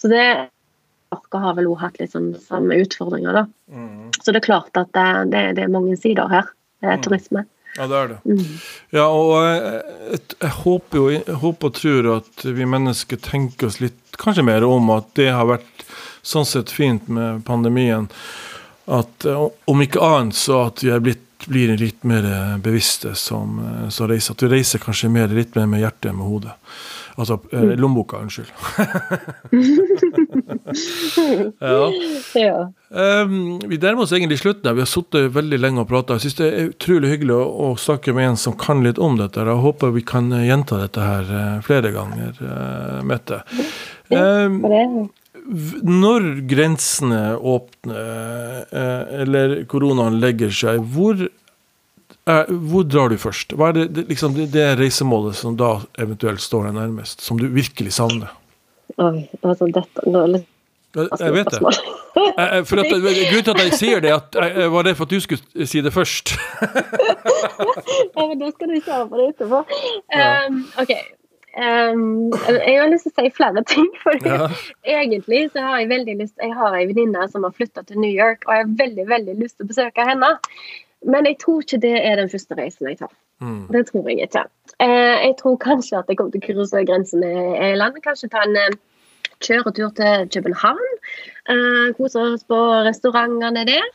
Så 0.00 0.08
det 0.12 0.24
Orka 1.14 1.40
har 1.40 1.54
vel 1.56 1.70
også 1.70 1.82
hatt 1.86 2.00
litt 2.02 2.12
sånn 2.12 2.32
samme 2.42 2.76
utfordringer, 2.82 3.36
da. 3.36 3.44
Så 4.20 4.32
det 4.32 4.42
er 4.42 4.48
klart 4.48 4.80
at 4.80 4.90
det, 4.96 5.06
det, 5.32 5.44
det 5.56 5.64
er 5.64 5.72
mange 5.72 5.96
sider 6.00 6.28
her. 6.28 6.50
Eh, 6.82 7.00
turisme. 7.00 7.44
Ja, 7.76 7.86
det 7.86 7.96
er 7.96 8.08
det. 8.08 8.18
Mm. 8.24 8.58
Ja, 8.90 9.06
og 9.06 9.32
jeg, 9.44 9.80
jeg, 10.10 10.20
jeg 10.40 10.52
håper 10.64 10.98
jo 10.98 11.06
jeg 11.14 11.38
håper 11.42 11.70
og 11.70 11.78
tror 11.78 12.10
at 12.16 12.44
vi 12.44 12.66
mennesker 12.66 13.20
tenker 13.22 13.68
oss 13.68 13.78
litt 13.82 14.18
kanskje 14.18 14.46
mer 14.46 14.66
om 14.66 14.90
at 14.94 15.10
det 15.18 15.28
har 15.34 15.46
vært 15.46 15.86
sånn 16.26 16.46
sett 16.48 16.72
fint 16.74 17.06
med 17.12 17.44
pandemien. 17.46 18.08
At 18.90 19.26
eh, 19.28 19.48
om 19.70 19.84
ikke 19.84 20.02
annet 20.02 20.38
så 20.38 20.64
at 20.68 20.84
vi 20.84 20.92
er 20.94 21.02
blitt, 21.04 21.24
blir 21.46 21.74
litt 21.78 22.02
mer 22.08 22.26
bevisste 22.62 23.14
som, 23.18 23.58
eh, 23.62 23.88
som 23.94 24.10
reiser. 24.10 24.34
At 24.34 24.46
vi 24.46 24.52
reiser 24.56 24.82
kanskje 24.82 25.12
mer, 25.12 25.30
litt 25.34 25.58
mer 25.58 25.70
med 25.70 25.84
hjertet 25.84 26.12
enn 26.12 26.18
med 26.18 26.30
hodet. 26.30 26.56
Altså 27.18 27.40
mm. 27.50 27.72
lommeboka, 27.82 28.20
unnskyld. 28.22 28.50
ja. 31.58 31.90
Ja. 32.34 32.72
Um, 32.88 33.58
vi 33.68 33.76
nærmer 33.76 34.04
oss 34.04 34.12
egentlig 34.16 34.38
slutten. 34.40 34.74
Vi 34.74 34.82
har 34.84 34.88
sittet 34.88 35.32
veldig 35.34 35.58
lenge 35.60 35.82
og 35.82 35.90
prata. 35.90 36.16
Jeg 36.16 36.28
syns 36.28 36.38
det 36.40 36.48
er 36.48 36.70
utrolig 36.70 37.12
hyggelig 37.12 37.36
å, 37.36 37.44
å 37.68 37.68
snakke 37.80 38.14
med 38.16 38.30
en 38.30 38.40
som 38.40 38.56
kan 38.58 38.82
litt 38.84 39.00
om 39.02 39.18
dette. 39.20 39.44
Jeg 39.44 39.64
håper 39.64 39.94
vi 39.96 40.04
kan 40.08 40.32
eh, 40.32 40.46
gjenta 40.48 40.80
dette 40.80 41.04
her 41.04 41.32
eh, 41.40 41.54
flere 41.66 41.92
ganger, 41.94 42.40
uh, 42.40 43.00
Mette. 43.06 43.42
Um, 44.08 45.08
når 45.88 46.30
grensene 46.48 47.22
åpner, 47.36 48.64
eh, 48.68 49.20
eller 49.22 49.54
koronaen 49.70 50.18
legger 50.20 50.52
seg, 50.52 50.82
hvor, 50.92 51.22
hvor 52.24 52.84
drar 52.84 53.12
du 53.12 53.16
først? 53.20 53.54
Hva 53.56 53.70
er 53.70 53.78
det, 53.86 54.08
liksom, 54.10 54.36
det, 54.36 54.66
reisemålet 54.80 55.38
som 55.40 55.56
da 55.56 55.78
eventuelt 56.00 56.44
står 56.44 56.68
deg 56.68 56.76
nærmest, 56.82 57.24
som 57.24 57.40
du 57.40 57.48
virkelig 57.48 57.96
savner? 57.96 58.34
oi, 58.98 59.28
altså 59.42 59.68
dette 59.72 60.10
nå 60.10 60.24
Jeg, 60.98 61.32
vet 61.34 61.50
det. 61.54 61.60
Jeg, 61.62 61.98
Eh, 62.38 62.58
eh, 62.58 62.64
For 62.64 62.80
at, 62.80 62.90
grunnen 62.90 63.44
til 63.44 63.54
at 63.54 63.62
jeg 63.64 63.78
sier 63.78 64.00
det, 64.02 64.12
at 64.14 64.38
jeg 64.38 64.72
var 64.72 64.86
redd 64.86 64.98
for 64.98 65.08
at 65.08 65.12
du 65.14 65.20
skulle 65.22 65.66
si 65.66 65.82
det 65.84 65.94
først. 65.94 66.34
Ja, 68.18 68.26
men 68.26 68.40
da 68.40 68.50
skal 68.50 68.70
du 68.70 68.80
svare 68.82 69.06
på 69.08 69.18
det 69.18 69.28
etterpå. 69.32 69.58
Um, 70.18 70.56
OK. 70.80 70.90
Um, 71.58 72.32
jeg 72.66 72.74
har 72.80 72.90
lyst 72.90 73.06
til 73.06 73.12
å 73.12 73.24
si 73.24 73.30
flere 73.36 73.62
ting. 73.66 73.86
For 74.02 74.18
Ja. 74.26 74.48
egentlig 74.86 75.44
så 75.52 75.62
har 75.64 75.80
jeg 75.80 75.88
veldig 75.90 76.16
lyst 76.20 76.34
Jeg 76.42 76.54
har 76.54 76.74
ei 76.76 76.86
venninne 76.90 77.28
som 77.30 77.46
har 77.46 77.54
flytta 77.54 77.84
til 77.86 78.00
New 78.02 78.10
York, 78.10 78.44
og 78.46 78.54
jeg 78.54 78.64
har 78.64 78.74
veldig 78.82 79.06
veldig 79.08 79.36
lyst 79.38 79.58
til 79.58 79.66
å 79.66 79.70
besøke 79.70 80.06
henne. 80.08 80.32
Men 81.06 81.26
jeg 81.30 81.38
tror 81.38 81.62
ikke 81.62 81.80
det 81.82 81.94
er 82.02 82.18
den 82.18 82.30
første 82.30 82.58
reisen 82.58 82.90
jeg 82.90 82.98
tar. 82.98 83.14
Mm. 83.40 83.66
Det 83.74 83.84
tror 83.90 84.10
jeg 84.10 84.28
ikke. 84.28 84.44
Uh, 84.82 85.16
jeg 85.24 85.34
tror 85.38 85.58
kanskje 85.62 85.98
at 85.98 86.10
jeg 86.10 86.18
kommer 86.18 86.34
til 86.34 86.42
å 86.42 86.46
krysse 86.48 86.84
grensene 86.90 87.32
i 87.70 87.74
landet. 87.78 88.04
Kanskje 88.06 88.30
ta 88.34 88.42
en 88.46 88.58
eh, 88.58 88.78
kjøretur 89.44 89.92
til 89.98 90.28
København. 90.34 90.88
Eh, 91.48 91.92
koser 91.98 92.34
oss 92.34 92.44
på 92.48 92.58
restaurantene 92.88 93.64
der. 93.68 93.86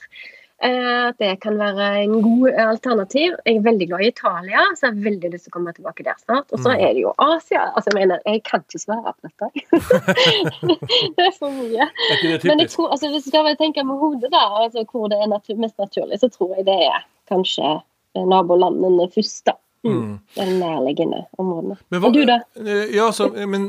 Eh, 0.64 1.10
det 1.20 1.42
kan 1.44 1.58
være 1.60 1.88
en 2.06 2.22
god 2.24 2.54
alternativ. 2.56 3.34
Jeg 3.46 3.58
er 3.58 3.66
veldig 3.66 3.88
glad 3.90 4.00
i 4.06 4.08
Italia, 4.14 4.62
så 4.78 4.86
jeg 4.88 4.94
har 4.94 5.02
veldig 5.10 5.32
lyst 5.34 5.44
til 5.48 5.52
å 5.52 5.56
komme 5.58 5.74
tilbake 5.76 6.06
der 6.08 6.16
snart. 6.22 6.48
Og 6.56 6.60
så 6.64 6.72
Mm. 6.72 6.80
er 6.86 6.94
det 6.94 7.02
jo 7.02 7.12
Asia. 7.20 7.66
Altså, 7.76 7.90
jeg 7.92 8.00
mener, 8.00 8.20
jeg 8.26 8.44
kan 8.44 8.64
ikke 8.64 8.80
svare 8.80 9.12
på 9.12 9.28
dette. 9.28 9.50
det 11.18 11.26
er 11.28 11.36
for 11.40 11.52
mye. 11.52 11.84
Er 11.84 12.16
ikke 12.16 12.32
det 12.38 12.44
Men 12.48 12.60
jeg 12.64 12.70
tror, 12.70 12.90
altså, 12.96 13.10
hvis 13.12 13.26
jeg 13.28 13.34
skal 13.34 13.58
tenke 13.60 13.84
med 13.84 14.00
hodet, 14.00 14.32
da, 14.32 14.44
altså, 14.64 14.86
hvor 14.92 15.10
det 15.12 15.20
er 15.20 15.28
natur 15.28 15.60
mest 15.60 15.78
naturlig, 15.78 16.20
så 16.22 16.30
tror 16.32 16.56
jeg 16.56 16.66
det 16.66 16.80
er 16.88 17.04
kanskje 17.32 17.82
eh, 18.16 18.24
nabolandene 18.24 19.10
først, 19.12 19.44
da. 19.50 19.58
Mm. 19.84 20.12
Det 20.36 20.40
er 20.46 20.52
nærliggende 20.62 21.18
områdene. 21.38 21.76
Men 21.92 22.00
hva, 22.00 22.08
Og 22.08 22.14
du, 22.16 22.22
da? 22.30 22.38
eh, 22.62 22.94
Ja, 22.96 23.10
så, 23.12 23.28
men 23.36 23.66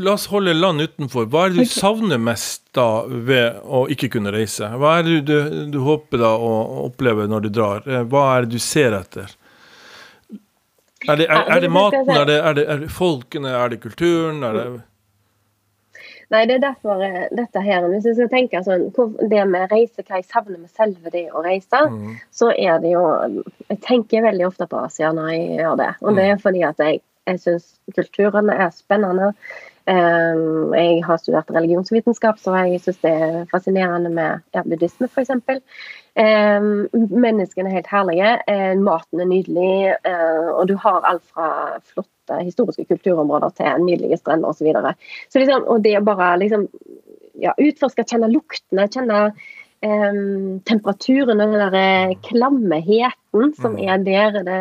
la 0.00 0.14
oss 0.16 0.24
holde 0.32 0.54
land 0.56 0.80
utenfor. 0.80 1.26
Hva 1.28 1.42
er 1.46 1.52
det 1.52 1.66
du 1.66 1.72
savner 1.74 2.16
mest 2.18 2.62
da 2.76 2.86
ved 3.06 3.58
å 3.64 3.82
ikke 3.92 4.08
kunne 4.16 4.32
reise? 4.32 4.70
Hva 4.80 4.94
er 4.98 5.02
det 5.10 5.18
du, 5.28 5.36
du 5.74 5.78
håper 5.84 6.22
da 6.24 6.32
å 6.40 6.52
oppleve 6.86 7.26
når 7.28 7.44
du 7.44 7.50
drar? 7.58 7.84
Eh, 7.84 8.02
Hva 8.08 8.24
er 8.38 8.46
det 8.48 8.56
du 8.56 8.58
ser 8.64 8.96
etter? 8.96 9.28
Er 11.06 11.16
det, 11.20 11.26
er, 11.28 11.44
er 11.54 11.60
det 11.62 11.68
maten, 11.70 12.08
er 12.10 12.24
det, 12.26 12.36
er, 12.40 12.54
det, 12.56 12.62
er 12.72 12.78
det 12.82 12.90
folkene, 12.90 13.52
er 13.54 13.68
det 13.74 13.82
kulturen? 13.84 14.40
Er 14.42 14.56
det 14.56 14.64
Nei, 16.34 16.40
det 16.50 16.56
er 16.56 16.62
derfor 16.64 17.02
eh, 17.06 17.28
dette 17.38 17.60
her 17.62 17.84
Hvis 17.92 18.06
jeg 18.08 18.16
skal 18.18 18.30
tenke 18.32 18.62
sånn, 18.66 18.88
det 19.30 19.44
med 19.46 19.70
reise, 19.70 20.02
hva 20.02 20.18
jeg 20.18 20.26
savner 20.26 20.58
med 20.58 20.72
selve 20.74 21.12
det 21.14 21.28
å 21.30 21.42
reise, 21.44 21.84
Mm. 21.86 22.16
så 22.34 22.50
er 22.50 22.80
det 22.82 22.90
jo 22.96 23.04
Jeg 23.68 23.80
tenker 23.86 24.22
veldig 24.26 24.46
ofte 24.48 24.66
på 24.66 24.80
Asia 24.84 25.12
når 25.12 25.28
jeg 25.34 25.60
gjør 25.60 25.76
det. 25.82 25.92
Og 26.02 26.16
det 26.16 26.24
er 26.24 26.36
fordi 26.42 26.62
at 26.66 26.78
jeg, 26.82 27.00
jeg 27.26 27.40
syns 27.40 27.68
kulturene 27.94 28.54
er 28.54 28.70
spennende. 28.74 29.32
Um, 29.86 30.72
jeg 30.74 31.04
har 31.06 31.18
studert 31.22 31.50
religionsvitenskap, 31.54 32.40
så 32.42 32.56
jeg 32.66 32.80
syns 32.82 32.98
det 33.04 33.12
er 33.12 33.36
fascinerende 33.52 34.10
med 34.10 34.42
ja, 34.56 34.64
buddhisme, 34.66 35.06
f.eks. 35.06 35.30
Um, 36.16 36.88
menneskene 37.12 37.70
er 37.70 37.76
helt 37.76 37.90
herlige, 37.92 38.32
eh, 38.50 38.72
maten 38.80 39.22
er 39.22 39.28
nydelig, 39.30 39.92
eh, 40.08 40.48
og 40.50 40.66
du 40.66 40.74
har 40.82 41.06
alt 41.06 41.22
fra 41.30 41.76
flotte 41.86 42.40
historiske 42.40 42.88
kulturområder 42.88 43.54
til 43.60 43.84
nydelige 43.84 44.18
strender 44.18 44.50
osv. 44.50 44.64
Så 44.64 44.66
videre. 44.66 44.94
så 45.28 45.42
liksom, 45.44 45.68
og 45.70 45.84
det 45.84 45.94
å 46.00 46.04
bare 46.08 46.32
liksom 46.42 46.66
ja, 47.42 47.54
utforske, 47.54 48.08
kjenne 48.08 48.32
luktene, 48.32 48.88
kjenne 48.90 49.20
um, 49.84 50.60
temperaturen 50.66 51.38
og 51.38 51.52
den 51.52 51.60
der 51.62 51.78
eh, 51.78 52.16
klammeheten 52.26 53.54
som 53.60 53.78
er 53.78 54.02
der. 54.02 54.42
Det, 54.46 54.60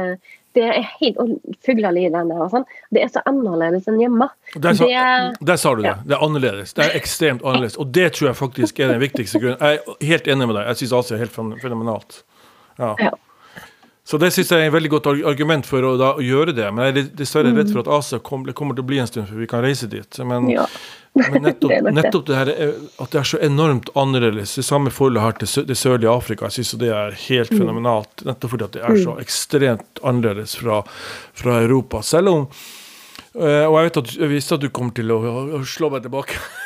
det 0.55 0.63
er 0.65 0.85
helt 1.01 1.17
og 1.21 1.33
fugleliv 1.65 2.11
der 2.15 2.31
og 2.35 2.49
sånn. 2.53 2.65
Det 2.95 3.03
er 3.03 3.11
så 3.13 3.21
annerledes 3.29 3.85
enn 3.91 3.99
hjemme. 4.01 4.29
Der 4.55 4.73
sa, 4.79 4.85
Det- 4.87 5.45
der 5.51 5.57
sa 5.61 5.75
du 5.75 5.81
det. 5.83 5.91
ja. 5.91 5.95
Det 6.05 6.15
er 6.17 6.23
annerledes. 6.25 6.73
Det 6.73 6.85
er 6.87 6.97
ekstremt 6.99 7.43
annerledes. 7.43 7.77
Og 7.77 7.91
det 7.91 8.13
tror 8.13 8.29
jeg 8.31 8.35
faktisk 8.39 8.79
er 8.79 8.87
den 8.95 8.99
viktigste 9.03 9.39
grunnen. 9.43 9.59
Jeg 9.59 9.79
er 9.83 10.05
helt 10.07 10.27
enig 10.27 10.47
med 10.47 10.55
deg. 10.55 10.67
Jeg 10.71 10.75
syns 10.81 10.93
Asia 10.99 11.15
er 11.17 11.23
helt 11.25 11.35
fenomenalt. 11.61 12.23
Ja. 12.79 12.95
Ja. 12.99 13.11
Så 14.05 14.19
det 14.21 14.27
syns 14.33 14.49
jeg 14.53 14.61
er 14.61 14.67
et 14.67 14.73
veldig 14.73 14.89
godt 14.91 15.07
argument 15.25 15.65
for 15.65 15.81
å, 15.81 15.97
da, 15.97 16.11
å 16.13 16.21
gjøre 16.21 16.53
det. 16.55 16.67
Men 16.73 16.85
jeg 16.93 16.97
er 17.05 17.07
dessverre 17.17 17.55
redd 17.57 17.71
for 17.73 17.79
at 17.81 17.87
Asia 17.87 18.19
kommer, 18.19 18.53
kommer 18.53 18.75
til 18.77 18.83
å 18.83 18.87
bli 18.87 18.99
en 19.01 19.07
stund 19.09 19.27
før 19.27 19.39
vi 19.41 19.47
kan 19.47 19.63
reise 19.65 19.87
dit. 19.89 20.19
Men, 20.23 20.49
Ja. 20.53 20.67
Men 21.15 21.41
nettopp, 21.47 21.69
Det 21.71 21.81
det. 21.85 21.93
nettopp 21.95 22.25
det 22.27 22.35
her 22.35 22.49
er, 22.53 22.73
at 22.99 23.11
det 23.13 23.19
er 23.21 23.27
så 23.29 23.39
enormt 23.45 23.89
annerledes. 23.95 24.55
Det 24.59 24.65
samme 24.67 24.91
forholdet 24.91 25.21
har 25.23 25.31
til 25.39 25.65
det 25.69 25.77
sørlige 25.79 26.11
Afrika. 26.11 26.45
Jeg 26.49 26.57
syns 26.59 26.73
det 26.81 26.89
er 26.91 27.15
helt 27.27 27.51
Mm. 27.55 27.59
fenomenalt. 27.61 28.25
Nettopp 28.27 28.51
fordi 28.55 28.63
at 28.67 28.71
det 28.75 28.81
er 28.83 28.95
så 29.03 29.17
ekstremt 29.21 30.01
annerledes 30.03 30.55
fra, 30.59 30.81
fra 31.33 31.61
Europa. 31.63 32.01
Selv 32.03 32.27
om 32.33 32.47
eh, 33.39 33.65
Og 33.67 33.79
jeg 33.79 33.89
vet 33.89 33.99
at 34.03 34.13
jeg 34.17 34.31
visste 34.31 34.59
at 34.59 34.63
du 34.63 34.69
kom 34.73 34.91
til 34.95 35.11
å, 35.15 35.19
å 35.59 35.63
slå 35.67 35.91
meg 35.93 36.05
tilbake. 36.07 36.39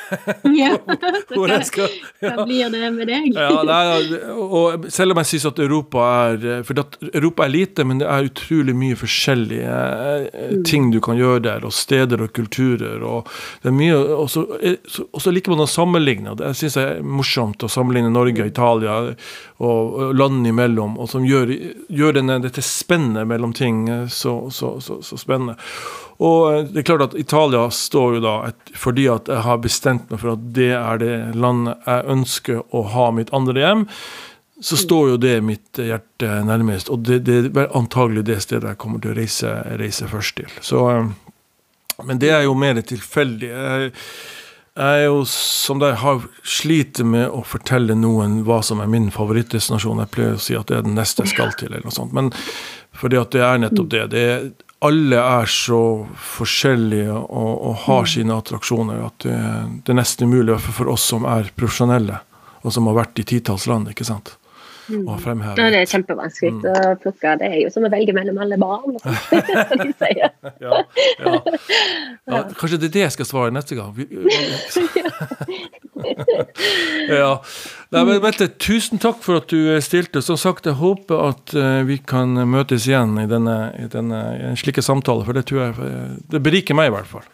Ja. 0.58 0.72
Hvor 1.36 1.52
jeg 1.52 1.66
skal, 1.68 1.92
Hva 2.24 2.46
blir 2.48 2.72
det 2.74 2.88
med 2.96 3.10
deg? 3.10 3.28
ja, 3.36 3.62
nei, 3.62 3.82
ja, 4.10 4.34
og 4.34 4.88
selv 4.92 5.14
om 5.14 5.22
jeg 5.22 5.30
syns 5.32 5.46
at 5.52 5.62
Europa 5.62 6.08
er 6.32 6.64
For 6.66 6.82
at 6.82 6.98
Europa 7.12 7.46
er 7.46 7.54
lite, 7.54 7.86
men 7.86 8.02
det 8.02 8.08
er 8.10 8.30
utrolig 8.30 8.76
mye 8.78 8.98
forskjellige 9.00 9.76
eh, 10.34 10.56
ting 10.68 10.90
du 10.94 11.00
kan 11.04 11.20
gjøre 11.20 11.44
der, 11.46 11.68
og 11.68 11.76
steder 11.76 12.24
og 12.26 12.34
kulturer. 12.34 13.04
og 13.06 13.30
det 13.62 13.70
er 13.72 13.78
mye, 13.78 14.00
Og 14.18 14.30
så 14.34 14.46
eh, 14.60 15.30
liker 15.30 15.54
man 15.54 15.66
å 15.66 15.70
sammenligne. 15.70 16.36
Det 16.40 16.56
syns 16.58 16.80
jeg 16.80 16.98
er 16.98 17.06
morsomt 17.06 17.64
å 17.66 17.72
sammenligne 17.72 18.12
Norge 18.14 18.44
og 18.46 18.52
Italia 18.52 18.98
og, 19.60 19.98
landene 20.16 20.54
imellom, 20.54 20.98
og 21.00 21.10
som 21.12 21.26
gjør, 21.28 21.52
gjør 21.92 22.20
denne, 22.20 22.40
dette 22.44 22.64
spennet 22.66 23.28
mellom 23.30 23.54
ting 23.54 23.86
eh, 23.92 24.08
så, 24.10 24.42
så, 24.54 24.78
så, 24.84 25.02
så 25.06 25.20
spennende. 25.20 25.60
Og 26.20 26.40
eh, 26.54 26.64
det 26.68 26.82
er 26.82 26.88
klart 26.90 27.06
at 27.10 27.20
Italia 27.20 27.68
står 27.74 28.18
jo 28.18 28.24
da 28.24 28.36
et, 28.50 28.74
fordi 28.78 29.08
at 29.12 29.30
jeg 29.32 29.46
har 29.46 29.62
bestemt 29.64 30.10
meg 30.12 30.22
for 30.22 30.36
at 30.36 30.50
det 30.56 30.74
er 30.78 31.00
det 31.02 31.14
landet 31.40 31.88
jeg 31.88 32.10
ønsker 32.16 32.66
å 32.76 32.84
ha 32.96 33.10
mitt 33.16 33.32
andre 33.36 33.64
hjem, 33.64 33.86
så 34.60 34.76
står 34.76 35.14
jo 35.14 35.22
det 35.24 35.38
mitt 35.48 35.80
hjerte 35.80 36.42
nærmest. 36.44 36.92
Og 36.92 37.06
det, 37.08 37.22
det 37.30 37.40
er 37.56 37.72
antagelig 37.78 38.26
det 38.28 38.42
stedet 38.44 38.74
jeg 38.74 38.82
kommer 38.82 39.00
til 39.00 39.14
å 39.14 39.20
reise, 39.22 39.54
reise 39.80 40.10
først 40.12 40.36
til. 40.42 40.60
Så, 40.60 40.84
eh, 40.92 42.04
men 42.04 42.20
det 42.20 42.34
er 42.36 42.44
jo 42.48 42.58
mer 42.60 42.82
tilfeldig. 42.84 43.54
Jeg, 43.54 43.94
jeg 44.80 45.00
er 45.00 45.08
jo 45.08 45.24
som 45.28 45.80
deg 45.80 45.98
har 46.00 46.24
sliter 46.48 47.08
med 47.08 47.32
å 47.32 47.42
fortelle 47.48 47.96
noen 48.00 48.42
hva 48.48 48.62
som 48.64 48.84
er 48.84 48.92
min 48.92 49.10
favorittdestinasjon. 49.12 50.04
Jeg 50.04 50.12
pleier 50.14 50.36
å 50.36 50.44
si 50.44 50.56
at 50.60 50.68
det 50.72 50.78
er 50.78 50.86
den 50.88 51.00
neste 51.00 51.26
jeg 51.26 51.34
skal 51.38 51.56
til, 51.60 51.72
eller 51.72 51.88
noe 51.88 51.96
sånt. 51.96 52.16
Men 52.16 52.32
fordi 53.00 53.20
at 53.20 53.32
det 53.36 53.44
er 53.44 53.64
nettopp 53.64 53.90
det. 53.92 54.06
det 54.12 54.24
er, 54.28 54.50
alle 54.86 55.20
er 55.20 55.50
så 55.52 55.82
forskjellige 56.36 57.12
og, 57.12 57.52
og 57.68 57.80
har 57.86 58.08
sine 58.08 58.36
attraksjoner 58.36 59.02
at 59.10 59.26
det, 59.26 59.38
det 59.84 59.94
er 59.94 60.00
nesten 60.00 60.30
umulig 60.32 60.56
for 60.64 60.92
oss 60.94 61.08
som 61.12 61.28
er 61.28 61.52
profesjonelle, 61.60 62.22
og 62.64 62.76
som 62.76 62.88
har 62.88 63.02
vært 63.02 63.20
i 63.20 63.28
titalls 63.28 63.68
land, 63.68 63.92
ikke 63.92 64.08
sant. 64.08 64.38
Og 64.90 65.12
har 65.14 65.22
fremhevet. 65.24 65.60
Ja, 65.60 65.70
det 65.74 65.82
er 65.84 65.90
kjempevanskelig 65.92 66.72
å 66.72 66.94
plukke. 67.02 67.34
Det 67.42 67.50
er 67.50 67.58
jo 67.64 67.72
som 67.74 67.86
å 67.86 67.92
velge 67.94 68.16
mellom 68.16 68.40
alle 68.42 68.58
barn. 68.62 68.98
som 69.70 69.84
de 69.84 69.92
sier. 70.00 70.32
ja, 70.66 70.82
ja. 71.20 71.36
ja, 72.30 72.42
kanskje 72.58 72.80
det 72.80 72.90
er 72.90 72.96
det 72.98 73.06
jeg 73.06 73.16
skal 73.20 73.30
svare 73.30 73.54
neste 73.56 73.78
gang. 73.78 73.94
Ja. 77.10 77.32
Nei, 77.90 78.04
men 78.06 78.20
Mette, 78.24 78.50
tusen 78.62 79.02
takk 79.02 79.22
for 79.26 79.42
at 79.42 79.50
du 79.52 79.74
stilte. 79.84 80.24
Som 80.26 80.38
sagt, 80.40 80.70
jeg 80.70 80.78
håper 80.80 81.26
at 81.32 81.56
eh, 81.58 81.82
vi 81.90 82.00
kan 82.02 82.38
møtes 82.50 82.88
igjen 82.90 83.18
i 83.22 83.28
denne, 83.30 83.58
i 83.80 83.88
denne 83.92 84.22
i 84.38 84.44
en 84.52 84.60
slike 84.60 84.84
samtaler, 84.86 85.26
for 85.28 85.38
det 85.38 85.48
tror 85.50 85.64
jeg 85.64 85.78
eh, 85.86 86.12
det 86.34 86.44
beriker 86.46 86.78
meg 86.78 86.92
i 86.92 86.96
hvert 86.98 87.10
fall. 87.10 87.26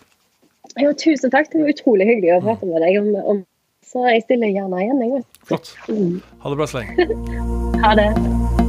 Ja, 0.76 0.92
tusen 0.92 1.32
takk. 1.32 1.52
Det 1.52 1.62
var 1.62 1.76
utrolig 1.76 2.08
hyggelig 2.10 2.38
å 2.38 2.46
prate 2.48 2.72
med 2.72 2.84
deg 2.84 3.02
om, 3.04 3.12
om 3.36 3.44
så 3.86 4.08
jeg 4.10 4.26
stiller 4.26 4.52
gjerne 4.52 4.82
igjen. 4.84 5.04
Jeg. 5.06 5.28
Flott. 5.48 5.76
Ha 6.46 6.50
det 6.50 6.56
bra 6.56 6.68
så 6.68 6.78
lenge. 6.78 7.08
Ha 7.84 7.96
det. 7.96 8.65